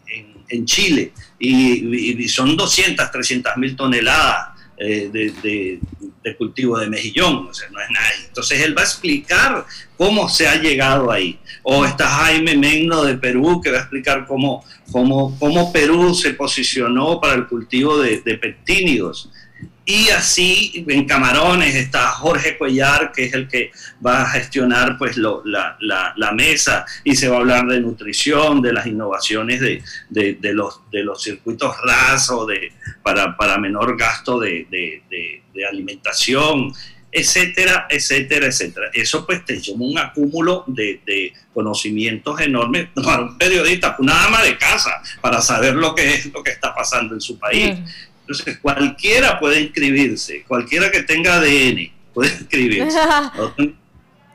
en 0.48 0.66
Chile. 0.66 1.12
Y, 1.38 2.28
son 2.28 2.56
200, 2.56 3.10
300 3.10 3.56
mil 3.56 3.76
toneladas 3.76 4.51
eh, 4.76 5.10
de, 5.12 6.34
cultivo 6.36 6.78
de 6.78 6.88
mejillón, 6.88 7.48
o 7.48 7.54
sea, 7.54 7.68
no 7.70 7.80
es 7.80 7.90
nada. 7.90 8.08
Entonces 8.26 8.60
él 8.62 8.76
va 8.76 8.82
a 8.82 8.84
explicar 8.84 9.64
cómo 9.96 10.28
se 10.28 10.48
ha 10.48 10.56
llegado 10.56 11.10
ahí. 11.10 11.38
O 11.62 11.84
está 11.84 12.08
Jaime 12.08 12.56
Megno 12.56 13.04
de 13.04 13.16
Perú, 13.16 13.60
que 13.62 13.70
va 13.70 13.78
a 13.78 13.80
explicar 13.82 14.26
cómo, 14.26 14.64
cómo, 14.90 15.38
cómo 15.38 15.72
Perú 15.72 16.14
se 16.14 16.34
posicionó 16.34 17.20
para 17.20 17.34
el 17.34 17.46
cultivo 17.46 17.98
de, 17.98 18.20
de 18.20 18.38
pectínidos. 18.38 19.30
Y 19.94 20.08
así 20.08 20.86
en 20.88 21.04
Camarones 21.04 21.74
está 21.74 22.08
Jorge 22.12 22.56
Cuellar, 22.56 23.12
que 23.12 23.26
es 23.26 23.34
el 23.34 23.46
que 23.46 23.72
va 24.04 24.22
a 24.22 24.30
gestionar 24.30 24.96
pues 24.96 25.18
la, 25.18 25.36
la, 25.80 26.32
mesa 26.32 26.86
y 27.04 27.14
se 27.14 27.28
va 27.28 27.36
a 27.36 27.40
hablar 27.40 27.66
de 27.66 27.78
nutrición, 27.78 28.62
de 28.62 28.72
las 28.72 28.86
innovaciones 28.86 29.60
de, 29.60 29.82
de, 30.08 30.52
los, 30.54 30.80
de 30.90 31.04
los 31.04 31.22
circuitos 31.22 31.76
rasos 31.84 32.46
de, 32.46 32.72
para, 33.02 33.36
para 33.36 33.58
menor 33.58 33.98
gasto 33.98 34.40
de, 34.40 35.02
alimentación, 35.70 36.72
etcétera, 37.10 37.86
etcétera, 37.90 38.46
etcétera. 38.46 38.86
Eso 38.94 39.26
pues 39.26 39.44
te 39.44 39.60
lleva 39.60 39.78
un 39.78 39.98
acúmulo 39.98 40.64
de, 40.68 41.34
conocimientos 41.52 42.40
enormes 42.40 42.88
para 42.94 43.24
un 43.24 43.36
periodista, 43.36 43.94
una 43.98 44.24
ama 44.24 44.42
de 44.42 44.56
casa, 44.56 45.02
para 45.20 45.42
saber 45.42 45.74
lo 45.74 45.94
que 45.94 46.14
es 46.14 46.32
lo 46.32 46.42
que 46.42 46.50
está 46.50 46.74
pasando 46.74 47.12
en 47.12 47.20
su 47.20 47.38
país. 47.38 47.78
Entonces, 48.22 48.58
cualquiera 48.58 49.38
puede 49.38 49.60
inscribirse, 49.60 50.44
cualquiera 50.46 50.90
que 50.90 51.02
tenga 51.02 51.34
ADN 51.34 51.90
puede 52.14 52.30
inscribirse. 52.30 52.98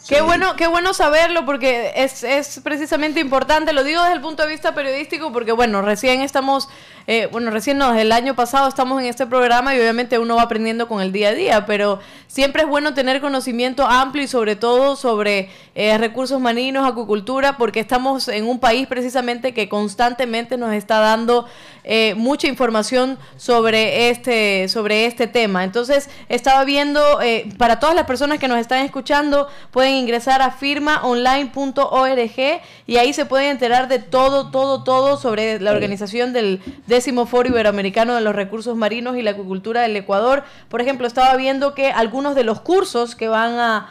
Qué 0.08 0.22
bueno, 0.22 0.56
qué 0.56 0.68
bueno 0.68 0.94
saberlo 0.94 1.46
porque 1.46 1.92
es, 1.96 2.24
es 2.24 2.62
precisamente 2.64 3.20
importante. 3.20 3.74
Lo 3.74 3.84
digo 3.84 4.02
desde 4.02 4.16
el 4.16 4.22
punto 4.22 4.44
de 4.44 4.50
vista 4.50 4.74
periodístico 4.74 5.34
porque, 5.34 5.52
bueno, 5.52 5.82
recién 5.82 6.22
estamos 6.22 6.70
eh, 7.10 7.30
bueno, 7.32 7.52
recién 7.52 7.78
no, 7.78 7.94
el 7.94 8.12
año 8.12 8.36
pasado 8.36 8.68
estamos 8.68 9.02
en 9.02 9.08
este 9.08 9.26
programa 9.26 9.74
y 9.74 9.80
obviamente 9.80 10.20
uno 10.20 10.36
va 10.36 10.42
aprendiendo 10.42 10.90
con 10.90 11.02
el 11.02 11.14
día 11.14 11.30
a 11.30 11.34
día, 11.34 11.66
pero 11.66 12.02
siempre 12.28 12.64
es 12.64 12.68
bueno 12.68 12.94
tener 12.94 13.22
conocimiento 13.22 13.88
amplio 13.88 14.26
y 14.26 14.28
sobre 14.28 14.58
todo 14.58 14.98
sobre 14.98 15.50
eh, 15.74 15.98
recursos 15.98 16.42
marinos, 16.42 16.86
acuicultura, 16.86 17.58
porque 17.58 17.80
estamos 17.80 18.28
en 18.28 18.46
un 18.46 18.60
país 18.60 18.88
precisamente 18.88 19.54
que 19.54 19.70
constantemente 19.70 20.58
nos 20.58 20.74
está 20.74 21.00
dando 21.00 21.48
eh, 21.86 22.14
mucha 22.16 22.50
información 22.50 23.18
sobre 23.38 24.10
este, 24.10 24.68
sobre 24.68 25.06
este 25.06 25.28
tema. 25.28 25.64
Entonces, 25.64 26.10
estaba 26.28 26.66
viendo, 26.66 27.20
para 27.58 27.80
todas 27.80 27.96
las 27.96 28.04
personas 28.04 28.38
que 28.38 28.50
nos 28.50 28.60
están 28.60 28.84
escuchando, 28.84 29.48
pueden 29.72 29.94
ingresar 29.94 30.42
a 30.42 30.52
firmaonline.org 30.52 32.62
y 32.86 32.98
ahí 32.98 33.14
se 33.14 33.26
pueden 33.26 33.52
enterar 33.52 33.88
de 33.88 34.00
todo, 34.00 34.52
todo, 34.52 34.84
todo 34.84 35.16
sobre 35.16 35.62
la 35.62 35.72
organización 35.72 36.34
del 36.34 36.62
décimo 36.98 37.28
Foro 37.28 37.48
Iberoamericano 37.48 38.16
de 38.16 38.22
los 38.22 38.36
Recursos 38.36 38.76
Marinos 38.76 39.18
y 39.18 39.22
la 39.22 39.32
Acuicultura 39.32 39.82
del 39.82 39.96
Ecuador. 39.96 40.44
Por 40.68 40.82
ejemplo, 40.82 41.06
estaba 41.06 41.36
viendo 41.36 41.76
que 41.76 41.92
algunos 41.92 42.34
de 42.34 42.44
los 42.44 42.60
cursos 42.60 43.16
que 43.16 43.28
van 43.28 43.60
a 43.60 43.90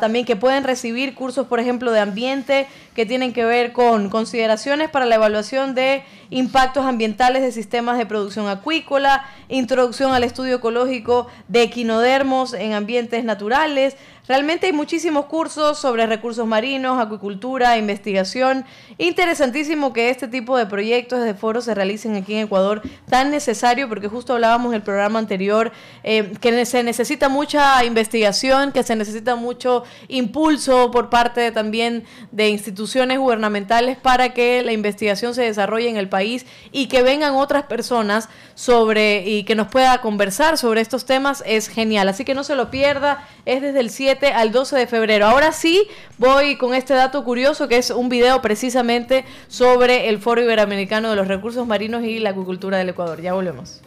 también 0.00 0.24
que 0.24 0.34
pueden 0.34 0.64
recibir 0.64 1.14
cursos, 1.14 1.46
por 1.46 1.60
ejemplo, 1.60 1.92
de 1.92 2.00
ambiente 2.00 2.66
que 2.94 3.06
tienen 3.06 3.32
que 3.32 3.44
ver 3.44 3.72
con 3.72 4.10
consideraciones 4.10 4.90
para 4.90 5.06
la 5.06 5.14
evaluación 5.14 5.74
de 5.74 6.04
impactos 6.30 6.84
ambientales 6.84 7.42
de 7.42 7.52
sistemas 7.52 7.98
de 7.98 8.06
producción 8.06 8.48
acuícola, 8.48 9.26
introducción 9.48 10.12
al 10.12 10.24
estudio 10.24 10.56
ecológico 10.56 11.26
de 11.48 11.62
equinodermos 11.62 12.54
en 12.54 12.72
ambientes 12.72 13.24
naturales, 13.24 13.96
Realmente 14.28 14.66
hay 14.66 14.72
muchísimos 14.72 15.26
cursos 15.26 15.78
sobre 15.78 16.06
recursos 16.06 16.46
marinos, 16.46 17.00
acuicultura, 17.00 17.76
investigación. 17.76 18.64
Interesantísimo 18.96 19.92
que 19.92 20.10
este 20.10 20.28
tipo 20.28 20.56
de 20.56 20.64
proyectos 20.66 21.24
de 21.24 21.34
foros 21.34 21.64
se 21.64 21.74
realicen 21.74 22.14
aquí 22.14 22.34
en 22.34 22.46
Ecuador, 22.46 22.82
tan 23.08 23.32
necesario 23.32 23.88
porque 23.88 24.06
justo 24.06 24.34
hablábamos 24.34 24.70
en 24.70 24.76
el 24.76 24.82
programa 24.82 25.18
anterior 25.18 25.72
eh, 26.04 26.32
que 26.40 26.64
se 26.66 26.84
necesita 26.84 27.28
mucha 27.28 27.84
investigación, 27.84 28.70
que 28.70 28.84
se 28.84 28.94
necesita 28.94 29.34
mucho 29.34 29.82
impulso 30.06 30.92
por 30.92 31.10
parte 31.10 31.50
también 31.50 32.04
de 32.30 32.48
instituciones 32.48 32.81
gubernamentales 33.18 33.96
para 33.96 34.34
que 34.34 34.62
la 34.62 34.72
investigación 34.72 35.34
se 35.34 35.42
desarrolle 35.42 35.88
en 35.88 35.96
el 35.96 36.08
país 36.08 36.46
y 36.70 36.86
que 36.86 37.02
vengan 37.02 37.34
otras 37.34 37.64
personas 37.64 38.28
sobre 38.54 39.26
y 39.26 39.44
que 39.44 39.54
nos 39.54 39.68
pueda 39.68 40.00
conversar 40.00 40.58
sobre 40.58 40.80
estos 40.80 41.04
temas 41.04 41.42
es 41.46 41.68
genial. 41.68 42.08
Así 42.08 42.24
que 42.24 42.34
no 42.34 42.44
se 42.44 42.56
lo 42.56 42.70
pierda, 42.70 43.26
es 43.46 43.62
desde 43.62 43.80
el 43.80 43.90
7 43.90 44.32
al 44.32 44.52
12 44.52 44.76
de 44.76 44.86
febrero. 44.86 45.26
Ahora 45.26 45.52
sí, 45.52 45.88
voy 46.18 46.56
con 46.56 46.74
este 46.74 46.94
dato 46.94 47.24
curioso 47.24 47.68
que 47.68 47.78
es 47.78 47.90
un 47.90 48.08
video 48.08 48.42
precisamente 48.42 49.24
sobre 49.48 50.08
el 50.08 50.18
Foro 50.18 50.42
Iberoamericano 50.42 51.10
de 51.10 51.16
los 51.16 51.28
Recursos 51.28 51.66
Marinos 51.66 52.04
y 52.04 52.18
la 52.18 52.30
Acuicultura 52.30 52.78
del 52.78 52.90
Ecuador. 52.90 53.20
Ya 53.20 53.32
volvemos. 53.32 53.82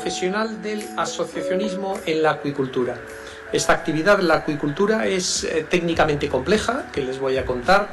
Profesional 0.00 0.62
del 0.62 0.82
asociacionismo 0.96 2.00
en 2.06 2.22
la 2.22 2.30
acuicultura. 2.30 2.96
Esta 3.52 3.74
actividad, 3.74 4.18
la 4.20 4.36
acuicultura, 4.36 5.06
es 5.06 5.44
eh, 5.44 5.66
técnicamente 5.68 6.30
compleja, 6.30 6.86
que 6.90 7.02
les 7.02 7.18
voy 7.18 7.36
a 7.36 7.44
contar. 7.44 7.90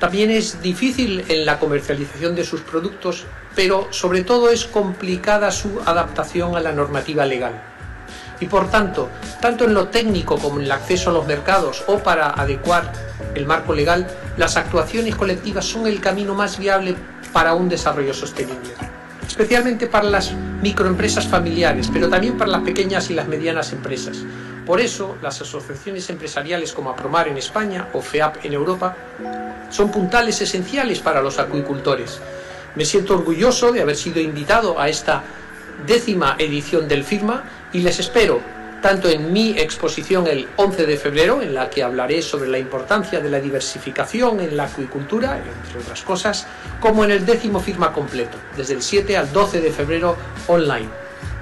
También 0.00 0.32
es 0.32 0.60
difícil 0.60 1.24
en 1.28 1.46
la 1.46 1.60
comercialización 1.60 2.34
de 2.34 2.42
sus 2.42 2.62
productos, 2.62 3.26
pero 3.54 3.86
sobre 3.92 4.24
todo 4.24 4.50
es 4.50 4.64
complicada 4.64 5.52
su 5.52 5.80
adaptación 5.86 6.56
a 6.56 6.60
la 6.60 6.72
normativa 6.72 7.24
legal. 7.24 7.62
Y 8.40 8.46
por 8.46 8.68
tanto, 8.68 9.08
tanto 9.40 9.66
en 9.66 9.74
lo 9.74 9.86
técnico 9.86 10.36
como 10.36 10.58
en 10.58 10.64
el 10.64 10.72
acceso 10.72 11.10
a 11.10 11.12
los 11.12 11.28
mercados 11.28 11.84
o 11.86 11.98
para 11.98 12.30
adecuar 12.30 12.90
el 13.36 13.46
marco 13.46 13.72
legal, 13.72 14.08
las 14.36 14.56
actuaciones 14.56 15.14
colectivas 15.14 15.64
son 15.64 15.86
el 15.86 16.00
camino 16.00 16.34
más 16.34 16.58
viable 16.58 16.96
para 17.32 17.54
un 17.54 17.68
desarrollo 17.68 18.14
sostenible 18.14 18.89
especialmente 19.30 19.86
para 19.86 20.10
las 20.10 20.32
microempresas 20.60 21.24
familiares, 21.24 21.88
pero 21.92 22.08
también 22.08 22.36
para 22.36 22.50
las 22.50 22.62
pequeñas 22.62 23.10
y 23.10 23.14
las 23.14 23.28
medianas 23.28 23.72
empresas. 23.72 24.24
Por 24.66 24.80
eso, 24.80 25.16
las 25.22 25.40
asociaciones 25.40 26.10
empresariales 26.10 26.72
como 26.72 26.90
APROMAR 26.90 27.28
en 27.28 27.36
España 27.36 27.86
o 27.92 28.00
FEAP 28.02 28.44
en 28.44 28.54
Europa 28.54 28.96
son 29.70 29.92
puntales 29.92 30.42
esenciales 30.42 30.98
para 30.98 31.22
los 31.22 31.38
acuicultores. 31.38 32.20
Me 32.74 32.84
siento 32.84 33.14
orgulloso 33.14 33.70
de 33.70 33.82
haber 33.82 33.94
sido 33.94 34.20
invitado 34.20 34.80
a 34.80 34.88
esta 34.88 35.22
décima 35.86 36.34
edición 36.36 36.88
del 36.88 37.04
FIRMA 37.04 37.44
y 37.72 37.82
les 37.82 38.00
espero 38.00 38.40
tanto 38.80 39.08
en 39.08 39.32
mi 39.32 39.58
exposición 39.58 40.26
el 40.26 40.48
11 40.56 40.86
de 40.86 40.96
febrero, 40.96 41.42
en 41.42 41.54
la 41.54 41.70
que 41.70 41.82
hablaré 41.82 42.22
sobre 42.22 42.48
la 42.48 42.58
importancia 42.58 43.20
de 43.20 43.30
la 43.30 43.40
diversificación 43.40 44.40
en 44.40 44.56
la 44.56 44.64
acuicultura, 44.64 45.38
entre 45.38 45.80
otras 45.80 46.02
cosas, 46.02 46.46
como 46.80 47.04
en 47.04 47.10
el 47.10 47.26
décimo 47.26 47.60
firma 47.60 47.92
completo, 47.92 48.38
desde 48.56 48.74
el 48.74 48.82
7 48.82 49.16
al 49.16 49.32
12 49.32 49.60
de 49.60 49.70
febrero 49.70 50.16
online. 50.46 50.88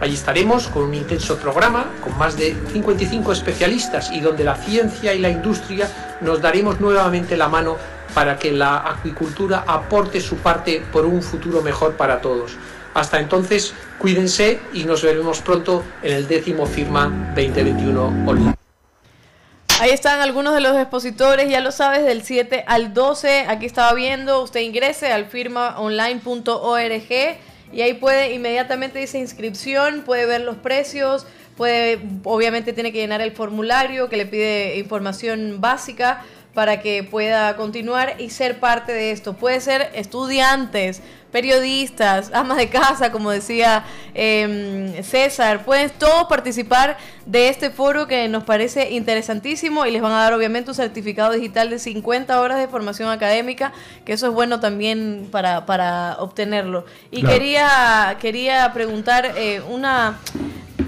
Allí 0.01 0.15
estaremos 0.15 0.69
con 0.69 0.85
un 0.85 0.95
intenso 0.95 1.37
programa 1.39 1.87
con 2.03 2.17
más 2.17 2.37
de 2.37 2.57
55 2.73 3.33
especialistas 3.33 4.11
y 4.13 4.21
donde 4.21 4.45
la 4.45 4.55
ciencia 4.55 5.13
y 5.13 5.19
la 5.19 5.29
industria 5.29 5.89
nos 6.21 6.41
daremos 6.41 6.81
nuevamente 6.81 7.37
la 7.37 7.49
mano 7.49 7.77
para 8.15 8.39
que 8.39 8.53
la 8.53 8.79
acuicultura 8.79 9.65
aporte 9.67 10.21
su 10.21 10.37
parte 10.37 10.83
por 10.93 11.05
un 11.05 11.23
futuro 11.23 11.63
mejor 11.63 11.95
para 11.95 12.21
todos. 12.21 12.57
Hasta 12.95 13.21
entonces, 13.21 13.75
cuídense 13.99 14.59
y 14.73 14.85
nos 14.85 15.03
veremos 15.03 15.41
pronto 15.41 15.85
en 16.03 16.15
el 16.15 16.29
décimo 16.29 16.67
firma 16.67 17.33
2021 17.37 18.07
online. 18.27 18.55
Ahí 19.81 19.91
están 19.91 20.21
algunos 20.21 20.55
de 20.55 20.61
los 20.61 20.77
expositores, 20.77 21.49
ya 21.49 21.61
lo 21.61 21.71
sabes, 21.71 22.05
del 22.05 22.23
7 22.23 22.65
al 22.67 22.95
12. 22.95 23.47
Aquí 23.49 23.65
estaba 23.65 23.95
viendo, 23.95 24.43
usted 24.43 24.61
ingrese 24.61 25.13
al 25.13 25.27
firmaonline.org 25.27 27.39
y 27.73 27.83
ahí 27.83 27.95
puede 27.95 28.33
inmediatamente 28.33 28.99
dice 28.99 29.19
inscripción, 29.19 30.03
puede 30.05 30.27
ver 30.27 30.41
los 30.41 30.57
precios, 30.57 31.27
puede 31.57 32.01
obviamente 32.25 32.73
tiene 32.73 32.93
que 32.93 32.99
llenar 32.99 33.21
el 33.21 33.31
formulario 33.31 34.09
que 34.09 34.17
le 34.17 34.27
pide 34.27 34.79
información 34.79 35.61
básica 35.61 36.25
para 36.59 36.81
que 36.81 37.05
pueda 37.05 37.55
continuar 37.55 38.17
y 38.19 38.31
ser 38.31 38.59
parte 38.59 38.91
de 38.91 39.13
esto. 39.13 39.35
Puede 39.35 39.61
ser 39.61 39.93
estudiantes, 39.95 41.01
periodistas, 41.31 42.33
amas 42.35 42.59
de 42.59 42.69
casa, 42.69 43.13
como 43.13 43.31
decía 43.31 43.85
em, 44.13 45.01
César, 45.05 45.65
pueden 45.65 45.89
todos 45.91 46.25
participar 46.25 46.97
de 47.27 47.49
este 47.49 47.71
foro 47.71 48.09
que 48.09 48.27
nos 48.27 48.43
parece 48.43 48.91
interesantísimo 48.91 49.87
y 49.87 49.93
les 49.93 50.03
van 50.03 50.11
a 50.11 50.17
dar 50.17 50.33
obviamente 50.33 50.73
un 50.73 50.75
certificado 50.75 51.33
digital 51.33 51.71
de 51.71 51.79
50 51.79 52.41
horas 52.41 52.59
de 52.59 52.67
formación 52.67 53.09
académica, 53.09 53.73
que 54.05 54.15
eso 54.15 54.27
es 54.27 54.33
bueno 54.33 54.59
también 54.59 55.29
para, 55.31 55.65
para 55.65 56.17
obtenerlo. 56.19 56.87
Y 57.13 57.23
quería, 57.23 58.17
quería 58.19 58.73
preguntar 58.73 59.33
eh, 59.37 59.63
una 59.71 60.19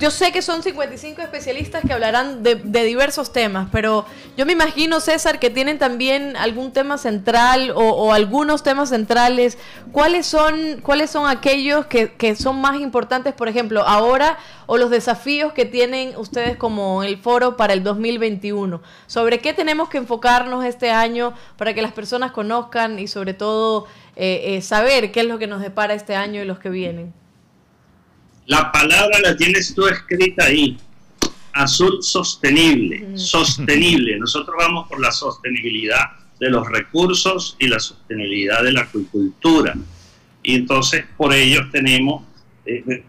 yo 0.01 0.11
sé 0.11 0.33
que 0.33 0.41
son 0.41 0.63
55 0.63 1.21
especialistas 1.21 1.83
que 1.87 1.93
hablarán 1.93 2.43
de, 2.43 2.55
diversos 2.57 3.33
temas, 3.33 3.69
pero 3.71 4.07
yo 4.35 4.47
me 4.47 4.53
imagino, 4.53 4.99
César, 4.99 5.39
que 5.39 5.51
tienen 5.51 5.79
también 5.79 6.39
algún 6.39 6.73
tema 6.73 6.97
central 6.97 7.71
o, 7.75 8.15
algunos 8.15 8.63
temas 8.63 8.89
centrales. 8.89 9.59
¿Cuáles 9.93 10.27
son, 10.27 10.81
cuáles 10.83 11.11
son 11.11 11.29
aquellos 11.29 11.85
que, 11.85 12.15
que, 12.15 12.35
son 12.35 12.61
más 12.63 12.81
importantes, 12.81 13.35
por 13.35 13.49
ejemplo, 13.49 13.83
ahora 13.87 14.39
o 14.67 14.79
los 14.79 14.89
desafíos 14.91 15.53
que 15.53 15.67
tienen 15.67 16.17
ustedes 16.17 16.57
como 16.57 17.03
el 17.03 17.19
foro 17.19 17.59
para 17.59 17.75
el 17.75 17.85
2021? 17.85 18.81
¿Sobre 19.07 19.39
qué 19.41 19.53
tenemos 19.53 19.91
que 19.91 19.99
enfocarnos 19.99 20.65
este 20.65 20.91
año 20.91 21.35
para 21.59 21.75
que 21.75 21.83
las 21.83 21.93
personas 21.93 22.33
conozcan 22.33 22.99
y 22.99 23.07
sobre 23.07 23.35
todo 23.35 23.87
eh, 24.17 24.57
eh, 24.57 24.63
saber 24.63 25.13
qué 25.13 25.21
es 25.21 25.27
lo 25.27 25.39
que 25.39 25.47
nos 25.47 25.61
depara 25.61 25.93
este 25.93 26.17
año 26.17 26.41
y 26.41 26.47
los 26.47 26.59
que 26.59 26.71
vienen? 26.71 27.20
La 28.51 28.73
palabra 28.73 29.21
la 29.23 29.37
tienes 29.37 29.73
tú 29.77 29.87
escrita 29.87 30.47
ahí. 30.47 30.77
Azul 31.53 31.99
sostenible, 32.03 33.17
sostenible. 33.17 34.19
Nosotros 34.19 34.57
vamos 34.59 34.89
por 34.89 35.01
la 35.01 35.13
sostenibilidad 35.13 36.01
de 36.41 36.51
los 36.51 36.69
recursos 36.69 37.55
y 37.61 37.69
la 37.69 37.79
sostenibilidad 37.79 38.65
de 38.65 38.73
la 38.73 38.81
acuicultura. 38.81 39.77
Y 40.43 40.57
entonces 40.57 41.05
por 41.17 41.33
ello 41.33 41.71
tenemos, 41.71 42.25
eh, 42.67 43.05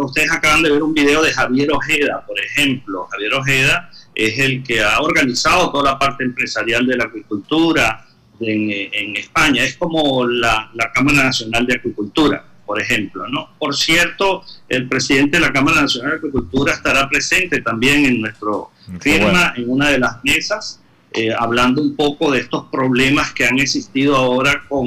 ustedes 0.00 0.32
acaban 0.32 0.62
de 0.62 0.70
ver 0.70 0.82
un 0.82 0.94
video 0.94 1.22
de 1.22 1.30
Javier 1.30 1.70
Ojeda, 1.72 2.24
por 2.26 2.40
ejemplo. 2.40 3.06
Javier 3.10 3.34
Ojeda 3.34 3.90
es 4.14 4.38
el 4.38 4.62
que 4.62 4.82
ha 4.82 4.98
organizado 5.02 5.72
toda 5.72 5.92
la 5.92 5.98
parte 5.98 6.24
empresarial 6.24 6.86
de 6.86 6.96
la 6.96 7.04
acuicultura 7.04 8.06
en, 8.40 9.14
España. 9.14 9.62
Es 9.62 9.76
como 9.76 10.26
la 10.26 10.90
Cámara 10.94 11.24
Nacional 11.24 11.66
de 11.66 11.74
Acuicultura 11.74 12.55
por 12.66 12.80
ejemplo. 12.82 13.26
¿no? 13.28 13.48
Por 13.58 13.74
cierto, 13.76 14.42
el 14.68 14.88
presidente 14.88 15.38
de 15.38 15.46
la 15.46 15.52
Cámara 15.52 15.82
Nacional 15.82 16.10
de 16.12 16.16
Agricultura 16.18 16.72
estará 16.74 17.08
presente 17.08 17.62
también 17.62 18.04
en 18.04 18.20
nuestro 18.20 18.70
firma, 19.00 19.54
en 19.56 19.70
una 19.70 19.90
de 19.90 19.98
las 19.98 20.16
mesas. 20.24 20.80
eh, 21.12 21.32
hablando 21.38 21.80
un 21.80 21.96
poco 21.96 22.30
de 22.30 22.40
estos 22.40 22.64
problemas 22.70 23.32
que 23.32 23.46
han 23.46 23.58
existido 23.58 24.14
ahora 24.16 24.64
con, 24.68 24.86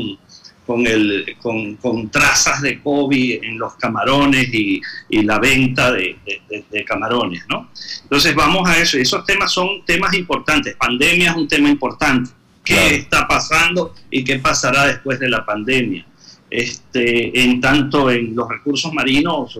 con, 0.67 0.85
el, 0.85 1.35
con, 1.41 1.75
con 1.77 2.09
trazas 2.11 2.61
de 2.61 2.79
COVID 2.83 3.43
en 3.43 3.57
los 3.57 3.73
camarones 3.77 4.53
y, 4.53 4.79
y 5.09 5.23
la 5.23 5.39
venta 5.39 5.91
de, 5.91 6.19
de- 6.25 6.63
de 6.69 6.85
camarones, 6.85 7.43
¿no? 7.49 7.71
Entonces 8.03 8.35
vamos 8.35 8.69
a 8.69 8.77
eso, 8.77 8.99
y 8.99 9.01
esos 9.01 9.25
temas 9.25 9.51
son 9.51 9.83
temas 9.85 10.13
importantes, 10.13 10.75
pandemia 10.75 11.31
es 11.31 11.35
un 11.37 11.47
tema 11.47 11.67
importante, 11.69 12.29
qué 12.63 12.75
está 12.97 13.27
pasando 13.27 13.95
y 14.11 14.23
qué 14.23 14.37
pasará 14.37 14.85
después 14.85 15.19
de 15.19 15.29
la 15.29 15.43
pandemia. 15.43 16.05
Este, 16.49 17.43
en 17.43 17.61
tanto 17.61 18.09
en 18.09 18.35
los 18.35 18.49
recursos 18.49 18.91
marinos, 18.93 19.57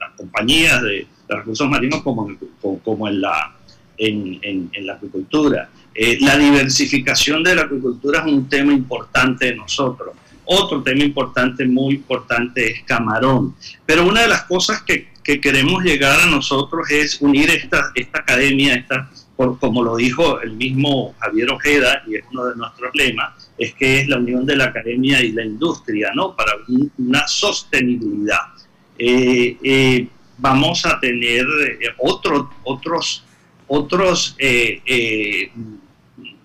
las 0.00 0.10
compañías 0.16 0.82
de, 0.82 1.06
de 1.28 1.36
recursos 1.36 1.68
marinos 1.68 2.02
como, 2.02 2.30
como, 2.82 3.08
en, 3.08 3.20
la, 3.20 3.54
en, 3.98 4.38
en- 4.42 4.70
en 4.72 4.86
la 4.86 4.94
acuicultura. 4.94 5.68
Eh, 5.94 6.18
la 6.20 6.36
diversificación 6.36 7.42
de 7.42 7.54
la 7.54 7.62
acuicultura 7.62 8.20
es 8.20 8.26
un 8.26 8.48
tema 8.48 8.72
importante 8.72 9.46
de 9.46 9.56
nosotros. 9.56 10.10
Otro 10.44 10.82
tema 10.82 11.02
importante, 11.02 11.66
muy 11.66 11.94
importante, 11.96 12.70
es 12.70 12.82
camarón. 12.84 13.54
Pero 13.84 14.06
una 14.06 14.22
de 14.22 14.28
las 14.28 14.42
cosas 14.44 14.82
que, 14.82 15.08
que 15.24 15.40
queremos 15.40 15.82
llegar 15.82 16.20
a 16.20 16.26
nosotros 16.26 16.88
es 16.90 17.20
unir 17.20 17.50
esta, 17.50 17.90
esta 17.94 18.20
academia, 18.20 18.74
esta, 18.76 19.10
por, 19.36 19.58
como 19.58 19.82
lo 19.84 19.96
dijo 19.96 20.40
el 20.40 20.52
mismo 20.52 21.14
Javier 21.20 21.50
Ojeda, 21.50 22.02
y 22.06 22.14
es 22.16 22.24
uno 22.32 22.46
de 22.46 22.56
nuestros 22.56 22.90
lemas, 22.94 23.50
es 23.58 23.74
que 23.74 24.00
es 24.00 24.08
la 24.08 24.16
unión 24.18 24.46
de 24.46 24.56
la 24.56 24.64
academia 24.66 25.20
y 25.22 25.32
la 25.32 25.44
industria, 25.44 26.10
¿no? 26.14 26.34
Para 26.34 26.52
un- 26.68 26.90
una 26.98 27.26
sostenibilidad. 27.28 28.40
Eh, 28.98 29.56
eh, 29.62 30.08
vamos 30.38 30.86
a 30.86 30.98
tener 30.98 31.44
eh, 31.80 31.88
otro- 31.98 32.50
otros, 32.64 33.24
otros 33.66 34.36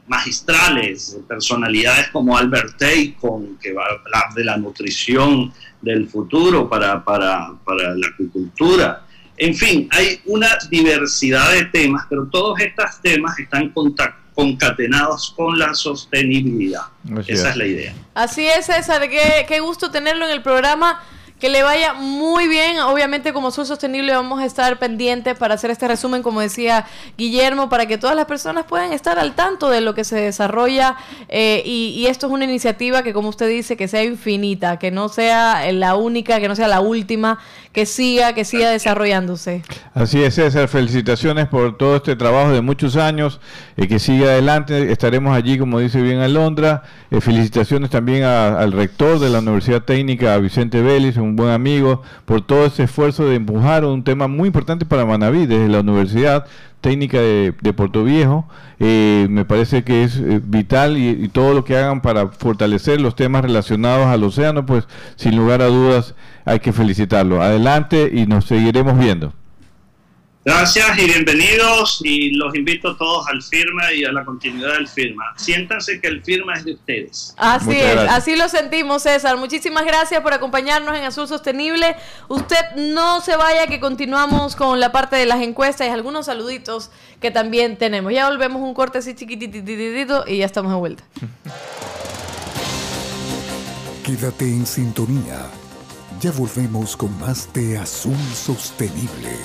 magistrales, 0.08 1.18
personalidades 1.28 2.10
como 2.10 2.38
Albert 2.38 2.78
Tacon, 2.78 3.58
que 3.62 3.72
va 3.74 3.84
a 3.86 3.90
hablar 3.92 4.34
de 4.36 4.44
la 4.44 4.58
nutrición 4.58 5.54
del 5.82 6.08
futuro 6.08 6.68
para, 6.70 7.04
para, 7.04 7.54
para 7.64 7.96
la 7.96 8.08
acuicultura. 8.08 9.06
En 9.42 9.56
fin, 9.56 9.90
hay 9.92 10.22
una 10.26 10.56
diversidad 10.70 11.52
de 11.52 11.66
temas, 11.66 12.06
pero 12.08 12.28
todos 12.28 12.60
estos 12.60 13.02
temas 13.02 13.40
están 13.40 13.74
concatenados 14.36 15.34
con 15.36 15.58
la 15.58 15.74
sostenibilidad. 15.74 16.84
Así 17.18 17.32
Esa 17.32 17.46
es. 17.46 17.50
es 17.50 17.58
la 17.58 17.66
idea. 17.66 17.94
Así 18.14 18.46
es, 18.46 18.68
César, 18.68 19.10
qué, 19.10 19.46
qué 19.48 19.60
gusto 19.60 19.90
tenerlo 19.90 20.26
en 20.26 20.32
el 20.32 20.44
programa. 20.44 21.02
Que 21.42 21.50
le 21.50 21.64
vaya 21.64 21.96
muy 21.96 22.48
bien. 22.48 22.78
Obviamente, 22.82 23.34
como 23.34 23.50
Sur 23.50 23.66
Sostenible, 23.66 24.14
vamos 24.14 24.40
a 24.40 24.46
estar 24.46 24.78
pendientes 24.78 25.36
para 25.36 25.56
hacer 25.56 25.72
este 25.72 25.88
resumen, 25.88 26.22
como 26.22 26.40
decía 26.40 26.86
Guillermo, 27.18 27.68
para 27.68 27.88
que 27.88 27.98
todas 27.98 28.16
las 28.16 28.28
personas 28.28 28.66
puedan 28.66 28.94
estar 28.94 29.18
al 29.18 29.34
tanto 29.34 29.68
de 29.72 29.82
lo 29.82 29.96
que 29.96 30.04
se 30.04 30.18
desarrolla. 30.18 30.98
eh, 31.30 31.64
y, 31.66 32.06
esto 32.06 32.28
es 32.28 32.34
una 32.34 32.44
iniciativa 32.44 33.02
que, 33.02 33.12
como 33.12 33.30
usted 33.30 33.50
dice, 33.50 33.76
que 33.76 33.88
sea 33.88 34.04
infinita, 34.04 34.78
que 34.78 34.92
no 34.92 35.10
sea 35.10 35.72
la 35.72 35.96
única, 35.96 36.40
que 36.40 36.48
no 36.48 36.56
sea 36.56 36.68
la 36.68 36.80
última, 36.80 37.40
que 37.72 37.88
siga, 37.88 38.34
que 38.34 38.46
siga 38.46 38.70
desarrollándose. 38.70 39.64
Así 39.96 40.22
es, 40.22 40.36
César. 40.36 40.68
Felicitaciones 40.68 41.48
por 41.48 41.76
todo 41.76 41.96
este 41.96 42.16
trabajo 42.16 42.52
de 42.52 42.62
muchos 42.62 42.98
años. 42.98 43.40
eh, 43.78 43.88
que 43.88 43.98
siga 43.98 44.28
adelante. 44.28 44.92
Estaremos 44.92 45.36
allí, 45.36 45.58
como 45.58 45.80
dice 45.80 46.04
bien 46.04 46.20
Alondra. 46.20 46.84
Eh, 47.10 47.20
felicitaciones 47.20 47.90
también 47.90 48.26
al 48.26 48.72
rector 48.74 49.18
de 49.18 49.30
la 49.30 49.40
Universidad 49.40 49.82
Técnica, 49.82 50.38
Vicente 50.38 50.84
Vélez, 50.84 51.18
un 51.18 51.31
buen 51.36 51.50
amigo, 51.50 52.02
por 52.26 52.42
todo 52.42 52.66
ese 52.66 52.84
esfuerzo 52.84 53.26
de 53.26 53.36
empujar 53.36 53.86
un 53.86 54.04
tema 54.04 54.28
muy 54.28 54.48
importante 54.48 54.86
para 54.86 55.06
Manaví 55.06 55.46
desde 55.46 55.68
la 55.68 55.80
Universidad 55.82 56.46
Técnica 56.82 57.20
de, 57.20 57.54
de 57.62 57.74
Puerto 57.74 58.04
Viejo. 58.04 58.48
Eh, 58.80 59.28
me 59.30 59.46
parece 59.46 59.84
que 59.84 60.04
es 60.04 60.18
eh, 60.18 60.42
vital 60.44 60.98
y, 60.98 61.10
y 61.10 61.28
todo 61.28 61.54
lo 61.54 61.64
que 61.64 61.78
hagan 61.78 62.02
para 62.02 62.28
fortalecer 62.30 63.00
los 63.00 63.16
temas 63.16 63.44
relacionados 63.44 64.08
al 64.08 64.24
océano, 64.24 64.66
pues 64.66 64.88
sin 65.16 65.36
lugar 65.36 65.62
a 65.62 65.68
dudas 65.68 66.16
hay 66.46 66.60
que 66.60 66.74
felicitarlo. 66.74 67.42
Adelante 67.42 68.10
y 68.14 68.26
nos 68.26 68.46
seguiremos 68.46 68.98
viendo. 68.98 69.34
Gracias 70.44 70.98
y 70.98 71.06
bienvenidos 71.06 72.02
y 72.04 72.32
los 72.32 72.56
invito 72.56 72.90
a 72.90 72.98
todos 72.98 73.28
al 73.28 73.44
firma 73.44 73.94
y 73.94 74.04
a 74.06 74.12
la 74.12 74.26
continuidad 74.26 74.74
del 74.74 74.88
firma. 74.88 75.24
Siéntanse 75.38 76.02
que 76.02 76.08
el 76.08 76.24
firma 76.24 76.56
es 76.56 76.66
de 76.66 76.74
ustedes. 76.74 77.36
Así 77.38 77.66
Muchas 77.68 77.82
es, 77.84 77.92
gracias. 77.92 78.16
así 78.16 78.36
lo 78.36 78.50
sentimos, 78.50 79.04
César. 79.04 79.38
Muchísimas 79.38 79.86
gracias 79.86 80.20
por 80.22 80.34
acompañarnos 80.34 80.98
en 80.98 81.04
Azul 81.04 81.28
Sostenible. 81.28 81.96
Usted 82.28 82.58
no 82.76 83.22
se 83.22 83.36
vaya, 83.36 83.68
que 83.68 83.80
continuamos 83.80 84.56
con 84.56 84.80
la 84.80 84.92
parte 84.92 85.16
de 85.16 85.28
las 85.28 85.44
encuestas 85.44 85.86
y 85.86 85.92
algunos 85.92 86.26
saluditos 86.26 86.90
que 87.20 87.30
también 87.30 87.78
tenemos. 87.78 88.12
Ya 88.12 88.28
volvemos 88.28 88.64
un 88.64 88.74
corte 88.74 88.98
así 88.98 89.14
chiquitititito 89.14 90.24
y 90.26 90.38
ya 90.38 90.48
estamos 90.48 90.72
de 90.72 90.78
vuelta. 90.80 91.04
Quédate 94.04 94.46
en 94.46 94.66
sintonía. 94.66 95.46
Ya 96.20 96.32
volvemos 96.32 96.98
con 96.98 97.16
más 97.20 97.48
de 97.54 97.78
Azul 97.78 98.18
Sostenible. 98.34 99.38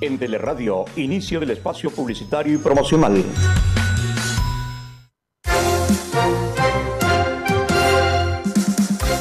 En 0.00 0.18
Teleradio, 0.18 0.84
inicio 0.96 1.40
del 1.40 1.50
espacio 1.50 1.90
publicitario 1.90 2.54
y 2.54 2.58
promocional. 2.58 3.24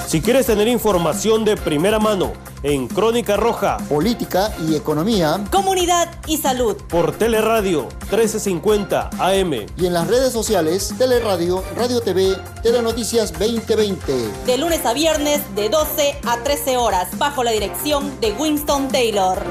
Si 0.07 0.21
quieres 0.21 0.45
tener 0.45 0.67
información 0.67 1.43
de 1.45 1.57
primera 1.57 1.99
mano 1.99 2.33
en 2.63 2.87
Crónica 2.87 3.37
Roja, 3.37 3.77
política 3.89 4.53
y 4.67 4.75
economía, 4.75 5.43
comunidad 5.51 6.09
y 6.27 6.37
salud, 6.37 6.75
por 6.89 7.13
Teleradio 7.17 7.83
1350 8.11 9.09
AM 9.17 9.53
y 9.77 9.85
en 9.85 9.93
las 9.93 10.07
redes 10.07 10.31
sociales 10.31 10.93
Teleradio, 10.97 11.63
Radio 11.75 12.01
TV, 12.01 12.35
Telenoticias 12.63 13.31
2020. 13.33 14.13
de 14.45 14.57
lunes 14.57 14.85
a 14.85 14.93
viernes 14.93 15.41
de 15.55 15.69
12 15.69 16.19
a 16.25 16.43
13 16.43 16.77
horas, 16.77 17.17
bajo 17.17 17.43
la 17.43 17.51
dirección 17.51 18.19
de 18.19 18.31
Winston 18.33 18.89
Taylor. 18.89 19.41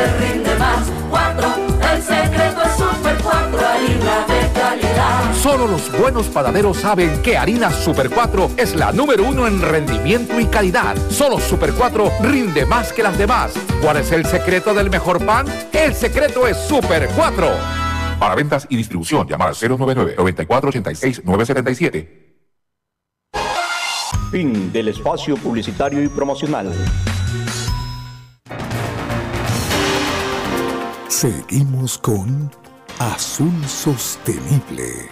Te 0.00 0.06
rinde 0.18 0.54
más. 0.56 0.90
Cuatro, 1.10 1.54
el 1.92 2.02
secreto 2.02 2.62
es 2.62 2.72
super 2.72 3.18
cuatro, 3.22 3.58
harina 3.58 4.26
de 4.26 4.50
calidad. 4.58 5.34
Solo 5.34 5.66
los 5.66 5.92
buenos 5.98 6.28
panaderos 6.28 6.78
saben 6.78 7.20
que 7.22 7.36
Harina 7.36 7.70
Super 7.70 8.08
4 8.10 8.52
es 8.56 8.74
la 8.74 8.92
número 8.92 9.24
uno 9.24 9.46
en 9.46 9.60
rendimiento 9.60 10.38
y 10.38 10.46
calidad. 10.46 10.96
Solo 11.10 11.38
Super 11.40 11.72
4 11.72 12.12
rinde 12.22 12.64
más 12.66 12.92
que 12.92 13.02
las 13.02 13.18
demás. 13.18 13.52
¿Cuál 13.82 13.96
es 13.98 14.12
el 14.12 14.24
secreto 14.26 14.74
del 14.74 14.90
mejor 14.90 15.24
pan? 15.24 15.46
El 15.72 15.94
secreto 15.94 16.46
es 16.46 16.56
Super 16.56 17.08
4. 17.16 17.48
Para 18.18 18.34
ventas 18.34 18.66
y 18.68 18.76
distribución, 18.76 19.26
llamar 19.26 19.48
al 19.48 19.54
099-9486-977. 19.54 22.08
Fin 24.30 24.70
del 24.72 24.88
espacio 24.88 25.36
publicitario 25.36 26.02
y 26.02 26.08
promocional. 26.08 26.70
Seguimos 31.24 31.98
con 31.98 32.50
Azul 32.98 33.52
Sostenible. 33.68 35.10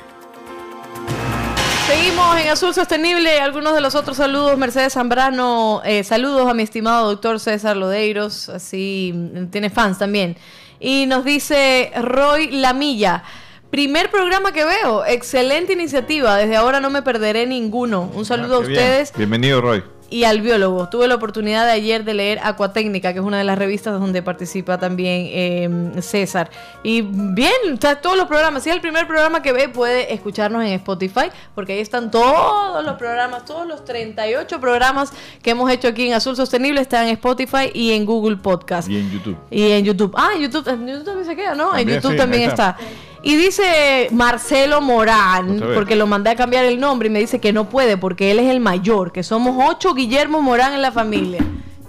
Seguimos 1.86 2.40
en 2.40 2.48
Azul 2.48 2.72
Sostenible. 2.72 3.38
Algunos 3.40 3.74
de 3.74 3.82
los 3.82 3.94
otros 3.94 4.16
saludos. 4.16 4.56
Mercedes 4.56 4.94
Zambrano, 4.94 5.82
eh, 5.84 6.02
saludos 6.04 6.48
a 6.48 6.54
mi 6.54 6.62
estimado 6.62 7.08
doctor 7.10 7.38
César 7.38 7.76
Lodeiros. 7.76 8.48
Así 8.48 9.12
mm, 9.14 9.48
tiene 9.48 9.68
fans 9.68 9.98
también. 9.98 10.38
Y 10.80 11.04
nos 11.04 11.26
dice 11.26 11.92
Roy 12.00 12.52
Lamilla. 12.52 13.22
Primer 13.70 14.10
programa 14.10 14.52
que 14.52 14.64
veo. 14.64 15.04
Excelente 15.04 15.74
iniciativa. 15.74 16.36
Desde 16.38 16.56
ahora 16.56 16.80
no 16.80 16.88
me 16.88 17.02
perderé 17.02 17.46
ninguno. 17.46 18.10
Un 18.14 18.24
saludo 18.24 18.56
Ah, 18.56 18.58
a 18.60 18.62
qué 18.62 18.68
bien. 18.68 18.80
ustedes 18.80 19.12
Bienvenido, 19.14 19.60
Roy. 19.60 19.84
Y 20.10 20.24
al 20.24 20.40
biólogo. 20.40 20.88
Tuve 20.88 21.08
la 21.08 21.14
oportunidad 21.14 21.66
de 21.66 21.72
ayer 21.72 22.04
de 22.04 22.14
leer 22.14 22.40
Acuatécnica, 22.42 23.12
que 23.12 23.18
es 23.18 23.24
una 23.24 23.38
de 23.38 23.44
las 23.44 23.58
revistas 23.58 23.98
donde 24.00 24.22
participa 24.22 24.78
también 24.78 25.28
eh, 25.30 26.00
César. 26.00 26.50
Y 26.82 27.02
bien, 27.02 27.52
está 27.72 28.00
todos 28.00 28.16
los 28.16 28.26
programas. 28.26 28.62
Si 28.62 28.70
es 28.70 28.74
el 28.74 28.80
primer 28.80 29.06
programa 29.06 29.42
que 29.42 29.52
ve, 29.52 29.68
puede 29.68 30.12
escucharnos 30.12 30.62
en 30.62 30.72
Spotify, 30.72 31.30
porque 31.54 31.74
ahí 31.74 31.80
están 31.80 32.10
todos 32.10 32.84
los 32.84 32.94
programas, 32.94 33.44
todos 33.44 33.66
los 33.66 33.84
38 33.84 34.60
programas 34.60 35.12
que 35.42 35.50
hemos 35.50 35.70
hecho 35.70 35.88
aquí 35.88 36.06
en 36.06 36.14
Azul 36.14 36.36
Sostenible 36.36 36.80
están 36.80 37.06
en 37.06 37.14
Spotify 37.14 37.70
y 37.74 37.92
en 37.92 38.06
Google 38.06 38.36
Podcast. 38.36 38.88
Y 38.88 38.96
en 38.96 39.10
YouTube. 39.10 39.36
Y 39.50 39.70
en 39.72 39.84
YouTube. 39.84 40.14
Ah, 40.16 40.30
en 40.34 40.42
YouTube, 40.42 40.68
en 40.68 40.86
YouTube 40.86 41.04
también 41.04 41.26
se 41.26 41.36
queda, 41.36 41.54
¿no? 41.54 41.68
También, 41.68 41.88
en 41.88 41.94
YouTube 41.96 42.12
sí, 42.12 42.16
también 42.16 42.42
está. 42.44 42.76
está. 42.78 43.08
Y 43.22 43.36
dice 43.36 44.08
Marcelo 44.12 44.80
Morán, 44.80 45.60
porque 45.74 45.96
lo 45.96 46.06
mandé 46.06 46.30
a 46.30 46.36
cambiar 46.36 46.64
el 46.64 46.78
nombre 46.78 47.08
y 47.08 47.10
me 47.10 47.18
dice 47.18 47.40
que 47.40 47.52
no 47.52 47.68
puede 47.68 47.96
porque 47.96 48.30
él 48.30 48.38
es 48.38 48.48
el 48.50 48.60
mayor, 48.60 49.10
que 49.12 49.22
somos 49.22 49.56
ocho 49.68 49.92
Guillermo 49.94 50.40
Morán 50.40 50.72
en 50.72 50.82
la 50.82 50.92
familia. 50.92 51.40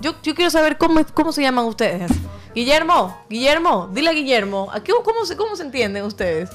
Yo, 0.02 0.16
yo 0.24 0.34
quiero 0.34 0.50
saber 0.50 0.78
cómo, 0.78 1.02
cómo 1.14 1.32
se 1.32 1.42
llaman 1.42 1.66
ustedes. 1.66 2.12
Guillermo, 2.56 3.16
Guillermo, 3.30 3.90
dile 3.94 4.10
a 4.10 4.14
Guillermo. 4.14 4.70
¿a 4.74 4.82
qué- 4.84 4.92
cómo, 5.04 5.24
se, 5.26 5.38
¿Cómo 5.38 5.56
se 5.56 5.64
entienden 5.64 6.04
ustedes? 6.04 6.50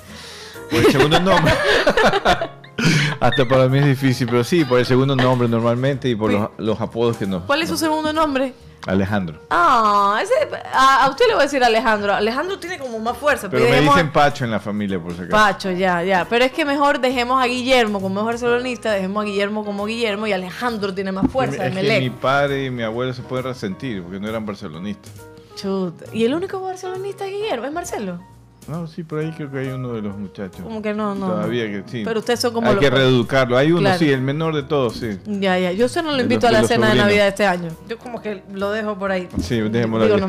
Por 0.71 0.81
el 0.81 0.93
segundo 0.93 1.21
nombre. 1.21 1.53
Hasta 3.21 3.47
para 3.47 3.69
mí 3.69 3.79
es 3.79 3.87
difícil, 3.87 4.27
pero 4.29 4.43
sí, 4.45 4.65
por 4.65 4.79
el 4.81 4.87
segundo 4.87 5.15
nombre 5.17 5.49
normalmente 5.49 6.09
y 6.09 6.15
por 6.17 6.33
los, 6.33 6.51
los 6.59 6.81
apodos 6.81 7.17
que 7.17 7.27
nos. 7.27 7.45
¿Cuál 7.45 7.63
es 7.63 7.69
su 7.69 7.77
segundo 7.77 8.13
nombre? 8.13 8.53
Alejandro. 8.87 9.41
Ah, 9.49 10.21
ese, 10.23 10.35
a, 10.75 11.05
a 11.05 11.09
usted 11.11 11.27
le 11.29 11.33
voy 11.35 11.41
a 11.41 11.45
decir 11.45 11.65
Alejandro. 11.65 12.13
Alejandro 12.13 12.59
tiene 12.59 12.79
como 12.79 12.99
más 12.99 13.17
fuerza. 13.17 13.49
Pero 13.49 13.65
me 13.71 13.77
a- 13.77 13.81
dicen 13.81 14.13
Pacho 14.13 14.45
en 14.45 14.51
la 14.51 14.61
familia, 14.61 15.01
por 15.01 15.13
si 15.13 15.23
acaso. 15.23 15.31
Pacho, 15.31 15.71
ya, 15.71 16.03
ya. 16.03 16.27
Pero 16.29 16.45
es 16.45 16.53
que 16.53 16.67
mejor 16.67 17.01
dejemos 17.01 17.43
a 17.43 17.47
Guillermo 17.47 18.03
como 18.03 18.21
es 18.21 18.27
barcelonista, 18.27 18.93
dejemos 18.93 19.23
a 19.23 19.27
Guillermo 19.27 19.65
como 19.65 19.87
Guillermo 19.87 20.27
y 20.27 20.33
Alejandro 20.33 20.93
tiene 20.93 21.13
más 21.13 21.31
fuerza. 21.31 21.67
es 21.67 21.75
que 21.75 22.01
mi 22.01 22.11
padre 22.11 22.65
y 22.67 22.71
mi 22.71 22.83
abuelo 22.83 23.15
se 23.15 23.23
pueden 23.23 23.47
resentir 23.47 24.03
porque 24.03 24.21
no 24.21 24.29
eran 24.29 24.45
barcelonistas. 24.45 25.13
Chuta. 25.57 26.05
Y 26.13 26.25
el 26.25 26.35
único 26.35 26.61
barcelonista 26.61 27.25
es 27.25 27.31
Guillermo, 27.33 27.65
es 27.65 27.73
Marcelo. 27.73 28.19
No, 28.67 28.87
sí, 28.87 29.03
por 29.03 29.19
ahí 29.19 29.31
creo 29.33 29.51
que 29.51 29.59
hay 29.59 29.69
uno 29.69 29.93
de 29.93 30.01
los 30.03 30.17
muchachos. 30.17 30.61
Como 30.63 30.81
que 30.81 30.95
no, 30.95 31.15
no. 31.15 31.27
Todavía 31.27 31.65
que 31.67 31.83
sí. 31.87 32.03
Pero 32.05 32.21
ustedes 32.21 32.41
son 32.41 32.55
como 32.55 32.69
Hay 32.69 32.75
los- 32.77 32.83
que 32.85 32.89
reeducarlo. 32.91 33.59
Hay 33.59 33.73
uno, 33.73 33.81
Claro. 33.83 33.99
sí, 33.99 34.11
el 34.11 34.23
menor 34.23 34.55
de 34.55 34.63
todos, 34.63 34.97
sí. 34.97 35.19
Ya, 35.27 35.59
ya. 35.59 35.73
Yo 35.73 35.89
se 35.89 36.03
no 36.03 36.13
lo 36.13 36.21
invito 36.23 36.47
los- 36.47 36.57
a 36.59 36.63
la 36.63 36.67
cena 36.69 36.87
de 36.87 36.93
sobrinos. 36.93 37.07
Navidad 37.07 37.23
de 37.25 37.29
este 37.29 37.47
año. 37.47 37.69
Yo 37.89 37.99
como 37.99 38.23
que 38.23 38.43
lo 38.53 38.71
dejo 38.71 38.99
por 38.99 39.11
ahí. 39.13 39.29
Sí, 39.41 39.61
dejémoslo 39.61 40.07
Digo. 40.07 40.29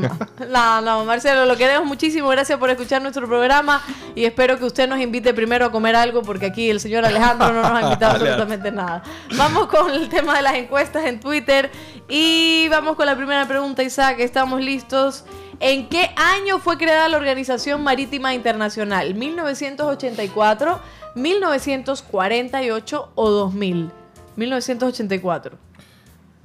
No, 0.51 0.81
no, 0.81 1.05
Marcelo, 1.05 1.45
lo 1.45 1.55
queremos 1.55 1.88
muchísimo. 1.88 2.27
Gracias 2.29 2.59
por 2.59 2.69
escuchar 2.69 3.01
nuestro 3.01 3.25
programa 3.25 3.81
y 4.15 4.25
espero 4.25 4.57
que 4.59 4.65
usted 4.65 4.89
nos 4.89 4.99
invite 4.99 5.33
primero 5.33 5.65
a 5.65 5.71
comer 5.71 5.95
algo 5.95 6.21
porque 6.21 6.47
aquí 6.47 6.69
el 6.69 6.79
señor 6.81 7.05
Alejandro 7.05 7.53
no 7.53 7.61
nos 7.61 7.71
ha 7.71 7.81
invitado 7.83 8.11
absolutamente 8.15 8.71
nada. 8.71 9.01
Vamos 9.38 9.67
con 9.67 9.91
el 9.91 10.09
tema 10.09 10.36
de 10.36 10.41
las 10.41 10.55
encuestas 10.55 11.05
en 11.05 11.19
Twitter 11.21 11.71
y 12.09 12.67
vamos 12.69 12.95
con 12.97 13.05
la 13.05 13.15
primera 13.15 13.47
pregunta, 13.47 13.81
Isaac. 13.81 14.17
¿Estamos 14.19 14.61
listos? 14.61 15.23
¿En 15.59 15.87
qué 15.89 16.09
año 16.15 16.59
fue 16.59 16.77
creada 16.77 17.07
la 17.07 17.17
Organización 17.17 17.83
Marítima 17.83 18.33
Internacional? 18.33 19.15
¿1984, 19.15 20.79
1948 21.15 23.11
o 23.15 23.29
2000? 23.29 23.91
1984. 24.35 25.65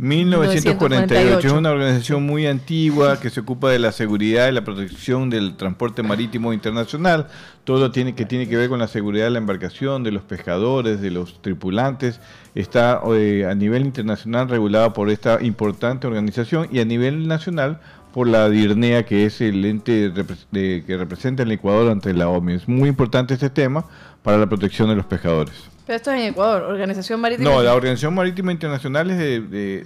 1948 0.01 1.47
es 1.47 1.53
una 1.53 1.73
organización 1.73 2.25
muy 2.25 2.47
antigua 2.47 3.21
que 3.21 3.29
se 3.29 3.41
ocupa 3.41 3.69
de 3.69 3.79
la 3.79 3.93
seguridad 3.93 4.49
y 4.49 4.53
la 4.53 4.65
protección 4.65 5.29
del 5.29 5.57
transporte 5.59 6.03
marítimo 6.03 6.55
internacional, 6.55 7.27
todo 7.65 7.81
lo 7.81 7.91
tiene 7.91 8.15
que 8.15 8.25
tiene 8.25 8.49
que 8.49 8.57
ver 8.57 8.71
con 8.71 8.79
la 8.79 8.89
seguridad 8.89 9.25
de 9.25 9.33
la 9.33 9.39
embarcación, 9.39 10.03
de 10.03 10.11
los 10.11 10.23
pescadores, 10.23 11.03
de 11.03 11.11
los 11.11 11.43
tripulantes, 11.43 12.19
está 12.55 13.03
eh, 13.13 13.45
a 13.45 13.55
nivel 13.55 13.85
internacional 13.85 14.49
regulada 14.49 14.95
por 14.95 15.11
esta 15.11 15.43
importante 15.43 16.07
organización 16.07 16.69
y 16.73 16.81
a 16.81 16.87
nivel 16.87 17.29
nacional 17.29 17.81
por 18.13 18.27
la 18.27 18.49
DIRNEA, 18.49 19.05
que 19.05 19.27
es 19.27 19.41
el 19.41 19.65
ente 19.65 20.13
que 20.53 20.97
representa 20.97 21.43
el 21.45 21.53
Ecuador 21.53 21.91
ante 21.91 22.13
la 22.13 22.29
OMI. 22.29 22.55
Es 22.55 22.69
muy 22.69 22.89
importante 22.89 23.35
este 23.35 23.51
tema 23.51 23.85
para 24.23 24.39
la 24.39 24.47
protección 24.49 24.89
de 24.89 24.97
los 24.97 25.07
pescadores. 25.07 25.70
Pero 25.91 25.97
esto 25.97 26.13
es 26.13 26.21
en 26.21 26.27
Ecuador, 26.29 26.63
Organización 26.71 27.21
Marítima. 27.21 27.51
No, 27.51 27.61
la 27.65 27.75
Organización 27.75 28.15
Marítima 28.15 28.53
Internacional 28.53 29.11
es 29.11 29.19
de, 29.19 29.41
de, 29.41 29.85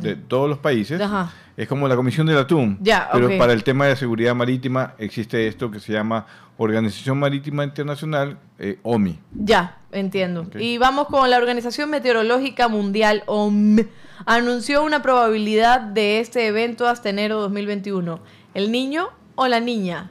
de- 0.00 0.16
todos 0.16 0.48
los 0.48 0.56
países. 0.56 0.98
Ajá. 0.98 1.30
Es 1.54 1.68
como 1.68 1.86
la 1.86 1.96
Comisión 1.96 2.26
del 2.26 2.38
Atún. 2.38 2.78
Ya, 2.80 3.10
pero 3.12 3.28
para 3.36 3.52
el 3.52 3.62
tema 3.62 3.84
de 3.88 3.94
seguridad 3.96 4.34
marítima 4.34 4.94
existe 4.96 5.46
esto 5.46 5.70
que 5.70 5.80
se 5.80 5.92
llama 5.92 6.24
Organización 6.56 7.18
Marítima 7.18 7.62
Internacional, 7.62 8.38
eh, 8.58 8.78
OMI. 8.82 9.18
Ya, 9.34 9.76
entiendo. 9.92 10.46
Y 10.58 10.78
vamos 10.78 11.08
con 11.08 11.28
la 11.28 11.36
Organización 11.36 11.90
Meteorológica 11.90 12.68
Mundial, 12.68 13.22
OM. 13.26 13.76
Anunció 14.24 14.82
una 14.82 15.02
probabilidad 15.02 15.80
de 15.82 16.20
este 16.20 16.46
evento 16.46 16.88
hasta 16.88 17.10
enero 17.10 17.38
2021. 17.42 18.18
¿El 18.54 18.72
niño 18.72 19.10
o 19.34 19.46
la 19.46 19.60
niña? 19.60 20.10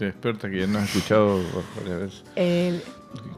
Te 0.00 0.08
experta 0.08 0.48
que 0.48 0.60
ya 0.60 0.66
no 0.66 0.78
has 0.78 0.84
escuchado 0.96 1.40
varias 1.76 2.00
veces. 2.00 2.24
El, 2.34 2.80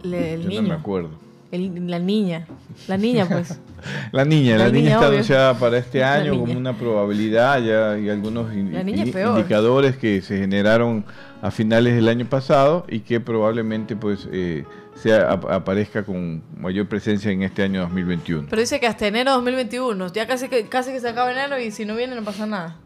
le- 0.04 0.34
el 0.34 0.42
Yo 0.42 0.48
niño. 0.48 0.62
no 0.62 0.68
me 0.68 0.74
acuerdo. 0.74 1.10
El- 1.50 1.90
la 1.90 1.98
niña. 1.98 2.46
La 2.86 2.96
niña, 2.96 3.26
pues. 3.28 3.58
La 4.12 4.24
niña, 4.24 4.56
la, 4.56 4.66
La 4.66 4.70
niña, 4.70 4.78
niña, 4.82 4.94
está 4.94 5.00
obvio. 5.08 5.14
anunciada 5.16 5.58
para 5.58 5.76
este 5.78 6.04
año 6.04 6.38
como 6.38 6.52
una 6.52 6.72
probabilidad, 6.78 7.60
ya 7.64 7.90
hay 7.94 8.08
algunos 8.10 8.54
in- 8.54 8.72
indicadores 8.76 9.96
que 9.96 10.22
se 10.22 10.38
generaron 10.38 11.04
a 11.42 11.50
finales 11.50 11.96
del 11.96 12.06
año 12.06 12.24
pasado 12.26 12.86
y 12.88 13.00
que 13.00 13.18
probablemente 13.18 13.96
pues 13.96 14.28
eh, 14.30 14.64
sea, 14.94 15.32
ap- 15.32 15.46
aparezca 15.50 16.04
con 16.04 16.44
mayor 16.56 16.86
presencia 16.86 17.32
en 17.32 17.42
este 17.42 17.64
año 17.64 17.80
2021. 17.80 18.46
Pero 18.48 18.60
dice 18.62 18.78
que 18.78 18.86
hasta 18.86 19.08
enero 19.08 19.32
2021. 19.32 20.12
Ya 20.12 20.28
casi 20.28 20.48
que, 20.48 20.68
casi 20.68 20.92
que 20.92 21.00
se 21.00 21.08
acaba 21.08 21.32
enero 21.32 21.58
y 21.58 21.72
si 21.72 21.84
no 21.84 21.96
viene 21.96 22.14
no 22.14 22.22
pasa 22.22 22.46
nada. 22.46 22.76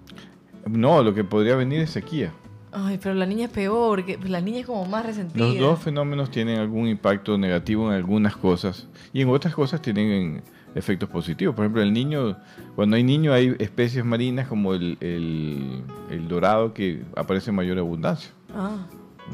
No, 0.66 1.02
lo 1.02 1.12
que 1.12 1.24
podría 1.24 1.56
venir 1.56 1.82
es 1.82 1.90
sequía. 1.90 2.32
Ay, 2.78 2.98
pero 3.02 3.14
la 3.14 3.24
niña 3.24 3.46
es 3.46 3.50
peor. 3.50 4.04
Que, 4.04 4.18
pues 4.18 4.28
la 4.30 4.40
niña 4.40 4.60
es 4.60 4.66
como 4.66 4.84
más 4.84 5.06
resentida. 5.06 5.44
Los 5.46 5.58
dos 5.58 5.78
fenómenos 5.80 6.30
tienen 6.30 6.58
algún 6.58 6.88
impacto 6.88 7.38
negativo 7.38 7.88
en 7.88 7.94
algunas 7.96 8.36
cosas 8.36 8.86
y 9.14 9.22
en 9.22 9.30
otras 9.30 9.54
cosas 9.54 9.80
tienen 9.80 10.42
efectos 10.74 11.08
positivos. 11.08 11.54
Por 11.54 11.64
ejemplo, 11.64 11.80
el 11.82 11.92
niño, 11.94 12.36
cuando 12.74 12.96
hay 12.96 13.02
niño 13.02 13.32
hay 13.32 13.56
especies 13.58 14.04
marinas 14.04 14.46
como 14.46 14.74
el, 14.74 14.98
el- 15.00 15.82
el 16.10 16.28
dorado 16.28 16.74
que 16.74 17.02
aparece 17.16 17.48
en 17.50 17.56
mayor 17.56 17.78
abundancia. 17.78 18.30
Ah, 18.54 18.76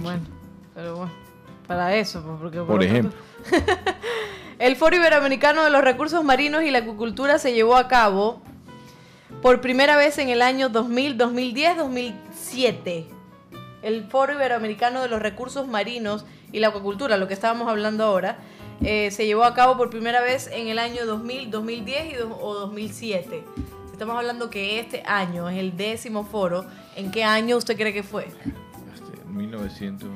bueno. 0.01 0.23
Pero 0.75 0.97
bueno. 0.97 1.13
Para 1.67 1.97
eso, 1.97 2.23
pues, 2.23 2.37
porque 2.41 2.59
Por 2.59 2.77
otro- 2.77 2.83
ejemplo. 2.83 3.13
El 4.59 4.77
Foro 4.77 4.95
Iberoamericano 4.95 5.65
de 5.65 5.71
los 5.71 5.83
Recursos 5.83 6.23
Marinos 6.23 6.63
y 6.63 6.71
la 6.71 6.79
Acuicultura 6.79 7.39
se 7.39 7.53
llevó 7.53 7.75
a 7.77 7.89
cabo 7.89 8.41
por 9.41 9.61
primera 9.61 9.97
vez 9.97 10.19
en 10.19 10.29
el 10.29 10.41
año 10.43 10.69
2000, 10.69 11.19
2010, 11.19 11.77
2007. 11.79 13.07
El 13.83 14.05
Foro 14.05 14.33
Iberoamericano 14.35 15.03
de 15.03 15.09
los 15.09 15.21
Recursos 15.21 15.67
Marinos 15.69 16.25
y 16.53 16.61
la 16.61 16.69
Acuicultura, 16.69 17.17
lo 17.17 17.29
que 17.29 17.35
estábamos 17.35 17.69
hablando 17.69 18.05
ahora, 18.05 18.39
eh, 18.81 19.11
se 19.11 19.27
llevó 19.27 19.45
a 19.45 19.55
cabo 19.55 19.77
por 19.77 19.91
primera 19.91 20.21
vez 20.23 20.49
en 20.53 20.69
el 20.69 20.79
año 20.79 21.05
2000, 21.07 21.51
2010 21.51 22.13
y 22.13 22.17
do- 22.17 22.37
o 22.41 22.55
2007. 22.55 23.45
Estamos 23.93 24.17
hablando 24.17 24.51
que 24.51 24.81
este 24.81 25.03
año 25.07 25.49
es 25.49 25.59
el 25.59 25.77
décimo 25.77 26.25
foro. 26.25 26.65
¿En 26.97 27.11
qué 27.11 27.23
año 27.25 27.57
usted 27.57 27.77
cree 27.77 27.93
que 27.93 28.03
fue? 28.03 28.27
1900. 29.29 30.09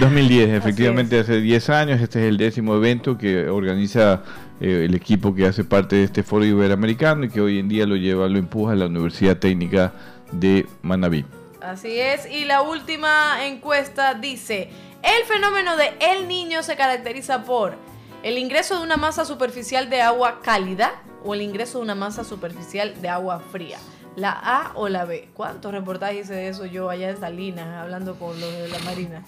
2010, 0.00 0.50
efectivamente, 0.54 1.18
hace 1.20 1.40
10 1.40 1.70
años. 1.70 2.00
Este 2.00 2.20
es 2.20 2.28
el 2.28 2.36
décimo 2.36 2.74
evento 2.74 3.16
que 3.18 3.48
organiza 3.48 4.22
eh, 4.60 4.84
el 4.86 4.94
equipo 4.94 5.34
que 5.34 5.46
hace 5.46 5.64
parte 5.64 5.96
de 5.96 6.04
este 6.04 6.22
foro 6.22 6.44
iberoamericano 6.44 7.24
y 7.24 7.28
que 7.28 7.40
hoy 7.40 7.58
en 7.58 7.68
día 7.68 7.86
lo 7.86 7.96
lleva, 7.96 8.28
lo 8.28 8.38
empuja 8.38 8.74
la 8.74 8.86
Universidad 8.86 9.36
Técnica 9.38 9.92
de 10.32 10.66
Manabí. 10.82 11.24
Así 11.60 11.98
es, 11.98 12.30
y 12.30 12.44
la 12.44 12.62
última 12.62 13.44
encuesta 13.44 14.14
dice, 14.14 14.70
el 15.02 15.24
fenómeno 15.24 15.76
de 15.76 15.92
El 16.00 16.28
Niño 16.28 16.62
se 16.62 16.76
caracteriza 16.76 17.42
por 17.42 17.76
el 18.22 18.38
ingreso 18.38 18.78
de 18.78 18.84
una 18.84 18.96
masa 18.96 19.24
superficial 19.24 19.90
de 19.90 20.00
agua 20.00 20.40
cálida 20.40 21.02
o 21.24 21.34
el 21.34 21.42
ingreso 21.42 21.78
de 21.78 21.84
una 21.84 21.94
masa 21.96 22.22
superficial 22.22 23.00
de 23.02 23.08
agua 23.08 23.40
fría. 23.40 23.78
La 24.14 24.30
A 24.30 24.72
o 24.74 24.88
la 24.88 25.04
B. 25.04 25.30
¿Cuántos 25.34 25.72
reportajes 25.72 26.26
hice 26.26 26.34
de 26.34 26.48
eso 26.48 26.64
yo 26.66 26.90
allá 26.90 27.10
en 27.10 27.18
Salinas 27.18 27.76
hablando 27.76 28.18
con 28.18 28.40
los 28.40 28.52
de 28.52 28.68
la 28.68 28.78
Marina? 28.80 29.24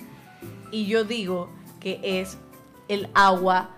Y 0.71 0.87
yo 0.87 1.05
digo 1.05 1.51
que 1.81 2.01
es 2.03 2.39
el 2.89 3.09
agua 3.15 3.71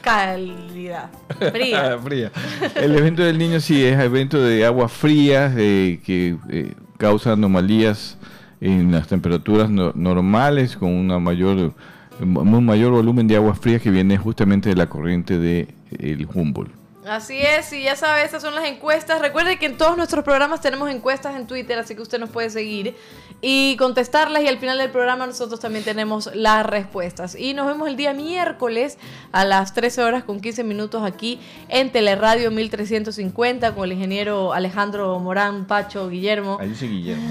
cálida, 0.00 1.10
fría. 1.52 1.98
Fría. 2.04 2.32
El 2.74 2.94
evento 2.96 3.22
del 3.22 3.38
niño 3.38 3.60
sí 3.60 3.84
es 3.84 3.98
evento 4.00 4.40
de 4.40 4.64
aguas 4.64 4.92
frías 4.92 5.52
eh, 5.56 6.00
que 6.04 6.36
eh, 6.50 6.72
causa 6.98 7.32
anomalías 7.32 8.16
en 8.60 8.92
las 8.92 9.08
temperaturas 9.08 9.68
no- 9.70 9.92
normales 9.94 10.76
con 10.76 10.90
una 10.92 11.18
mayor 11.18 11.74
un 12.18 12.64
mayor 12.64 12.92
volumen 12.92 13.28
de 13.28 13.36
aguas 13.36 13.58
frías 13.58 13.82
que 13.82 13.90
viene 13.90 14.16
justamente 14.16 14.70
de 14.70 14.74
la 14.76 14.86
corriente 14.86 15.38
de 15.38 15.68
el 15.98 16.26
Humboldt. 16.32 16.70
Así 17.06 17.38
es, 17.40 17.72
y 17.72 17.84
ya 17.84 17.94
sabe, 17.94 18.24
estas 18.24 18.42
son 18.42 18.54
las 18.56 18.64
encuestas. 18.64 19.20
Recuerde 19.20 19.58
que 19.60 19.66
en 19.66 19.76
todos 19.76 19.96
nuestros 19.96 20.24
programas 20.24 20.60
tenemos 20.60 20.90
encuestas 20.90 21.36
en 21.36 21.46
Twitter, 21.46 21.78
así 21.78 21.94
que 21.94 22.02
usted 22.02 22.18
nos 22.18 22.30
puede 22.30 22.50
seguir 22.50 22.96
y 23.40 23.76
contestarlas. 23.76 24.42
Y 24.42 24.48
al 24.48 24.58
final 24.58 24.76
del 24.78 24.90
programa 24.90 25.24
nosotros 25.24 25.60
también 25.60 25.84
tenemos 25.84 26.34
las 26.34 26.66
respuestas. 26.66 27.36
Y 27.36 27.54
nos 27.54 27.68
vemos 27.68 27.86
el 27.88 27.94
día 27.96 28.12
miércoles 28.12 28.98
a 29.30 29.44
las 29.44 29.72
13 29.72 30.02
horas 30.02 30.24
con 30.24 30.40
15 30.40 30.64
minutos 30.64 31.04
aquí 31.04 31.38
en 31.68 31.92
Teleradio 31.92 32.50
1350 32.50 33.72
con 33.72 33.84
el 33.84 33.92
ingeniero 33.92 34.52
Alejandro 34.52 35.16
Morán, 35.20 35.66
Pacho, 35.66 36.08
Guillermo. 36.08 36.58
Ahí 36.60 36.74
sí, 36.74 36.88
Guillermo. 36.88 37.22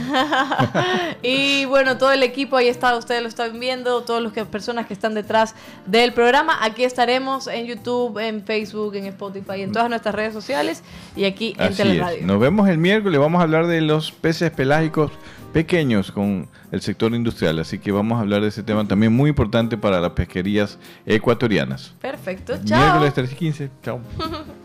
y 1.22 1.66
bueno, 1.66 1.98
todo 1.98 2.14
el 2.14 2.24
equipo 2.24 2.56
ahí 2.56 2.70
está, 2.70 2.96
ustedes 2.96 3.22
lo 3.22 3.28
están 3.28 3.60
viendo, 3.60 4.04
todas 4.04 4.24
las 4.24 4.32
que- 4.32 4.46
personas 4.46 4.86
que 4.86 4.94
están 4.94 5.14
detrás 5.16 5.54
del 5.86 6.14
programa. 6.14 6.64
Aquí 6.64 6.86
estaremos 6.86 7.48
en 7.48 7.66
YouTube, 7.66 8.18
en 8.20 8.42
Facebook, 8.46 8.96
en 8.96 9.08
Spotify, 9.08 9.64
en 9.66 9.72
todas 9.72 9.89
nuestras 9.89 10.16
redes 10.16 10.34
sociales 10.34 10.84
y 11.16 11.26
aquí 11.26 11.53
en 11.57 11.63
Así 11.63 11.78
Teleradio. 11.78 12.20
es. 12.20 12.26
Nos 12.26 12.39
vemos 12.39 12.70
el 12.70 12.78
miércoles. 12.78 13.20
Vamos 13.20 13.39
a 13.39 13.43
hablar 13.43 13.68
de 13.68 13.82
los 13.82 14.11
peces 14.11 14.51
pelágicos 14.51 15.11
pequeños 15.53 16.11
con 16.11 16.47
el 16.72 16.82
sector 16.82 17.13
industrial. 17.13 17.59
Así 17.59 17.80
que 17.80 17.91
vamos 17.91 18.18
a 18.18 18.22
hablar 18.22 18.41
de 18.41 18.49
ese 18.49 18.63
tema 18.63 18.88
también 18.88 19.13
muy 19.13 19.30
importante 19.30 19.78
para 19.78 19.99
las 20.01 20.11
pesquerías 20.11 20.78
ecuatorianas. 21.05 21.93
Perfecto, 22.01 22.53
chao. 22.63 22.80
Miércoles 22.80 23.13
3 23.13 23.32
y 23.32 23.36
15. 23.36 23.70
Chao. 23.84 23.99